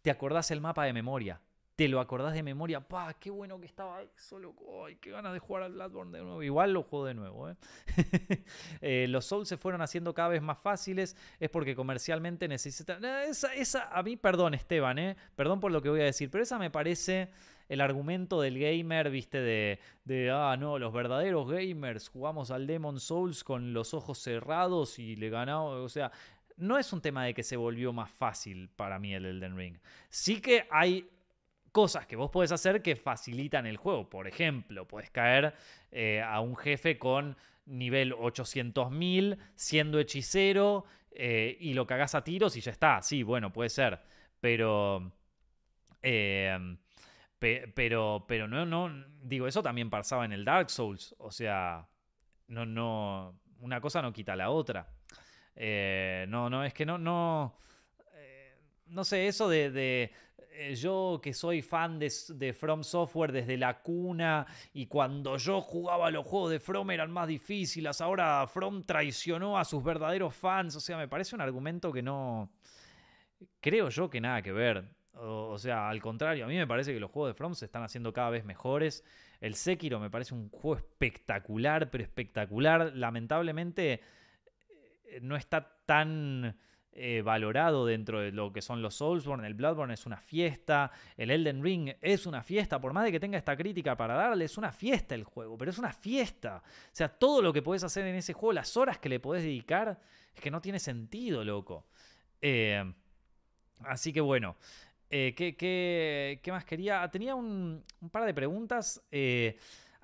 te 0.00 0.12
acordás 0.12 0.52
el 0.52 0.60
mapa 0.60 0.84
de 0.84 0.92
memoria 0.92 1.40
te 1.76 1.88
lo 1.88 2.00
acordás 2.00 2.32
de 2.32 2.42
memoria, 2.42 2.80
¡pah! 2.80 3.12
¡Qué 3.20 3.30
bueno 3.30 3.60
que 3.60 3.66
estaba 3.66 4.02
eso, 4.02 4.38
loco! 4.38 4.86
¡Ay, 4.86 4.96
qué 4.96 5.10
ganas 5.10 5.34
de 5.34 5.38
jugar 5.38 5.62
al 5.64 5.72
Bloodborne 5.72 6.16
de 6.16 6.24
nuevo! 6.24 6.42
Igual 6.42 6.72
lo 6.72 6.82
juego 6.82 7.04
de 7.04 7.14
nuevo, 7.14 7.50
¿eh? 7.50 7.56
¿eh? 8.80 9.06
los 9.10 9.26
Souls 9.26 9.46
se 9.46 9.58
fueron 9.58 9.82
haciendo 9.82 10.14
cada 10.14 10.30
vez 10.30 10.40
más 10.40 10.58
fáciles, 10.58 11.16
es 11.38 11.50
porque 11.50 11.76
comercialmente 11.76 12.48
necesitan... 12.48 13.04
Esa, 13.04 13.54
esa, 13.54 13.90
a 13.90 14.02
mí, 14.02 14.16
perdón, 14.16 14.54
Esteban, 14.54 14.98
¿eh? 14.98 15.16
Perdón 15.36 15.60
por 15.60 15.70
lo 15.70 15.82
que 15.82 15.90
voy 15.90 16.00
a 16.00 16.04
decir, 16.04 16.30
pero 16.30 16.42
esa 16.42 16.58
me 16.58 16.70
parece 16.70 17.28
el 17.68 17.82
argumento 17.82 18.40
del 18.40 18.58
gamer, 18.58 19.10
viste, 19.10 19.38
de, 19.42 19.78
de, 20.04 20.30
ah, 20.30 20.56
no, 20.58 20.78
los 20.78 20.94
verdaderos 20.94 21.46
gamers 21.46 22.08
jugamos 22.08 22.50
al 22.50 22.66
Demon 22.66 23.00
Souls 23.00 23.44
con 23.44 23.74
los 23.74 23.92
ojos 23.92 24.18
cerrados 24.18 24.98
y 24.98 25.14
le 25.16 25.28
ganamos, 25.28 25.74
o 25.74 25.88
sea, 25.90 26.10
no 26.56 26.78
es 26.78 26.90
un 26.94 27.02
tema 27.02 27.24
de 27.24 27.34
que 27.34 27.42
se 27.42 27.56
volvió 27.56 27.92
más 27.92 28.10
fácil 28.10 28.70
para 28.70 28.98
mí 28.98 29.14
el 29.14 29.26
Elden 29.26 29.58
Ring. 29.58 29.76
Sí 30.08 30.40
que 30.40 30.66
hay 30.70 31.06
cosas 31.76 32.06
que 32.06 32.16
vos 32.16 32.30
podés 32.30 32.52
hacer 32.52 32.80
que 32.80 32.96
facilitan 32.96 33.66
el 33.66 33.76
juego. 33.76 34.08
Por 34.08 34.26
ejemplo, 34.26 34.88
puedes 34.88 35.10
caer 35.10 35.52
eh, 35.90 36.22
a 36.22 36.40
un 36.40 36.56
jefe 36.56 36.96
con 36.96 37.36
nivel 37.66 38.14
800.000 38.14 39.36
siendo 39.56 39.98
hechicero 39.98 40.86
eh, 41.10 41.54
y 41.60 41.74
lo 41.74 41.86
cagás 41.86 42.14
a 42.14 42.24
tiros 42.24 42.56
y 42.56 42.62
ya 42.62 42.72
está. 42.72 43.02
Sí, 43.02 43.22
bueno, 43.22 43.52
puede 43.52 43.68
ser. 43.68 44.00
Pero... 44.40 45.12
Em, 46.00 46.78
pero, 47.38 48.24
pero 48.26 48.48
no, 48.48 48.64
no, 48.64 49.04
digo, 49.20 49.46
eso 49.46 49.62
también 49.62 49.90
pasaba 49.90 50.24
en 50.24 50.32
el 50.32 50.46
Dark 50.46 50.70
Souls. 50.70 51.14
O 51.18 51.30
sea, 51.30 51.86
no, 52.46 52.64
no, 52.64 53.38
una 53.60 53.82
cosa 53.82 54.00
no 54.00 54.14
quita 54.14 54.34
la 54.34 54.48
otra. 54.48 54.88
Eh, 55.54 56.24
no, 56.30 56.48
no, 56.48 56.64
es 56.64 56.72
que 56.72 56.86
no, 56.86 56.96
no, 56.96 57.58
no 58.86 59.04
sé, 59.04 59.26
eso 59.26 59.48
de 59.48 59.70
eh, 59.74 60.12
yo 60.74 61.20
que 61.22 61.32
soy 61.32 61.62
fan 61.62 61.98
de, 61.98 62.52
From 62.58 62.82
Software 62.82 63.32
desde 63.32 63.56
la 63.56 63.82
cuna 63.82 64.46
y 64.72 64.86
cuando 64.86 65.36
yo 65.36 65.60
jugaba 65.60 66.10
los 66.10 66.26
juegos 66.26 66.50
de 66.50 66.60
From 66.60 66.90
eran 66.90 67.10
más 67.10 67.28
difíciles, 67.28 68.00
ahora 68.00 68.46
From 68.46 68.84
traicionó 68.84 69.58
a 69.58 69.64
sus 69.64 69.82
verdaderos 69.82 70.34
fans, 70.34 70.76
o 70.76 70.80
sea, 70.80 70.96
me 70.96 71.08
parece 71.08 71.34
un 71.34 71.40
argumento 71.40 71.92
que 71.92 72.02
no... 72.02 72.50
Creo 73.60 73.90
yo 73.90 74.08
que 74.08 74.20
nada 74.20 74.40
que 74.40 74.52
ver. 74.52 74.88
O, 75.18 75.58
sea, 75.58 75.88
al 75.88 76.00
contrario, 76.00 76.44
a 76.44 76.48
mí 76.48 76.56
me 76.56 76.66
parece 76.66 76.92
que 76.92 77.00
los 77.00 77.10
juegos 77.10 77.30
de 77.30 77.34
From 77.34 77.54
se 77.54 77.64
están 77.64 77.82
haciendo 77.82 78.12
cada 78.12 78.30
vez 78.30 78.44
mejores. 78.44 79.04
El 79.40 79.54
Sekiro 79.54 79.98
me 79.98 80.10
parece 80.10 80.34
un 80.34 80.50
juego 80.50 80.76
espectacular, 80.76 81.90
pero 81.90 82.04
espectacular. 82.04 82.92
Lamentablemente 82.94 84.00
eh, 85.04 85.20
no 85.22 85.36
está 85.36 85.78
tan 85.86 86.56
eh, 86.98 87.20
valorado 87.20 87.84
dentro 87.84 88.20
de 88.20 88.32
lo 88.32 88.54
que 88.54 88.62
son 88.62 88.80
los 88.80 88.94
Soulsborne. 88.94 89.46
El 89.46 89.52
Bloodborne 89.52 89.92
es 89.92 90.06
una 90.06 90.16
fiesta, 90.16 90.90
el 91.18 91.30
Elden 91.30 91.62
Ring 91.62 91.92
es 92.00 92.24
una 92.24 92.42
fiesta, 92.42 92.80
por 92.80 92.94
más 92.94 93.04
de 93.04 93.12
que 93.12 93.20
tenga 93.20 93.36
esta 93.36 93.54
crítica 93.54 93.96
para 93.98 94.14
darle, 94.14 94.46
es 94.46 94.56
una 94.56 94.72
fiesta 94.72 95.14
el 95.14 95.24
juego, 95.24 95.58
pero 95.58 95.70
es 95.70 95.78
una 95.78 95.92
fiesta. 95.92 96.62
O 96.64 96.88
sea, 96.92 97.08
todo 97.08 97.42
lo 97.42 97.52
que 97.52 97.60
puedes 97.60 97.84
hacer 97.84 98.06
en 98.06 98.14
ese 98.14 98.32
juego, 98.32 98.54
las 98.54 98.78
horas 98.78 98.98
que 98.98 99.10
le 99.10 99.20
podés 99.20 99.42
dedicar, 99.42 100.00
es 100.34 100.40
que 100.40 100.50
no 100.50 100.62
tiene 100.62 100.78
sentido, 100.78 101.44
loco. 101.44 101.86
Eh, 102.40 102.82
así 103.80 104.10
que 104.12 104.22
bueno. 104.22 104.56
Eh, 105.10 105.34
¿qué, 105.36 106.50
más 106.50 106.64
quería? 106.64 107.08
Tenía 107.10 107.34
un, 107.34 107.84
un 108.00 108.10
par 108.10 108.24
de 108.24 108.32
preguntas. 108.32 109.02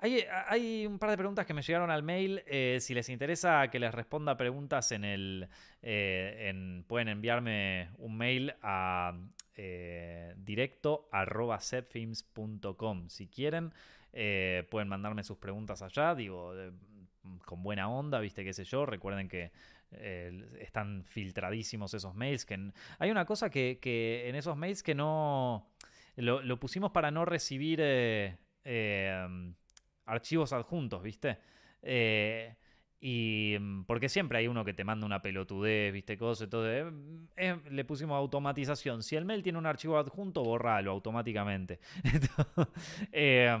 Hay, 0.03 0.85
un 0.85 0.99
par 0.99 1.11
de 1.11 1.17
preguntas 1.17 1.45
que 1.45 1.53
me 1.53 1.61
llegaron 1.61 1.89
al 1.89 2.03
mail. 2.03 2.43
Eh, 2.45 2.79
si 2.81 2.93
les 2.93 3.07
interesa 3.07 3.69
que 3.69 3.79
les 3.79 3.93
responda 3.93 4.35
preguntas 4.35 4.91
en 4.91 5.05
el. 5.05 5.47
Eh, 5.81 6.83
pueden 6.87 7.07
enviarme 7.07 7.89
un 7.99 8.17
mail 8.17 8.53
a 8.61 9.17
eh, 9.55 10.33
directo 10.35 11.07
Si 13.07 13.27
quieren, 13.29 13.71
pueden 14.11 14.89
mandarme 14.89 15.23
sus 15.23 15.37
preguntas 15.37 15.81
allá. 15.81 16.13
Digo, 16.15 16.53
con 17.45 17.63
buena 17.63 17.87
onda, 17.87 18.19
viste, 18.19 18.43
qué 18.43 18.51
sé 18.51 18.65
yo. 18.65 18.85
Recuerden 18.85 19.29
que 19.29 19.53
están 20.59 21.05
filtradísimos 21.05 21.93
esos 21.93 22.13
mails. 22.13 22.43
Que 22.43 22.71
hay 22.99 23.09
una 23.09 23.23
cosa 23.23 23.49
que, 23.49 23.79
en 24.27 24.35
esos 24.35 24.57
mails 24.57 24.83
que 24.83 24.95
no. 24.95 25.69
Lo, 26.17 26.59
pusimos 26.59 26.91
para 26.91 27.09
no 27.09 27.23
recibir 27.23 27.79
archivos 30.05 30.53
adjuntos, 30.53 31.01
¿viste? 31.01 31.37
Eh, 31.81 32.55
y 32.99 33.57
mm, 33.59 33.83
porque 33.83 34.07
siempre 34.09 34.37
hay 34.37 34.47
uno 34.47 34.63
que 34.63 34.73
te 34.73 34.83
manda 34.83 35.05
una 35.05 35.21
pelotudez, 35.21 35.91
¿viste? 35.91 36.17
Cosas, 36.17 36.49
todo. 36.49 36.71
Eh, 36.71 36.91
eh, 37.35 37.59
le 37.69 37.85
pusimos 37.85 38.17
automatización. 38.17 39.03
Si 39.03 39.15
el 39.15 39.25
mail 39.25 39.43
tiene 39.43 39.57
un 39.57 39.65
archivo 39.65 39.97
adjunto, 39.97 40.43
borralo 40.43 40.91
automáticamente. 40.91 41.79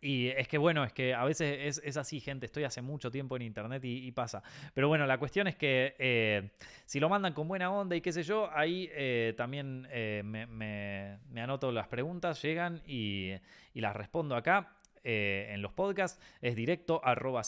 y 0.00 0.28
es 0.28 0.48
que 0.48 0.58
bueno, 0.58 0.84
es 0.84 0.92
que 0.92 1.14
a 1.14 1.24
veces 1.24 1.80
es, 1.82 1.96
así, 1.96 2.20
gente. 2.20 2.46
Estoy 2.46 2.62
hace 2.62 2.80
mucho 2.80 3.10
tiempo 3.10 3.34
en 3.34 3.42
internet 3.42 3.82
y, 3.84 4.12
pasa. 4.12 4.42
Pero 4.72 4.86
bueno, 4.86 5.04
la 5.06 5.18
cuestión 5.18 5.48
es 5.48 5.56
que 5.56 6.52
si 6.86 7.00
lo 7.00 7.08
mandan 7.08 7.32
con 7.32 7.48
buena 7.48 7.72
onda 7.72 7.96
y 7.96 8.00
qué 8.00 8.12
sé 8.12 8.22
yo, 8.22 8.48
ahí 8.52 8.88
también 9.36 9.82
me, 9.82 11.18
anoto 11.36 11.72
las 11.72 11.88
preguntas, 11.88 12.40
llegan 12.40 12.82
y 12.86 13.40
las 13.74 13.96
respondo 13.96 14.36
acá. 14.36 14.76
Eh, 15.06 15.48
en 15.50 15.60
los 15.60 15.72
podcasts 15.72 16.18
es 16.40 16.56
directo 16.56 17.00
arroba 17.04 17.42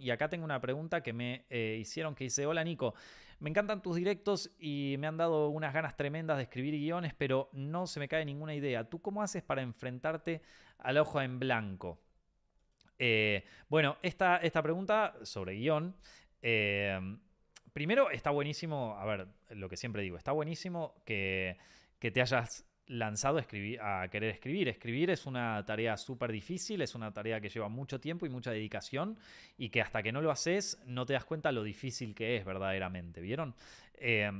y 0.00 0.10
acá 0.10 0.28
tengo 0.30 0.44
una 0.44 0.60
pregunta 0.60 1.02
que 1.02 1.12
me 1.12 1.44
eh, 1.50 1.76
hicieron 1.78 2.14
que 2.14 2.24
dice, 2.24 2.46
hola 2.46 2.64
Nico, 2.64 2.94
me 3.40 3.50
encantan 3.50 3.82
tus 3.82 3.96
directos 3.96 4.50
y 4.58 4.96
me 4.98 5.06
han 5.06 5.18
dado 5.18 5.50
unas 5.50 5.74
ganas 5.74 5.96
tremendas 5.96 6.38
de 6.38 6.44
escribir 6.44 6.74
guiones, 6.74 7.12
pero 7.14 7.50
no 7.52 7.86
se 7.86 8.00
me 8.00 8.08
cae 8.08 8.24
ninguna 8.24 8.54
idea. 8.54 8.84
¿Tú 8.84 9.02
cómo 9.02 9.22
haces 9.22 9.42
para 9.42 9.60
enfrentarte 9.60 10.40
al 10.78 10.96
ojo 10.96 11.20
en 11.20 11.38
blanco? 11.38 12.00
Eh, 12.98 13.44
bueno, 13.68 13.98
esta, 14.02 14.38
esta 14.38 14.62
pregunta 14.62 15.14
sobre 15.22 15.56
guion 15.56 15.94
primero 17.76 18.10
está 18.10 18.30
buenísimo, 18.30 18.96
a 18.98 19.04
ver, 19.04 19.28
lo 19.50 19.68
que 19.68 19.76
siempre 19.76 20.00
digo, 20.00 20.16
está 20.16 20.32
buenísimo 20.32 20.94
que, 21.04 21.58
que 21.98 22.10
te 22.10 22.22
hayas 22.22 22.65
lanzado 22.86 23.38
a, 23.38 24.08
querer 24.08 24.30
escribir. 24.30 24.68
Escribir 24.68 25.10
es 25.10 25.26
una 25.26 25.64
tarea 25.64 25.96
súper 25.96 26.32
difícil, 26.32 26.82
es 26.82 26.94
una 26.94 27.12
tarea 27.12 27.40
que 27.40 27.48
lleva 27.48 27.68
mucho 27.68 28.00
tiempo 28.00 28.26
y 28.26 28.28
mucha 28.28 28.50
dedicación 28.50 29.18
y 29.56 29.70
que 29.70 29.80
hasta 29.80 30.02
que 30.02 30.12
no 30.12 30.22
lo 30.22 30.30
haces 30.30 30.80
no 30.86 31.06
te 31.06 31.14
das 31.14 31.24
cuenta 31.24 31.52
lo 31.52 31.62
difícil 31.62 32.14
que 32.14 32.36
es 32.36 32.44
verdaderamente, 32.44 33.20
¿vieron? 33.20 33.54
Eh, 33.94 34.30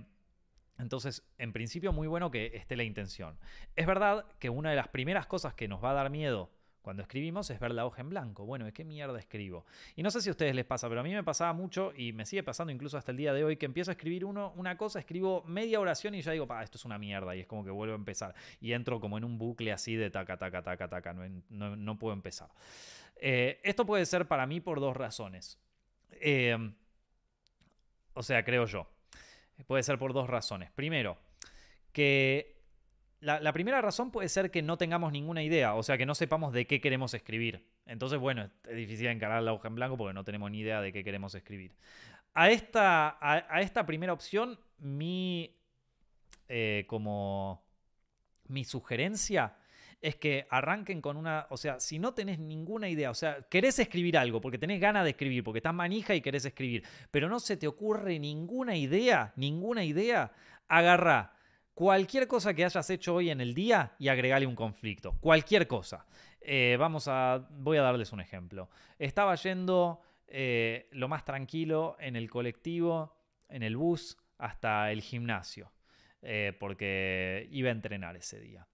entonces, 0.78 1.22
en 1.38 1.52
principio, 1.52 1.92
muy 1.92 2.06
bueno 2.06 2.30
que 2.30 2.52
esté 2.54 2.76
la 2.76 2.84
intención. 2.84 3.38
Es 3.76 3.86
verdad 3.86 4.26
que 4.38 4.50
una 4.50 4.70
de 4.70 4.76
las 4.76 4.88
primeras 4.88 5.26
cosas 5.26 5.54
que 5.54 5.68
nos 5.68 5.82
va 5.82 5.92
a 5.92 5.94
dar 5.94 6.10
miedo 6.10 6.50
cuando 6.86 7.02
escribimos 7.02 7.50
es 7.50 7.58
ver 7.58 7.72
la 7.72 7.84
hoja 7.84 8.00
en 8.00 8.10
blanco. 8.10 8.46
Bueno, 8.46 8.64
¿de 8.64 8.72
qué 8.72 8.84
mierda 8.84 9.18
escribo? 9.18 9.66
Y 9.96 10.04
no 10.04 10.10
sé 10.12 10.20
si 10.20 10.28
a 10.28 10.30
ustedes 10.30 10.54
les 10.54 10.64
pasa, 10.64 10.88
pero 10.88 11.00
a 11.00 11.02
mí 11.02 11.12
me 11.12 11.24
pasaba 11.24 11.52
mucho 11.52 11.92
y 11.96 12.12
me 12.12 12.24
sigue 12.24 12.44
pasando 12.44 12.72
incluso 12.72 12.96
hasta 12.96 13.10
el 13.10 13.16
día 13.16 13.32
de 13.32 13.42
hoy 13.42 13.56
que 13.56 13.66
empiezo 13.66 13.90
a 13.90 13.94
escribir 13.94 14.24
uno, 14.24 14.52
una 14.54 14.76
cosa, 14.76 15.00
escribo 15.00 15.42
media 15.48 15.80
oración 15.80 16.14
y 16.14 16.22
ya 16.22 16.30
digo, 16.30 16.46
pa, 16.46 16.62
esto 16.62 16.78
es 16.78 16.84
una 16.84 16.96
mierda 16.96 17.34
y 17.34 17.40
es 17.40 17.48
como 17.48 17.64
que 17.64 17.72
vuelvo 17.72 17.94
a 17.94 17.96
empezar. 17.96 18.36
Y 18.60 18.72
entro 18.72 19.00
como 19.00 19.18
en 19.18 19.24
un 19.24 19.36
bucle 19.36 19.72
así 19.72 19.96
de 19.96 20.10
taca, 20.10 20.36
taca, 20.36 20.62
taca, 20.62 20.86
taca, 20.86 21.12
no, 21.12 21.98
puedo 21.98 22.14
empezar. 22.14 22.50
Eh, 23.16 23.58
esto 23.64 23.84
puede 23.84 24.06
ser 24.06 24.28
para 24.28 24.46
mí 24.46 24.60
por 24.60 24.78
dos 24.78 24.96
razones. 24.96 25.58
Eh, 26.12 26.56
o 28.14 28.22
sea, 28.22 28.44
creo 28.44 28.64
yo. 28.66 28.86
Puede 29.66 29.82
ser 29.82 29.98
por 29.98 30.12
dos 30.12 30.30
razones. 30.30 30.70
Primero, 30.70 31.18
que 31.90 32.55
la, 33.20 33.52
primera 33.52 33.80
razón 33.80 34.10
puede 34.10 34.28
ser 34.28 34.50
que 34.50 34.62
no 34.62 34.76
tengamos 34.76 35.10
ninguna 35.12 35.42
idea, 35.42 35.74
o 35.74 35.82
sea, 35.82 35.96
que 35.96 36.06
no 36.06 36.14
sepamos 36.14 36.52
de 36.52 36.66
qué 36.66 36.80
queremos 36.80 37.14
escribir. 37.14 37.66
Entonces, 37.86 38.18
bueno, 38.18 38.50
es 38.68 38.76
difícil 38.76 39.06
encarar 39.06 39.42
la 39.42 39.52
hoja 39.52 39.68
en 39.68 39.74
blanco 39.74 39.96
porque 39.96 40.14
no 40.14 40.24
tenemos 40.24 40.50
ni 40.50 40.60
idea 40.60 40.80
de 40.80 40.92
qué 40.92 41.02
queremos 41.02 41.34
escribir. 41.34 41.74
A 42.34 42.50
esta, 42.50 43.16
a, 43.20 43.60
esta 43.62 43.86
primera 43.86 44.12
opción, 44.12 44.58
mi, 44.78 45.56
eh, 46.48 46.84
como, 46.86 47.64
mi 48.48 48.64
sugerencia 48.64 49.56
es 50.02 50.16
que 50.16 50.46
arranquen 50.50 51.00
con 51.00 51.16
una, 51.16 51.46
o 51.48 51.56
sea, 51.56 51.80
si 51.80 51.98
no 51.98 52.12
tenés 52.12 52.38
ninguna 52.38 52.88
idea, 52.88 53.10
o 53.10 53.14
sea, 53.14 53.42
querés 53.48 53.78
escribir 53.78 54.18
algo 54.18 54.40
porque 54.40 54.58
tenés 54.58 54.78
ganas 54.78 55.04
de 55.04 55.10
escribir, 55.10 55.42
porque 55.42 55.58
estás 55.58 55.74
manija 55.74 56.14
y 56.14 56.20
querés 56.20 56.44
escribir, 56.44 56.84
pero 57.10 57.28
no 57.28 57.40
se 57.40 57.56
te 57.56 57.66
ocurre 57.66 58.18
ninguna 58.18 58.76
idea, 58.76 59.32
ninguna 59.36 59.84
idea, 59.84 60.32
agarra 60.68 61.35
cualquier 61.76 62.26
cosa 62.26 62.54
que 62.54 62.64
hayas 62.64 62.88
hecho 62.88 63.16
hoy 63.16 63.28
en 63.28 63.42
el 63.42 63.52
día 63.52 63.92
y 63.98 64.08
agregale 64.08 64.46
un 64.46 64.56
conflicto. 64.56 65.12
Cualquier 65.20 65.66
cosa. 65.66 66.06
Eh, 66.40 66.76
vamos 66.80 67.06
a. 67.06 67.46
Voy 67.50 67.76
a 67.76 67.82
darles 67.82 68.12
un 68.12 68.20
ejemplo. 68.20 68.70
Estaba 68.98 69.34
yendo 69.34 70.00
eh, 70.26 70.88
lo 70.92 71.06
más 71.06 71.26
tranquilo 71.26 71.96
en 72.00 72.16
el 72.16 72.30
colectivo, 72.30 73.14
en 73.50 73.62
el 73.62 73.76
bus, 73.76 74.16
hasta 74.38 74.90
el 74.90 75.02
gimnasio. 75.02 75.70
Eh, 76.22 76.56
porque 76.58 77.46
iba 77.50 77.68
a 77.68 77.72
entrenar 77.72 78.16
ese 78.16 78.40
día. 78.40 78.66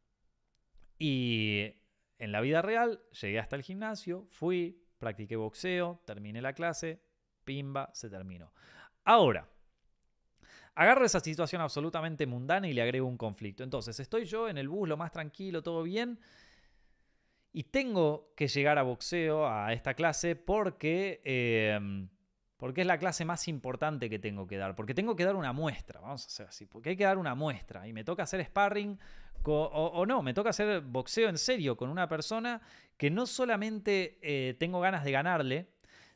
Y 0.96 1.74
en 2.20 2.30
la 2.30 2.40
vida 2.40 2.62
real 2.62 3.02
llegué 3.20 3.40
hasta 3.40 3.56
el 3.56 3.62
gimnasio, 3.62 4.28
fui, 4.30 4.80
practiqué 4.98 5.34
boxeo, 5.34 6.00
terminé 6.06 6.40
la 6.40 6.52
clase, 6.52 7.02
pimba, 7.44 7.90
se 7.94 8.08
terminó. 8.08 8.52
Ahora, 9.04 9.48
Agarro 10.74 11.04
esa 11.04 11.20
situación 11.20 11.60
absolutamente 11.60 12.26
mundana 12.26 12.66
y 12.66 12.72
le 12.72 12.82
agrego 12.82 13.06
un 13.06 13.18
conflicto. 13.18 13.62
Entonces, 13.62 14.00
estoy 14.00 14.24
yo 14.24 14.48
en 14.48 14.56
el 14.56 14.68
bus, 14.68 14.88
lo 14.88 14.96
más 14.96 15.12
tranquilo, 15.12 15.62
todo 15.62 15.82
bien. 15.82 16.18
Y 17.52 17.64
tengo 17.64 18.32
que 18.34 18.48
llegar 18.48 18.78
a 18.78 18.82
boxeo, 18.82 19.46
a 19.46 19.72
esta 19.74 19.92
clase, 19.94 20.34
porque, 20.34 21.20
em, 21.24 22.08
porque 22.56 22.80
es 22.80 22.86
la 22.86 22.96
clase 22.96 23.26
más 23.26 23.48
importante 23.48 24.08
que 24.08 24.18
tengo 24.18 24.46
que 24.46 24.56
dar. 24.56 24.74
Porque 24.74 24.94
tengo 24.94 25.14
que 25.14 25.24
dar 25.24 25.36
una 25.36 25.52
muestra, 25.52 26.00
vamos 26.00 26.24
a 26.24 26.26
hacer 26.26 26.46
así. 26.46 26.64
Porque 26.64 26.90
hay 26.90 26.96
que 26.96 27.04
dar 27.04 27.18
una 27.18 27.34
muestra. 27.34 27.86
Y 27.86 27.92
me 27.92 28.04
toca 28.04 28.22
hacer 28.22 28.42
sparring, 28.42 28.98
o, 29.44 30.06
no, 30.06 30.22
me 30.22 30.34
toca 30.34 30.50
hacer 30.50 30.80
boxeo 30.80 31.28
en 31.28 31.38
serio 31.38 31.76
con 31.76 31.90
una 31.90 32.08
persona 32.08 32.60
que 32.96 33.10
no 33.10 33.26
solamente 33.26 34.18
eh, 34.22 34.54
tengo 34.54 34.80
ganas 34.80 35.04
de 35.04 35.12
ganarle, 35.12 35.71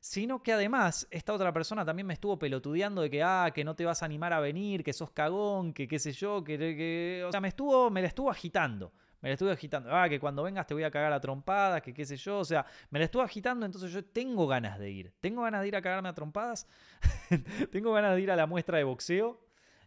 sino 0.07 0.41
que 0.41 0.53
además 0.53 1.09
esta 1.11 1.33
otra 1.33 1.53
persona 1.53 1.85
también 1.85 2.07
me 2.07 2.15
estuvo 2.15 2.39
pelotudeando 2.39 3.03
de 3.03 3.11
que, 3.11 3.25
ah, 3.25 3.51
que 3.53 3.65
no 3.65 3.75
te 3.75 3.85
vas 3.85 4.03
a 4.03 4.05
animar 4.05 4.33
a 4.33 4.39
venir, 4.39 4.85
que 4.85 4.93
sos 4.93 5.11
cagón, 5.11 5.73
que 5.73 5.89
qué 5.89 5.99
sé 5.99 6.13
yo, 6.13 6.45
que, 6.45 7.25
o 7.27 7.33
sea, 7.33 7.41
me 7.41 7.49
estuvo, 7.49 7.91
me 7.91 8.03
la 8.03 8.07
estuvo 8.07 8.31
agitando. 8.31 8.93
Me 9.21 9.31
la 9.31 9.33
estuve 9.33 9.51
agitando. 9.51 9.93
Ah, 9.93 10.09
que 10.09 10.21
cuando 10.21 10.45
vengas 10.45 10.65
te 10.65 10.75
voy 10.75 10.85
a 10.85 10.93
cagar 10.93 11.13
a 11.13 11.21
trompadas, 11.21 11.83
que 11.83 11.93
qué 11.93 12.05
sé 12.07 12.17
yo. 12.17 12.39
O 12.39 12.45
sea, 12.45 12.65
me 12.91 13.01
la 13.01 13.07
estuvo 13.07 13.21
agitando, 13.21 13.67
entonces 13.67 13.91
yo 13.91 14.05
tengo 14.05 14.47
ganas 14.47 14.79
de 14.79 14.89
ir. 14.93 15.13
Tengo 15.21 15.43
ganas 15.43 15.63
de 15.63 15.69
ir 15.69 15.75
a 15.75 15.83
cagarme 15.83 16.09
a 16.09 16.15
trompadas. 16.15 16.69
tengo 17.73 17.93
ganas 17.93 18.15
de 18.15 18.21
ir 18.21 18.31
a 18.31 18.37
la 18.37 18.47
muestra 18.47 18.79
de 18.79 18.85
boxeo. 18.85 19.41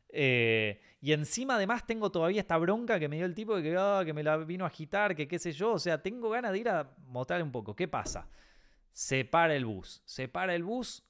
Eh, 0.09 0.81
y 0.99 1.13
encima 1.13 1.55
además 1.55 1.87
tengo 1.87 2.11
todavía 2.11 2.41
esta 2.41 2.57
bronca 2.57 2.99
que 2.99 3.07
me 3.07 3.15
dio 3.15 3.25
el 3.25 3.35
tipo 3.35 3.55
de 3.55 3.63
que, 3.63 3.77
ah, 3.77 4.01
que 4.03 4.11
me 4.11 4.23
la 4.23 4.35
vino 4.35 4.65
a 4.65 4.67
agitar, 4.67 5.15
que 5.15 5.29
qué 5.29 5.39
sé 5.39 5.53
yo. 5.53 5.71
O 5.71 5.79
sea, 5.79 6.01
tengo 6.01 6.29
ganas 6.29 6.51
de 6.51 6.59
ir 6.59 6.67
a 6.67 6.91
mostrar 7.07 7.41
un 7.41 7.53
poco. 7.53 7.73
¿Qué 7.73 7.87
pasa? 7.87 8.27
Se 8.99 9.23
para 9.23 9.55
el 9.55 9.63
bus. 9.63 10.01
Se 10.03 10.27
para 10.27 10.53
el 10.53 10.65
bus 10.65 11.05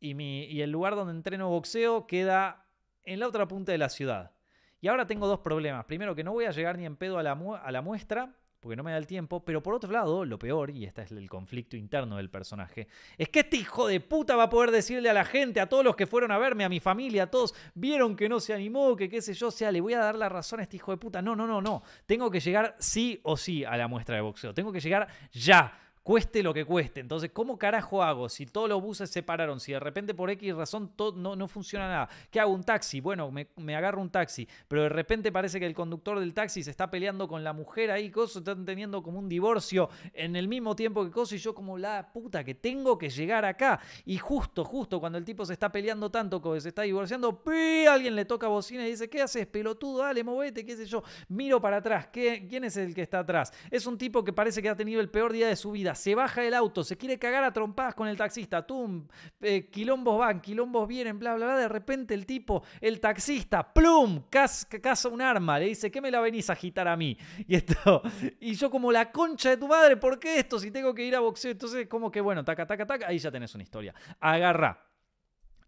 y, 0.00 0.14
mi, 0.14 0.42
y 0.46 0.60
el 0.62 0.72
lugar 0.72 0.96
donde 0.96 1.12
entreno 1.12 1.50
boxeo 1.50 2.08
queda 2.08 2.66
en 3.04 3.20
la 3.20 3.28
otra 3.28 3.46
punta 3.46 3.70
de 3.70 3.78
la 3.78 3.90
ciudad. 3.90 4.32
Y 4.80 4.88
ahora 4.88 5.06
tengo 5.06 5.28
dos 5.28 5.38
problemas. 5.38 5.84
Primero, 5.84 6.16
que 6.16 6.24
no 6.24 6.32
voy 6.32 6.46
a 6.46 6.50
llegar 6.50 6.76
ni 6.76 6.84
en 6.84 6.96
pedo 6.96 7.18
a 7.18 7.22
la, 7.22 7.38
a 7.62 7.70
la 7.70 7.80
muestra, 7.80 8.34
porque 8.58 8.74
no 8.74 8.82
me 8.82 8.90
da 8.90 8.98
el 8.98 9.06
tiempo. 9.06 9.44
Pero 9.44 9.62
por 9.62 9.72
otro 9.72 9.92
lado, 9.92 10.24
lo 10.24 10.36
peor, 10.36 10.70
y 10.70 10.84
este 10.84 11.02
es 11.02 11.12
el 11.12 11.30
conflicto 11.30 11.76
interno 11.76 12.16
del 12.16 12.28
personaje, 12.28 12.88
es 13.16 13.28
que 13.28 13.38
este 13.38 13.56
hijo 13.56 13.86
de 13.86 14.00
puta 14.00 14.34
va 14.34 14.44
a 14.44 14.50
poder 14.50 14.72
decirle 14.72 15.08
a 15.08 15.14
la 15.14 15.24
gente, 15.24 15.60
a 15.60 15.68
todos 15.68 15.84
los 15.84 15.94
que 15.94 16.08
fueron 16.08 16.32
a 16.32 16.38
verme, 16.38 16.64
a 16.64 16.68
mi 16.68 16.80
familia, 16.80 17.22
a 17.22 17.30
todos, 17.30 17.54
vieron 17.74 18.16
que 18.16 18.28
no 18.28 18.40
se 18.40 18.52
animó, 18.52 18.96
que 18.96 19.08
qué 19.08 19.22
sé 19.22 19.32
yo, 19.34 19.46
o 19.46 19.52
sea, 19.52 19.70
le 19.70 19.80
voy 19.80 19.94
a 19.94 20.00
dar 20.00 20.16
la 20.16 20.28
razón 20.28 20.58
a 20.58 20.64
este 20.64 20.74
hijo 20.74 20.90
de 20.90 20.96
puta. 20.96 21.22
No, 21.22 21.36
no, 21.36 21.46
no, 21.46 21.62
no. 21.62 21.84
Tengo 22.04 22.32
que 22.32 22.40
llegar 22.40 22.74
sí 22.80 23.20
o 23.22 23.36
sí 23.36 23.64
a 23.64 23.76
la 23.76 23.86
muestra 23.86 24.16
de 24.16 24.22
boxeo. 24.22 24.52
Tengo 24.52 24.72
que 24.72 24.80
llegar 24.80 25.06
ya 25.30 25.78
cueste 26.02 26.42
lo 26.42 26.52
que 26.52 26.64
cueste. 26.64 27.00
Entonces, 27.00 27.30
¿cómo 27.32 27.58
carajo 27.58 28.02
hago 28.02 28.28
si 28.28 28.46
todos 28.46 28.68
los 28.68 28.82
buses 28.82 29.10
se 29.10 29.22
pararon? 29.22 29.60
Si 29.60 29.72
de 29.72 29.80
repente 29.80 30.14
por 30.14 30.30
X 30.30 30.54
razón 30.54 30.92
todo, 30.96 31.12
no, 31.18 31.36
no 31.36 31.48
funciona 31.48 31.88
nada. 31.88 32.08
¿Qué 32.30 32.40
hago? 32.40 32.52
Un 32.52 32.64
taxi. 32.64 33.00
Bueno, 33.00 33.30
me, 33.30 33.76
agarro 33.76 34.00
un 34.00 34.10
taxi. 34.10 34.48
Pero 34.68 34.82
de 34.82 34.88
repente 34.88 35.30
parece 35.30 35.60
que 35.60 35.66
el 35.66 35.74
conductor 35.74 36.18
del 36.18 36.34
taxi 36.34 36.62
se 36.62 36.70
está 36.70 36.90
peleando 36.90 37.28
con 37.28 37.44
la 37.44 37.52
mujer 37.52 37.90
ahí, 37.90 38.10
cosas, 38.10 38.38
están 38.38 38.64
teniendo 38.64 39.02
como 39.02 39.18
un 39.18 39.28
divorcio 39.28 39.88
en 40.12 40.36
el 40.36 40.48
mismo 40.48 40.74
tiempo 40.74 41.04
que 41.04 41.10
cosas. 41.10 41.34
Y 41.34 41.38
yo 41.38 41.54
como 41.54 41.78
la 41.78 42.12
puta 42.12 42.44
que 42.44 42.54
tengo 42.54 42.98
que 42.98 43.08
llegar 43.08 43.44
acá. 43.44 43.80
Y 44.04 44.18
justo, 44.18 44.64
justo 44.64 45.00
cuando 45.00 45.18
el 45.18 45.24
tipo 45.24 45.44
se 45.44 45.52
está 45.52 45.70
peleando 45.70 46.10
tanto, 46.10 46.42
que 46.42 46.60
se 46.60 46.68
está 46.68 46.82
divorciando, 46.82 47.42
alguien 47.88 48.16
le 48.16 48.24
toca 48.24 48.48
bocina 48.48 48.86
y 48.86 48.90
dice, 48.90 49.08
¿qué 49.08 49.22
haces, 49.22 49.46
pelotudo? 49.46 50.02
Dale, 50.02 50.24
movete, 50.24 50.64
qué 50.64 50.76
sé 50.76 50.86
yo. 50.86 51.02
Miro 51.28 51.60
para 51.60 51.78
atrás. 51.78 52.08
¿Qué, 52.08 52.46
¿Quién 52.48 52.64
es 52.64 52.76
el 52.76 52.94
que 52.94 53.02
está 53.02 53.20
atrás? 53.20 53.52
Es 53.70 53.86
un 53.86 53.96
tipo 53.96 54.24
que 54.24 54.32
parece 54.32 54.60
que 54.60 54.68
ha 54.68 54.76
tenido 54.76 55.00
el 55.00 55.08
peor 55.08 55.32
día 55.32 55.48
de 55.48 55.56
su 55.56 55.70
vida 55.70 55.91
se 55.94 56.14
baja 56.14 56.42
del 56.42 56.54
auto, 56.54 56.84
se 56.84 56.96
quiere 56.96 57.18
cagar 57.18 57.44
a 57.44 57.52
trompadas 57.52 57.94
con 57.94 58.08
el 58.08 58.16
taxista, 58.16 58.66
tum, 58.66 59.06
eh, 59.40 59.68
quilombos 59.70 60.18
van, 60.18 60.40
quilombos 60.40 60.86
vienen, 60.88 61.18
bla, 61.18 61.34
bla, 61.34 61.46
bla, 61.46 61.56
de 61.56 61.68
repente 61.68 62.14
el 62.14 62.26
tipo, 62.26 62.62
el 62.80 63.00
taxista, 63.00 63.72
plum, 63.72 64.24
caza 64.30 65.08
un 65.08 65.22
arma, 65.22 65.58
le 65.58 65.66
dice, 65.66 65.90
¿qué 65.90 66.00
me 66.00 66.10
la 66.10 66.20
venís 66.20 66.50
a 66.50 66.54
agitar 66.54 66.88
a 66.88 66.96
mí? 66.96 67.16
Y 67.46 67.56
esto, 67.56 68.02
y 68.40 68.54
yo 68.54 68.70
como 68.70 68.92
la 68.92 69.10
concha 69.10 69.50
de 69.50 69.56
tu 69.56 69.68
madre, 69.68 69.96
¿por 69.96 70.18
qué 70.18 70.38
esto? 70.38 70.58
Si 70.58 70.70
tengo 70.70 70.94
que 70.94 71.04
ir 71.04 71.14
a 71.14 71.20
boxeo, 71.20 71.50
entonces 71.50 71.86
como 71.86 72.10
que 72.10 72.20
bueno, 72.20 72.44
taca, 72.44 72.66
taca, 72.66 72.86
taca, 72.86 73.08
ahí 73.08 73.18
ya 73.18 73.30
tenés 73.30 73.54
una 73.54 73.62
historia. 73.62 73.94
Agarra 74.20 74.92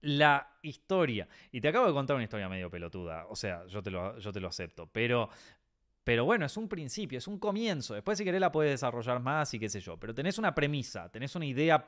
la 0.05 0.47
historia. 0.63 1.27
Y 1.51 1.61
te 1.61 1.69
acabo 1.69 1.87
de 1.87 1.93
contar 1.93 2.17
una 2.17 2.25
historia 2.25 2.49
medio 2.49 2.71
pelotuda, 2.71 3.27
o 3.29 3.37
sea, 3.37 3.67
yo 3.67 3.83
te 3.83 3.91
lo, 3.91 4.19
yo 4.19 4.33
te 4.33 4.41
lo 4.41 4.49
acepto, 4.49 4.87
pero, 4.87 5.31
pero 6.05 6.27
bueno, 6.27 6.45
es 6.45 6.57
un 6.59 6.69
principio, 6.69 7.17
es 7.17 7.27
un 7.27 7.39
comienzo. 7.39 7.95
Después, 7.95 8.19
si 8.19 8.25
querés, 8.25 8.41
la 8.41 8.53
puedes 8.53 8.73
desarrollar 8.73 9.21
más 9.21 9.53
y 9.55 9.59
qué 9.59 9.71
sé 9.71 9.81
yo. 9.81 9.97
Pero 9.99 10.15
tenés 10.15 10.37
una 10.37 10.55
premisa, 10.55 11.11
tenés 11.11 11.35
una 11.35 11.47
idea 11.47 11.83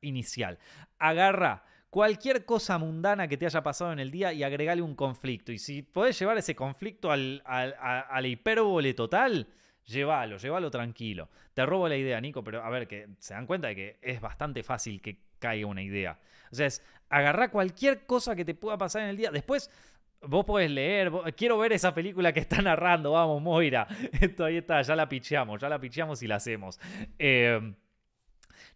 inicial. 0.00 0.58
Agarra 0.98 1.62
cualquier 1.90 2.46
cosa 2.46 2.78
mundana 2.78 3.28
que 3.28 3.36
te 3.36 3.44
haya 3.44 3.62
pasado 3.62 3.92
en 3.92 3.98
el 3.98 4.10
día 4.10 4.32
y 4.32 4.42
agregale 4.42 4.80
un 4.80 4.94
conflicto. 4.94 5.52
Y 5.52 5.58
si 5.58 5.82
podés 5.82 6.18
llevar 6.18 6.38
ese 6.38 6.54
conflicto 6.54 7.10
al, 7.10 7.42
a, 7.44 8.18
la 8.20 8.26
hipérbole 8.26 8.94
total, 8.94 9.46
llévalo, 9.84 10.38
llévalo 10.38 10.70
tranquilo. 10.70 11.28
Te 11.52 11.66
robo 11.66 11.88
la 11.88 11.96
idea, 11.96 12.18
Nico, 12.22 12.42
pero 12.42 12.64
a 12.64 12.70
ver, 12.70 12.88
que 12.88 13.08
se 13.18 13.34
dan 13.34 13.46
cuenta 13.46 13.68
de 13.68 13.76
que 13.76 13.98
es 14.00 14.18
bastante 14.18 14.62
fácil 14.62 15.02
que 15.02 15.20
caiga 15.38 15.66
una 15.66 15.82
idea. 15.82 16.18
O 16.50 16.54
sea, 16.54 16.66
es 16.66 16.82
agarrar 17.10 17.50
cualquier 17.50 18.06
cosa 18.06 18.34
que 18.34 18.46
te 18.46 18.54
pueda 18.54 18.78
pasar 18.78 19.02
en 19.02 19.08
el 19.08 19.16
día. 19.18 19.30
Después, 19.30 19.70
Vos 20.22 20.44
podés 20.44 20.70
leer, 20.70 21.12
quiero 21.36 21.58
ver 21.58 21.72
esa 21.72 21.94
película 21.94 22.32
que 22.32 22.40
está 22.40 22.60
narrando, 22.60 23.12
vamos, 23.12 23.40
Moira. 23.40 23.86
Esto 24.20 24.44
ahí 24.44 24.56
está, 24.56 24.82
ya 24.82 24.96
la 24.96 25.08
picheamos, 25.08 25.60
ya 25.60 25.68
la 25.68 25.78
picheamos 25.78 26.22
y 26.22 26.26
la 26.26 26.36
hacemos. 26.36 26.80
Eh, 27.18 27.74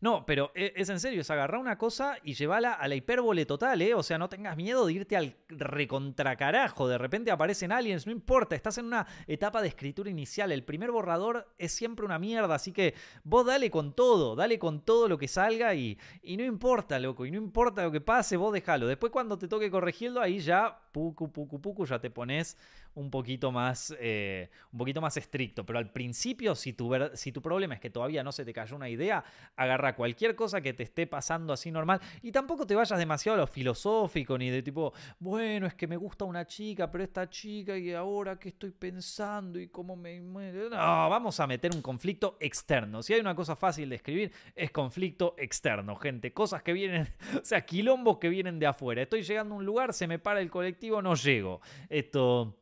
no, 0.02 0.26
pero 0.26 0.50
e, 0.56 0.72
es 0.74 0.88
en 0.88 0.98
serio, 0.98 1.20
es 1.20 1.30
agarrar 1.30 1.60
una 1.60 1.78
cosa 1.78 2.16
y 2.24 2.34
llevarla 2.34 2.72
a 2.72 2.88
la 2.88 2.96
hipérbole 2.96 3.46
total, 3.46 3.80
¿eh? 3.82 3.94
O 3.94 4.02
sea, 4.02 4.18
no 4.18 4.28
tengas 4.28 4.56
miedo 4.56 4.84
de 4.84 4.94
irte 4.94 5.16
al 5.16 5.36
recontracarajo. 5.48 6.88
De 6.88 6.98
repente 6.98 7.30
aparecen 7.30 7.70
aliens, 7.70 8.04
no 8.04 8.10
importa, 8.10 8.56
estás 8.56 8.78
en 8.78 8.86
una 8.86 9.06
etapa 9.28 9.62
de 9.62 9.68
escritura 9.68 10.10
inicial. 10.10 10.50
El 10.50 10.64
primer 10.64 10.90
borrador 10.90 11.46
es 11.56 11.70
siempre 11.70 12.04
una 12.04 12.18
mierda, 12.18 12.56
así 12.56 12.72
que 12.72 12.94
vos 13.22 13.46
dale 13.46 13.70
con 13.70 13.94
todo, 13.94 14.34
dale 14.34 14.58
con 14.58 14.84
todo 14.84 15.06
lo 15.06 15.18
que 15.18 15.28
salga 15.28 15.72
y, 15.76 15.96
y 16.20 16.36
no 16.36 16.42
importa, 16.42 16.98
loco, 16.98 17.24
y 17.24 17.30
no 17.30 17.38
importa 17.38 17.84
lo 17.84 17.92
que 17.92 18.00
pase, 18.00 18.36
vos 18.36 18.52
déjalo. 18.52 18.88
Después 18.88 19.12
cuando 19.12 19.38
te 19.38 19.46
toque 19.46 19.70
corregirlo, 19.70 20.20
ahí 20.20 20.40
ya, 20.40 20.80
pucu, 20.90 21.30
pucu, 21.30 21.60
pucu, 21.60 21.86
ya 21.86 22.00
te 22.00 22.10
pones 22.10 22.56
un 22.94 23.10
poquito 23.10 23.50
más, 23.50 23.94
eh, 23.98 24.50
un 24.72 24.78
poquito 24.78 25.00
más 25.00 25.16
estricto. 25.16 25.64
Pero 25.64 25.78
al 25.78 25.90
principio, 25.90 26.54
si 26.54 26.72
tu, 26.72 26.90
si 27.14 27.32
tu 27.32 27.40
problema 27.40 27.74
es 27.74 27.80
que 27.80 27.90
todavía 27.90 28.22
no 28.22 28.32
se 28.32 28.44
te 28.44 28.52
cayó 28.52 28.76
una 28.76 28.88
idea, 28.88 29.24
agarra 29.56 29.91
cualquier 29.94 30.34
cosa 30.34 30.60
que 30.60 30.72
te 30.72 30.82
esté 30.82 31.06
pasando 31.06 31.52
así 31.52 31.70
normal. 31.70 32.00
Y 32.22 32.32
tampoco 32.32 32.66
te 32.66 32.74
vayas 32.74 32.98
demasiado 32.98 33.36
a 33.36 33.40
lo 33.40 33.46
filosófico, 33.46 34.36
ni 34.38 34.50
de 34.50 34.62
tipo, 34.62 34.92
bueno, 35.18 35.66
es 35.66 35.74
que 35.74 35.86
me 35.86 35.96
gusta 35.96 36.24
una 36.24 36.46
chica, 36.46 36.90
pero 36.90 37.04
esta 37.04 37.28
chica, 37.28 37.76
y 37.76 37.92
ahora 37.92 38.38
qué 38.38 38.50
estoy 38.50 38.70
pensando 38.70 39.58
y 39.58 39.68
cómo 39.68 39.96
me... 39.96 40.20
No, 40.20 40.70
vamos 40.70 41.38
a 41.40 41.46
meter 41.46 41.74
un 41.74 41.82
conflicto 41.82 42.36
externo. 42.40 43.02
Si 43.02 43.14
hay 43.14 43.20
una 43.20 43.34
cosa 43.34 43.56
fácil 43.56 43.88
de 43.88 43.96
escribir, 43.96 44.32
es 44.54 44.70
conflicto 44.70 45.34
externo, 45.38 45.96
gente. 45.96 46.32
Cosas 46.32 46.62
que 46.62 46.72
vienen, 46.72 47.08
o 47.42 47.44
sea, 47.44 47.64
quilombos 47.64 48.18
que 48.18 48.28
vienen 48.28 48.58
de 48.58 48.66
afuera. 48.66 49.02
Estoy 49.02 49.22
llegando 49.22 49.54
a 49.54 49.58
un 49.58 49.64
lugar, 49.64 49.92
se 49.92 50.06
me 50.06 50.18
para 50.18 50.40
el 50.40 50.50
colectivo, 50.50 51.02
no 51.02 51.14
llego. 51.14 51.60
Esto... 51.88 52.58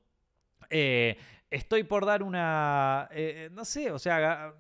Eh, 0.73 1.17
estoy 1.51 1.83
por 1.85 2.07
dar 2.07 2.23
una... 2.23 3.09
Eh, 3.11 3.51
no 3.53 3.65
sé, 3.65 3.91
o 3.91 3.99
sea 3.99 4.49
eh, 4.49 4.53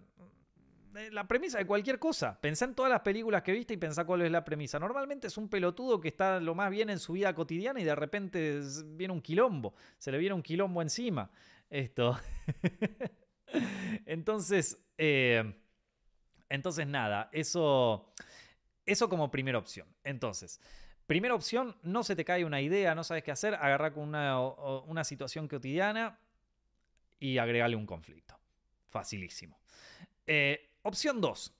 la 1.11 1.26
premisa 1.26 1.59
de 1.59 1.66
cualquier 1.66 1.99
cosa. 1.99 2.41
Pensá 2.41 2.64
en 2.64 2.74
todas 2.74 2.91
las 2.91 3.01
películas 3.01 3.43
que 3.43 3.53
viste 3.53 3.74
y 3.74 3.76
pensá 3.76 4.05
cuál 4.05 4.22
es 4.22 4.30
la 4.30 4.45
premisa. 4.45 4.78
Normalmente 4.78 5.26
es 5.26 5.36
un 5.36 5.49
pelotudo 5.49 6.01
que 6.01 6.09
está 6.09 6.41
lo 6.41 6.55
más 6.55 6.70
bien 6.70 6.91
en 6.91 6.99
su 6.99 7.14
vida 7.14 7.34
cotidiana 7.34 7.80
y 7.80 7.84
de 7.84 7.95
repente 7.95 8.61
viene 8.86 9.12
un 9.12 9.20
quilombo. 9.20 9.74
Se 9.99 10.11
le 10.11 10.18
viene 10.18 10.34
un 10.34 10.43
quilombo 10.43 10.82
encima. 10.82 11.30
Esto. 11.68 12.18
entonces, 14.07 14.78
eh, 14.99 15.55
entonces 16.49 16.86
nada, 16.86 17.28
eso, 17.32 18.12
eso 18.84 19.09
como 19.09 19.30
primera 19.30 19.59
opción. 19.59 19.86
Entonces, 20.03 20.61
primera 21.07 21.34
opción, 21.34 21.76
no 21.82 22.03
se 22.03 22.16
te 22.16 22.24
cae 22.24 22.45
una 22.45 22.61
idea, 22.61 22.95
no 22.95 23.05
sabes 23.05 23.22
qué 23.22 23.30
hacer, 23.30 23.55
agarrar 23.55 23.93
con 23.93 24.05
una, 24.05 24.41
una 24.41 25.05
situación 25.05 25.47
cotidiana 25.47 26.18
y 27.20 27.38
agregarle 27.38 27.76
un 27.76 27.86
conflicto. 27.86 28.36
Facilísimo. 28.88 29.61
Eh, 30.26 30.70
Opción 30.83 31.20
2. 31.20 31.55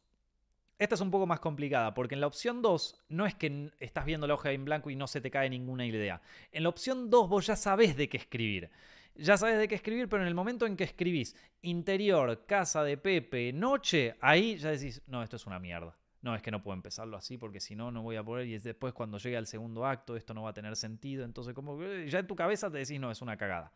Esta 0.79 0.95
es 0.95 1.01
un 1.03 1.11
poco 1.11 1.27
más 1.27 1.41
complicada, 1.41 1.93
porque 1.93 2.15
en 2.15 2.23
la 2.23 2.27
opción 2.27 2.63
2 2.63 3.03
no 3.11 3.27
es 3.27 3.35
que 3.35 3.71
estás 3.81 4.07
viendo 4.07 4.27
la 4.27 4.33
hoja 4.33 4.51
en 4.51 4.65
blanco 4.65 4.89
y 4.89 4.97
no 4.97 5.07
se 5.07 5.21
te 5.21 5.31
cae 5.31 5.51
ninguna 5.51 5.85
idea. 5.85 6.23
En 6.53 6.63
la 6.63 6.71
opción 6.71 7.11
2 7.11 7.29
vos 7.29 7.47
ya 7.47 7.55
sabés 7.55 7.97
de 7.97 8.09
qué 8.09 8.17
escribir. 8.17 8.71
Ya 9.15 9.37
sabes 9.37 9.59
de 9.59 9.69
qué 9.69 9.75
escribir, 9.75 10.09
pero 10.09 10.23
en 10.23 10.29
el 10.29 10.35
momento 10.35 10.65
en 10.65 10.77
que 10.77 10.85
escribís 10.85 11.37
interior, 11.61 12.47
casa 12.47 12.83
de 12.83 12.97
Pepe, 12.97 13.53
noche, 13.53 14.17
ahí 14.21 14.57
ya 14.57 14.71
decís, 14.71 15.03
no, 15.07 15.23
esto 15.23 15.37
es 15.37 15.47
una 15.47 15.59
mierda. 15.59 15.99
No, 16.23 16.35
es 16.35 16.41
que 16.41 16.51
no 16.51 16.63
puedo 16.63 16.75
empezarlo 16.75 17.19
así 17.19 17.37
porque 17.37 17.61
si 17.61 17.77
no, 17.77 17.91
no 17.91 18.03
voy 18.03 18.17
a 18.17 18.23
poder. 18.23 18.47
Y 18.47 18.59
después, 18.59 18.95
cuando 18.95 19.19
llegue 19.19 19.37
al 19.37 19.47
segundo 19.47 19.85
acto, 19.85 20.17
esto 20.17 20.33
no 20.33 20.45
va 20.45 20.51
a 20.51 20.55
tener 20.55 20.77
sentido. 20.77 21.27
Entonces, 21.27 21.53
como 21.53 21.79
ya 22.07 22.21
en 22.21 22.27
tu 22.27 22.37
cabeza 22.37 22.71
te 22.71 22.79
decís, 22.79 22.99
no, 22.99 23.11
es 23.11 23.21
una 23.21 23.37
cagada. 23.37 23.71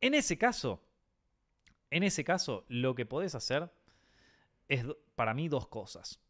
En 0.00 0.14
ese 0.14 0.36
caso, 0.36 0.82
en 1.90 2.02
ese 2.02 2.24
caso, 2.24 2.64
lo 2.68 2.96
que 2.96 3.06
podés 3.06 3.36
hacer 3.36 3.70
es 4.68 4.84
para 5.14 5.34
mí 5.34 5.48
dos 5.48 5.68
cosas. 5.68 6.20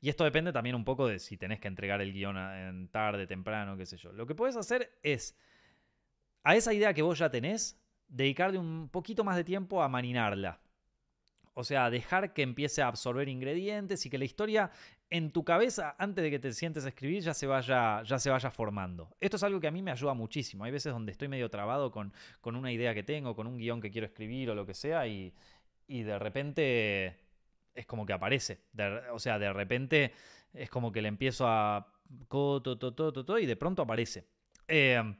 Y 0.00 0.08
esto 0.08 0.24
depende 0.24 0.52
también 0.52 0.74
un 0.74 0.84
poco 0.84 1.06
de 1.06 1.20
si 1.20 1.36
tenés 1.36 1.60
que 1.60 1.68
entregar 1.68 2.00
el 2.00 2.12
guion 2.12 2.36
en 2.36 2.88
tarde, 2.88 3.26
temprano, 3.26 3.76
qué 3.76 3.86
sé 3.86 3.96
yo. 3.96 4.12
Lo 4.12 4.26
que 4.26 4.34
puedes 4.34 4.56
hacer 4.56 4.98
es, 5.02 5.38
a 6.42 6.56
esa 6.56 6.74
idea 6.74 6.92
que 6.92 7.02
vos 7.02 7.20
ya 7.20 7.30
tenés, 7.30 7.80
dedicarle 8.08 8.58
un 8.58 8.88
poquito 8.88 9.22
más 9.22 9.36
de 9.36 9.44
tiempo 9.44 9.80
a 9.80 9.88
marinarla. 9.88 10.60
O 11.54 11.62
sea, 11.62 11.88
dejar 11.88 12.32
que 12.32 12.42
empiece 12.42 12.82
a 12.82 12.88
absorber 12.88 13.28
ingredientes 13.28 14.04
y 14.04 14.10
que 14.10 14.18
la 14.18 14.24
historia 14.24 14.70
en 15.08 15.30
tu 15.30 15.44
cabeza, 15.44 15.94
antes 15.98 16.24
de 16.24 16.30
que 16.30 16.38
te 16.38 16.52
sientes 16.52 16.84
a 16.84 16.88
escribir, 16.88 17.22
ya 17.22 17.34
se 17.34 17.46
vaya, 17.46 18.02
ya 18.02 18.18
se 18.18 18.30
vaya 18.30 18.50
formando. 18.50 19.14
Esto 19.20 19.36
es 19.36 19.42
algo 19.42 19.60
que 19.60 19.68
a 19.68 19.70
mí 19.70 19.82
me 19.82 19.90
ayuda 19.92 20.14
muchísimo. 20.14 20.64
Hay 20.64 20.72
veces 20.72 20.92
donde 20.92 21.12
estoy 21.12 21.28
medio 21.28 21.48
trabado 21.50 21.92
con, 21.92 22.12
con 22.40 22.56
una 22.56 22.72
idea 22.72 22.92
que 22.92 23.02
tengo, 23.02 23.36
con 23.36 23.46
un 23.46 23.58
guion 23.58 23.80
que 23.80 23.90
quiero 23.90 24.06
escribir 24.06 24.50
o 24.50 24.54
lo 24.54 24.66
que 24.66 24.74
sea, 24.74 25.06
y, 25.06 25.32
y 25.86 26.02
de 26.02 26.18
repente 26.18 27.18
es 27.74 27.86
como 27.86 28.06
que 28.06 28.12
aparece. 28.12 28.60
o 29.12 29.18
sea, 29.18 29.38
de 29.38 29.52
repente 29.52 30.12
es 30.52 30.70
como 30.70 30.92
que 30.92 31.02
le 31.02 31.08
empiezo 31.08 31.46
a... 31.46 31.88
Y 33.40 33.46
de 33.46 33.56
pronto 33.56 33.82
aparece. 33.82 34.26
Em, 34.68 35.16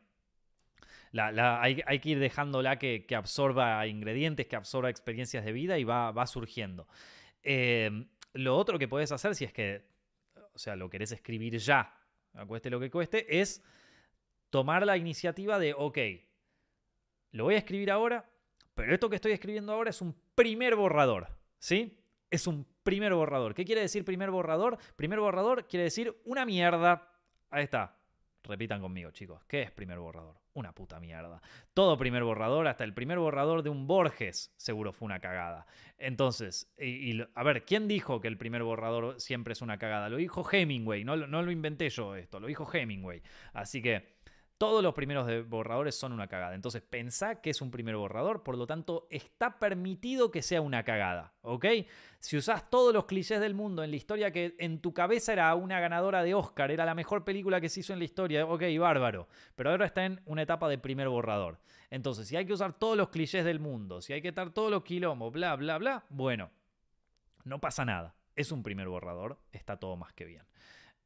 hay, 1.15 1.99
que 2.01 2.09
ir 2.11 2.19
dejándola 2.19 2.79
que, 2.79 3.07
que, 3.07 3.17
absorba 3.17 3.87
ingredientes, 3.87 4.47
que 4.47 4.57
absorba 4.57 4.91
experiencias 4.91 5.45
de 5.45 5.53
vida 5.53 5.79
y 5.79 5.85
va, 5.85 6.13
va 6.13 6.27
surgiendo. 6.27 6.87
Em, 7.43 8.09
lo 8.35 8.57
otro 8.57 8.79
que 8.79 8.89
puedes 8.89 9.13
hacer, 9.13 9.35
si 9.35 9.45
es 9.45 9.53
que, 9.53 9.85
o 10.55 10.59
sea, 10.59 10.77
lo 10.77 10.89
querés 10.89 11.13
escribir 11.13 11.59
ya, 11.59 11.99
cueste 12.47 12.71
lo 12.71 12.81
que 12.81 12.91
cueste, 12.91 13.41
es 13.41 13.63
tomar 14.51 14.87
la 14.87 14.97
iniciativa 14.97 15.59
de, 15.59 15.75
ok, 15.77 15.99
lo 17.33 17.45
voy 17.45 17.55
a 17.55 17.59
escribir 17.59 17.91
ahora, 17.91 18.31
pero 18.75 18.95
esto 18.95 19.11
que 19.11 19.17
estoy 19.17 19.33
escribiendo 19.33 19.73
ahora 19.73 19.91
es 19.91 20.01
un 20.01 20.15
primer 20.35 20.77
borrador, 20.77 21.29
¿sí? 21.59 22.02
Es 22.33 22.47
un 22.47 22.67
primer 22.83 23.13
borrador. 23.13 23.55
¿Qué 23.55 23.65
quiere 23.65 23.83
decir 23.83 24.05
primer 24.05 24.31
borrador? 24.31 24.79
Primer 24.97 25.21
borrador 25.21 25.69
quiere 25.69 25.85
decir 25.85 26.17
una 26.25 26.47
mierda. 26.47 27.13
Ahí 27.51 27.65
está. 27.65 27.95
Repitan 28.43 28.81
conmigo, 28.81 29.11
chicos. 29.13 29.45
¿Qué 29.45 29.63
es 29.63 29.71
primer 29.71 29.99
borrador? 29.99 30.35
Una 30.55 30.75
puta 30.75 30.99
mierda. 30.99 31.41
Todo 31.75 31.97
primer 31.99 32.25
borrador, 32.25 32.67
hasta 32.67 32.85
el 32.85 32.95
primer 32.95 33.19
borrador 33.19 33.63
de 33.63 33.69
un 33.69 33.87
Borges, 33.87 34.53
seguro 34.57 34.93
fue 34.93 35.07
una 35.07 35.21
cagada. 35.21 35.67
Entonces, 35.99 36.73
y, 36.79 37.21
a 37.35 37.43
ver, 37.45 37.65
¿quién 37.65 37.87
dijo 37.87 38.21
que 38.21 38.29
el 38.29 38.39
primer 38.39 38.63
borrador 38.63 39.21
siempre 39.21 39.53
es 39.53 39.61
una 39.63 39.79
cagada? 39.79 40.09
Lo 40.09 40.17
dijo 40.17 40.45
Hemingway, 40.51 41.05
no, 41.05 41.17
no 41.17 41.43
lo 41.43 41.53
inventé 41.53 41.89
yo 41.91 42.17
esto, 42.17 42.41
lo 42.41 42.49
dijo 42.49 42.69
Hemingway. 42.73 43.23
Así 43.53 43.81
que 43.81 44.22
todos 44.63 44.81
los 44.81 44.95
primeros 44.95 45.27
borradores 45.49 45.97
son 45.97 46.13
una 46.13 46.29
cagada. 46.29 46.55
Entonces 46.55 46.83
pensá 46.83 47.41
que 47.41 47.51
es 47.51 47.61
un 47.61 47.73
primer 47.73 47.97
borrador, 47.97 48.45
por 48.45 48.57
lo 48.57 48.65
tanto 48.65 49.09
está 49.11 49.59
permitido 49.59 50.31
que 50.31 50.41
sea 50.41 50.61
una 50.61 50.85
cagada, 50.85 51.35
¿ok? 51.43 51.67
Si 52.21 52.37
usás 52.37 52.71
todos 52.71 52.95
los 52.95 53.07
clichés 53.07 53.41
del 53.41 53.55
mundo 53.55 53.83
en 53.83 53.91
la 53.91 53.97
historia 53.97 54.31
que 54.31 54.55
en 54.61 54.79
tu 54.79 54.95
cabeza 54.95 55.33
era 55.33 55.53
una 55.57 55.81
ganadora 55.81 56.23
de 56.23 56.35
Oscar, 56.35 56.71
era 56.71 56.85
la 56.85 56.95
mejor 56.95 57.25
película 57.25 57.61
que 57.61 57.69
se 57.69 57.81
hizo 57.81 57.93
en 57.93 57.99
la 57.99 58.05
historia, 58.05 58.47
ok, 58.47 58.63
bárbaro, 58.79 59.27
pero 59.57 59.71
ahora 59.71 59.87
está 59.87 60.05
en 60.05 60.21
una 60.27 60.43
etapa 60.43 60.69
de 60.69 60.79
primer 60.79 61.09
borrador. 61.09 61.59
Entonces, 61.91 62.29
si 62.29 62.37
hay 62.37 62.47
que 62.47 62.53
usar 62.53 62.79
todos 62.79 62.97
los 62.97 63.09
clichés 63.09 63.45
del 63.45 63.59
mundo, 63.59 64.01
si 64.01 64.13
hay 64.13 64.23
que 64.23 64.29
estar 64.29 64.51
todos 64.51 64.71
los 64.71 64.85
quilombos, 64.85 65.33
bla, 65.33 65.57
bla, 65.57 65.77
bla, 65.79 66.05
bueno, 66.09 66.53
no 67.43 67.61
pasa 67.61 67.85
nada. 67.85 68.15
Es 68.37 68.53
un 68.53 68.63
primer 68.63 68.87
borrador, 68.87 69.41
está 69.51 69.81
todo 69.81 69.97
más 69.97 70.13
que 70.13 70.25
bien. 70.25 70.45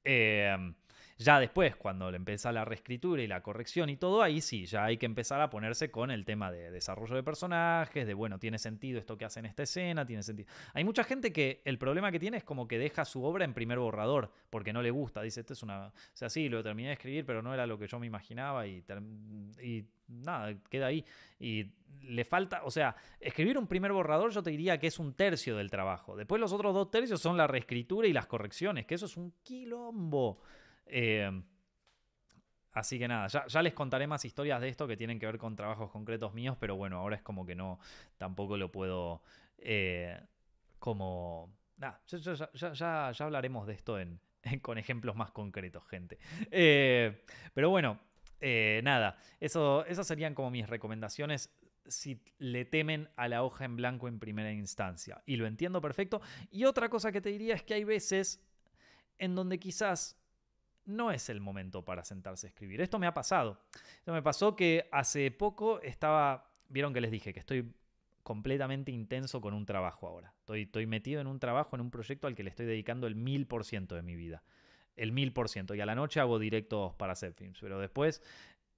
Eh, 0.05 0.75
ya 1.19 1.41
después, 1.41 1.77
cuando 1.77 2.11
empieza 2.11 2.53
la 2.53 2.65
reescritura 2.65 3.23
y 3.23 3.27
la 3.27 3.43
corrección 3.43 3.89
y 3.89 3.97
todo, 3.97 4.23
ahí 4.23 4.41
sí, 4.43 4.67
ya 4.67 4.85
hay 4.85 4.99
que 4.99 5.07
empezar 5.07 5.41
a 5.41 5.49
ponerse 5.49 5.91
con 5.91 6.11
el 6.11 6.25
tema 6.25 6.53
de 6.53 6.71
desarrollo 6.71 7.15
de 7.15 7.23
personajes, 7.23 8.07
de 8.07 8.13
bueno, 8.13 8.39
tiene 8.39 8.59
sentido 8.59 8.99
esto 8.99 9.17
que 9.17 9.25
hace 9.25 9.41
en 9.41 9.47
esta 9.47 9.63
escena, 9.63 10.05
tiene 10.05 10.23
sentido. 10.23 10.49
Hay 10.75 10.85
mucha 10.85 11.05
gente 11.05 11.33
que 11.33 11.63
el 11.65 11.79
problema 11.79 12.13
que 12.13 12.19
tiene 12.19 12.37
es 12.37 12.45
como 12.45 12.69
que 12.69 12.79
deja 12.79 13.07
su 13.07 13.25
obra 13.25 13.47
en 13.47 13.55
primer 13.55 13.79
borrador, 13.79 14.31
porque 14.51 14.75
no 14.75 14.83
le 14.83 14.91
gusta, 14.91 15.23
dice, 15.23 15.41
esto 15.41 15.55
es 15.55 15.63
una... 15.63 15.87
O 15.87 15.93
sea, 16.13 16.29
sí, 16.29 16.51
lo 16.51 16.63
terminé 16.63 16.89
de 16.89 16.95
escribir, 16.95 17.25
pero 17.25 17.43
no 17.43 17.55
era 17.55 17.67
lo 17.67 17.79
que 17.79 17.87
yo 17.87 17.99
me 17.99 18.07
imaginaba 18.07 18.67
y, 18.67 18.85
y 19.63 19.87
nada, 20.09 20.55
queda 20.69 20.87
ahí. 20.87 21.05
Y 21.41 21.73
le 22.03 22.25
falta, 22.25 22.63
o 22.65 22.71
sea, 22.71 22.95
escribir 23.21 23.57
un 23.57 23.67
primer 23.67 23.93
borrador 23.93 24.31
yo 24.33 24.43
te 24.43 24.51
diría 24.51 24.79
que 24.79 24.89
es 24.89 24.99
un 24.99 25.15
tercio 25.15 25.57
del 25.57 25.71
trabajo. 25.71 26.15
Después 26.15 26.41
los 26.41 26.53
otros 26.53 26.75
dos 26.75 26.91
tercios 26.91 27.21
son 27.21 27.37
la 27.37 27.47
reescritura 27.47 28.07
y 28.07 28.13
las 28.13 28.27
correcciones, 28.27 28.87
que 28.87 28.97
eso 28.97 29.07
es 29.07 29.17
un 29.17 29.33
quilombo. 29.43 30.41
Eh, 30.87 31.31
así 32.73 32.99
que 32.99 33.09
nada, 33.09 33.27
ya, 33.29 33.63
les 33.63 33.75
contaré 33.75 34.07
más 34.07 34.25
historias 34.25 34.61
de 34.61 34.69
esto 34.69 34.87
que 34.87 34.97
tienen 34.97 35.19
que 35.19 35.27
ver 35.27 35.39
con 35.39 35.57
trabajos 35.57 35.91
concretos 35.91 36.35
míos, 36.35 36.57
pero 36.59 36.77
bueno, 36.77 36.99
ahora 36.99 37.17
es 37.17 37.23
como 37.23 37.45
que 37.45 37.55
no, 37.55 37.79
tampoco 38.19 38.57
lo 38.57 38.71
puedo 38.71 39.23
eh, 39.59 40.21
como... 40.79 41.55
Nada, 41.77 42.01
ya, 42.07 43.09
hablaremos 43.19 43.67
de 43.67 43.75
esto 43.75 44.01
en, 44.01 44.19
con 44.63 44.79
ejemplos 44.79 45.15
más 45.17 45.31
concretos, 45.31 45.87
gente. 45.89 46.19
Eh, 46.51 47.23
pero 47.53 47.69
bueno, 47.71 47.99
nada, 48.41 49.19
eso, 49.41 49.85
esas 49.85 50.07
serían 50.07 50.35
como 50.35 50.51
mis 50.51 50.69
recomendaciones 50.69 51.51
si 51.89 52.21
le 52.39 52.65
temen 52.65 53.09
a 53.17 53.29
la 53.29 53.43
hoja 53.43 53.65
en 53.65 53.77
blanco 53.77 54.09
en 54.09 54.19
primera 54.19 54.53
instancia. 54.53 55.23
Y 55.27 55.37
lo 55.37 55.47
entiendo 55.47 55.81
perfecto. 55.81 56.21
Y 56.51 56.65
otra 56.65 56.89
cosa 56.89 57.13
que 57.13 57.21
te 57.21 57.31
diría 57.31 57.55
es 57.55 57.63
que 57.63 57.75
hay 57.75 57.85
veces 57.85 58.43
en 59.19 59.35
donde 59.35 59.59
quizás 59.59 60.17
no 60.87 61.11
es 61.11 61.29
el 61.29 61.41
momento 61.41 61.85
para 61.85 62.05
sentarse 62.05 62.47
a 62.47 62.49
escribir. 62.49 62.81
Esto 62.81 62.99
me 62.99 63.07
ha 63.07 63.15
pasado. 63.15 63.61
Esto 63.99 64.13
me 64.13 64.23
pasó 64.23 64.57
que 64.57 64.89
hace 64.93 65.31
poco 65.31 65.81
estaba, 65.83 66.51
vieron 66.69 66.95
que 66.95 67.01
les 67.01 67.11
dije 67.11 67.33
que 67.33 67.41
estoy 67.41 67.75
completamente 68.23 68.93
intenso 68.93 69.41
con 69.41 69.53
un 69.53 69.67
trabajo 69.67 70.07
ahora. 70.07 70.33
Estoy, 70.49 70.87
metido 70.87 71.21
en 71.21 71.27
un 71.27 71.39
trabajo, 71.39 71.77
en 71.77 71.83
un 71.83 71.91
proyecto 71.91 72.27
al 72.27 72.35
que 72.35 72.45
le 72.45 72.51
estoy 72.51 72.67
dedicando 72.67 73.07
el 73.07 73.17
mil 73.17 73.47
por 73.47 73.65
ciento 73.65 73.95
de 73.95 74.03
mi 74.03 74.17
vida. 74.17 74.43
El 74.95 75.13
mil 75.13 75.33
por 75.33 75.49
ciento. 75.49 75.75
Y 75.75 75.81
a 75.81 75.87
la 75.87 75.95
noche 75.95 76.21
hago 76.21 76.39
directos 76.39 76.95
para 76.95 77.13
hacer 77.13 77.35
films. 77.35 77.59
Pero 77.61 77.79
después, 77.79 78.23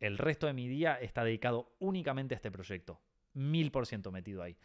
el 0.00 0.18
resto 0.18 0.46
de 0.46 0.54
mi 0.54 0.66
día 0.66 0.94
está 0.94 1.24
dedicado 1.24 1.74
únicamente 1.78 2.34
a 2.34 2.36
este 2.36 2.50
proyecto. 2.50 3.00
Mil 3.34 3.70
por 3.70 3.86
ciento 3.86 4.10
metido 4.10 4.42
ahí. 4.42 4.56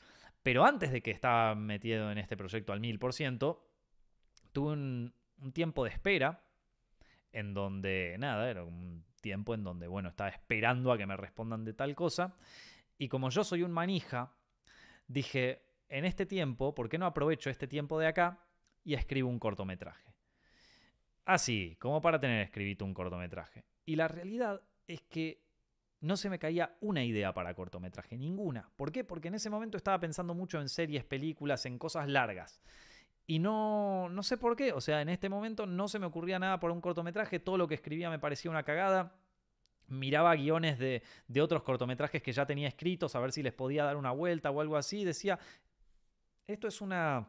Pero 0.41 0.66
antes 0.66 0.91
de 0.91 1.02
que 1.02 1.12
estaba 1.12 1.56
metido 1.56 2.12
en 2.12 2.18
este 2.18 2.36
proyecto 2.36 2.74
al 2.74 2.80
mil 2.80 3.00
por 3.00 3.14
ciento, 3.14 3.70
tuve 4.52 4.74
un 4.74 5.14
tiempo 5.54 5.84
de 5.84 5.91
espera 5.91 6.44
en 7.34 7.54
donde, 7.54 8.16
nada, 8.20 8.50
era 8.50 8.64
un 8.64 9.04
tiempo 9.22 9.54
en 9.54 9.64
donde, 9.64 9.88
bueno, 9.88 10.10
estaba 10.10 10.30
esperando 10.30 10.92
a 10.92 10.98
que 10.98 11.06
me 11.06 11.18
respondan 11.18 11.66
de 11.66 11.74
tal 11.74 11.96
cosa. 11.96 12.36
Y 12.98 13.10
como 13.10 13.30
yo 13.30 13.44
soy 13.44 13.64
un 13.64 13.72
manija, 13.72 14.32
dije, 15.08 15.64
en 15.90 16.06
este 16.06 16.26
tiempo, 16.26 16.74
¿por 16.74 16.88
qué 16.88 16.98
no 16.98 17.06
aprovecho 17.06 17.50
este 17.50 17.68
tiempo 17.68 18.00
de 18.00 18.08
acá 18.08 18.46
y 18.84 18.94
escribo 18.94 19.30
un 19.30 19.40
cortometraje? 19.40 20.14
Así, 21.26 21.76
como 21.80 22.02
para 22.02 22.20
tener 22.20 22.42
escrito 22.42 22.86
un 22.86 22.94
cortometraje. 22.94 23.66
Y 23.86 23.96
la 23.96 24.08
realidad 24.08 24.62
es 24.88 25.02
que 25.02 25.44
no 26.02 26.18
se 26.18 26.30
me 26.30 26.38
caía 26.38 26.76
una 26.82 27.04
idea 27.04 27.34
para 27.34 27.54
cortometraje, 27.54 28.18
ninguna. 28.18 28.70
¿Por 28.76 28.92
qué? 28.92 29.04
Porque 29.04 29.30
en 29.30 29.36
ese 29.36 29.50
momento 29.50 29.78
estaba 29.78 30.00
pensando 30.00 30.34
mucho 30.34 30.60
en 30.60 30.68
series, 30.68 31.06
películas, 31.06 31.66
en 31.66 31.80
cosas 31.80 32.10
largas. 32.10 32.62
Y 33.26 33.40
no, 33.40 34.10
no 34.10 34.24
sé 34.24 34.38
por 34.38 34.56
qué, 34.56 34.74
o 34.74 34.82
sea, 34.82 35.02
en 35.02 35.10
este 35.10 35.30
momento 35.30 35.66
no 35.66 35.88
se 35.88 35.98
me 35.98 36.06
ocurría 36.06 36.40
nada 36.40 36.60
por 36.60 36.72
un 36.72 36.82
cortometraje, 36.82 37.40
todo 37.40 37.58
lo 37.58 37.68
que 37.68 37.76
escribía 37.76 38.10
me 38.10 38.20
parecía 38.20 38.52
una 38.52 38.64
cagada. 38.64 39.16
Miraba 39.88 40.36
guiones 40.36 40.80
de, 40.80 41.04
de 41.28 41.42
otros 41.42 41.64
cortometrajes 41.64 42.22
que 42.22 42.32
ya 42.32 42.46
tenía 42.46 42.68
escritos, 42.68 43.16
a 43.16 43.20
ver 43.20 43.32
si 43.32 43.44
les 43.44 43.54
podía 43.54 43.84
dar 43.84 43.98
una 43.98 44.12
vuelta 44.12 44.50
o 44.50 44.62
algo 44.62 44.76
así. 44.76 45.04
Decía, 45.04 45.40
esto 46.48 46.68
es 46.68 46.82
una 46.82 47.28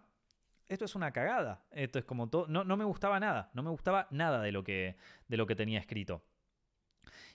esto 0.69 0.85
es 0.85 0.95
una 0.95 1.13
cagada. 1.13 1.65
Esto 1.71 1.99
es 1.99 2.05
como 2.05 2.29
todo. 2.29 2.47
No, 2.49 2.65
no, 2.65 2.77
me 2.77 2.85
gustaba 2.85 3.21
nada. 3.21 3.51
No 3.55 3.63
me 3.63 3.71
gustaba 3.71 4.09
nada 4.11 4.41
de 4.41 4.53
lo, 4.53 4.65
que, 4.65 4.97
de 5.29 5.37
lo 5.37 5.47
que 5.47 5.55
tenía 5.55 5.79
escrito. 5.79 6.23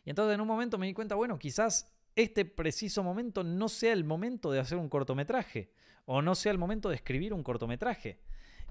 Y 0.03 0.09
entonces 0.09 0.35
en 0.35 0.41
un 0.41 0.47
momento 0.47 0.77
me 0.77 0.87
di 0.87 0.93
cuenta, 0.93 1.15
bueno, 1.15 1.37
quizás 1.37 1.95
este 2.15 2.45
preciso 2.45 3.03
momento 3.03 3.43
no 3.43 3.69
sea 3.69 3.93
el 3.93 4.03
momento 4.03 4.51
de 4.51 4.59
hacer 4.59 4.77
un 4.77 4.89
cortometraje. 4.89 5.71
O 6.05 6.21
no 6.21 6.33
sea 6.33 6.51
el 6.51 6.57
momento 6.57 6.89
de 6.89 6.95
escribir 6.95 7.33
un 7.33 7.43
cortometraje. 7.43 8.19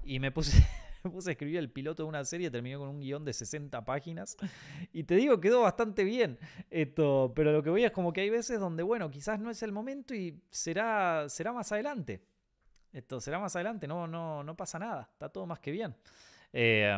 Y 0.03 0.19
me 0.19 0.31
puse, 0.31 0.65
puse 1.03 1.29
a 1.29 1.33
escribir 1.33 1.57
el 1.57 1.69
piloto 1.69 2.03
de 2.03 2.09
una 2.09 2.23
serie, 2.25 2.49
terminé 2.49 2.77
con 2.77 2.89
un 2.89 2.99
guion 2.99 3.23
de 3.25 3.33
60 3.33 3.83
páginas. 3.85 4.37
Y 4.93 5.03
te 5.03 5.15
digo, 5.15 5.39
quedó 5.39 5.61
bastante 5.61 6.03
bien 6.03 6.37
esto. 6.69 7.31
Pero 7.35 7.51
lo 7.51 7.63
que 7.63 7.69
voy 7.69 7.83
es 7.83 7.91
como 7.91 8.11
que 8.13 8.21
hay 8.21 8.29
veces 8.29 8.59
donde, 8.59 8.83
bueno, 8.83 9.09
quizás 9.11 9.39
no 9.39 9.49
es 9.49 9.61
el 9.63 9.71
momento 9.71 10.13
y 10.13 10.41
será, 10.49 11.27
será 11.29 11.53
más 11.53 11.71
adelante. 11.71 12.21
Esto 12.91 13.21
será 13.21 13.37
más 13.39 13.55
adelante, 13.55 13.87
no, 13.87 14.07
no, 14.07 14.43
no 14.43 14.55
pasa 14.55 14.79
nada, 14.79 15.09
está 15.11 15.29
todo 15.29 15.45
más 15.45 15.59
que 15.59 15.71
bien. 15.71 15.95
Eh, 16.51 16.97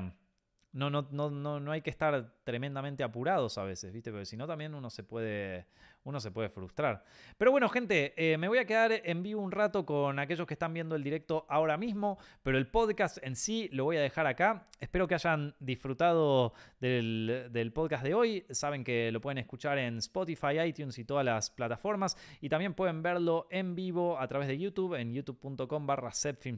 no, 0.74 0.90
no, 0.90 1.02
no, 1.12 1.60
no 1.60 1.72
hay 1.72 1.82
que 1.82 1.90
estar 1.90 2.34
tremendamente 2.46 3.04
apurados 3.04 3.58
a 3.58 3.64
veces, 3.64 3.92
¿viste? 3.92 4.10
Porque 4.10 4.26
si 4.26 4.38
no 4.38 4.48
también 4.48 4.74
uno 4.74 4.90
se 4.90 5.04
puede, 5.04 5.68
uno 6.04 6.20
se 6.20 6.32
puede 6.32 6.50
frustrar. 6.50 7.04
Pero 7.38 7.52
bueno, 7.52 7.70
gente, 7.70 8.14
eh, 8.16 8.38
me 8.38 8.48
voy 8.48 8.58
a 8.58 8.66
quedar 8.66 8.92
en 8.92 9.24
vivo 9.24 9.42
un 9.42 9.52
rato 9.52 9.86
con 9.86 10.20
aquellos 10.20 10.48
que 10.48 10.54
están 10.54 10.74
viendo 10.74 10.96
el 10.96 11.04
directo 11.04 11.46
ahora 11.50 11.78
mismo, 11.78 12.18
pero 12.44 12.58
el 12.58 12.68
podcast 12.68 13.18
en 13.22 13.36
sí 13.36 13.70
lo 13.72 13.86
voy 13.86 13.98
a 13.98 14.02
dejar 14.02 14.28
acá. 14.28 14.68
Espero 14.80 15.08
que 15.08 15.14
hayan 15.14 15.56
disfrutado 15.60 16.54
del, 16.80 17.72
podcast 17.74 18.04
de 18.04 18.14
hoy. 18.14 18.46
Saben 18.50 18.84
que 18.84 19.12
lo 19.12 19.22
pueden 19.22 19.38
escuchar 19.38 19.78
en 19.78 19.98
Spotify, 20.00 20.60
iTunes 20.66 20.98
y 20.98 21.06
todas 21.06 21.24
las 21.24 21.52
plataformas. 21.52 22.18
Y 22.42 22.50
también 22.50 22.74
pueden 22.74 23.04
verlo 23.04 23.48
en 23.52 23.76
vivo 23.76 24.20
a 24.20 24.28
través 24.28 24.48
de 24.48 24.58
YouTube, 24.58 24.96
en 24.96 25.14
youtube.com 25.14 25.86
barra 25.86 26.12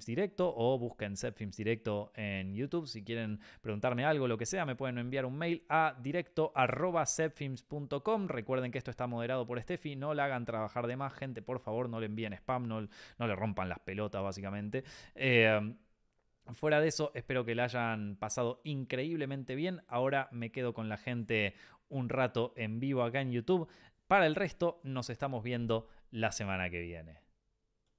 Directo 0.05 0.53
o 0.55 0.77
busquen 0.79 1.17
Setfilms 1.17 1.57
Directo 1.57 2.11
en 2.15 2.53
YouTube. 2.55 2.87
Si 2.87 3.03
quieren 3.03 3.39
preguntarme 3.61 4.05
algo, 4.05 4.27
lo 4.27 4.37
que 4.37 4.45
sea, 4.45 4.65
me 4.65 4.75
pueden 4.75 4.97
enviar 4.97 5.25
un 5.25 5.37
mail 5.37 5.63
a 5.69 5.95
directo 5.99 6.51
arroba 6.55 7.05
Recuerden 8.27 8.71
que 8.71 8.77
esto 8.77 8.91
está 8.91 9.07
moderado 9.07 9.32
por 9.45 9.61
Steffi, 9.61 9.95
no 9.95 10.13
la 10.13 10.25
hagan 10.25 10.45
trabajar 10.45 10.87
de 10.87 10.95
más, 10.95 11.13
gente, 11.13 11.41
por 11.41 11.59
favor, 11.59 11.89
no 11.89 11.99
le 11.99 12.05
envíen 12.05 12.33
spam, 12.33 12.67
no, 12.67 12.81
le 12.81 13.35
rompan 13.35 13.69
las 13.69 13.79
pelotas, 13.79 14.23
básicamente. 14.23 14.83
Eh, 15.15 15.75
fuera 16.53 16.79
de 16.79 16.87
eso, 16.87 17.11
espero 17.15 17.45
que 17.45 17.55
la 17.55 17.65
hayan 17.65 18.15
pasado 18.17 18.61
increíblemente 18.63 19.55
bien. 19.55 19.81
Ahora 19.87 20.29
me 20.31 20.51
quedo 20.51 20.73
con 20.73 20.89
la 20.89 20.97
gente 20.97 21.55
un 21.89 22.09
rato 22.09 22.53
en 22.55 22.79
vivo 22.79 23.03
acá 23.03 23.21
en 23.21 23.31
YouTube. 23.31 23.67
Para 24.07 24.25
el 24.25 24.35
resto, 24.35 24.79
nos 24.83 25.09
estamos 25.09 25.43
viendo 25.43 25.87
la 26.11 26.31
semana 26.31 26.69
que 26.69 26.81
viene. 26.81 27.22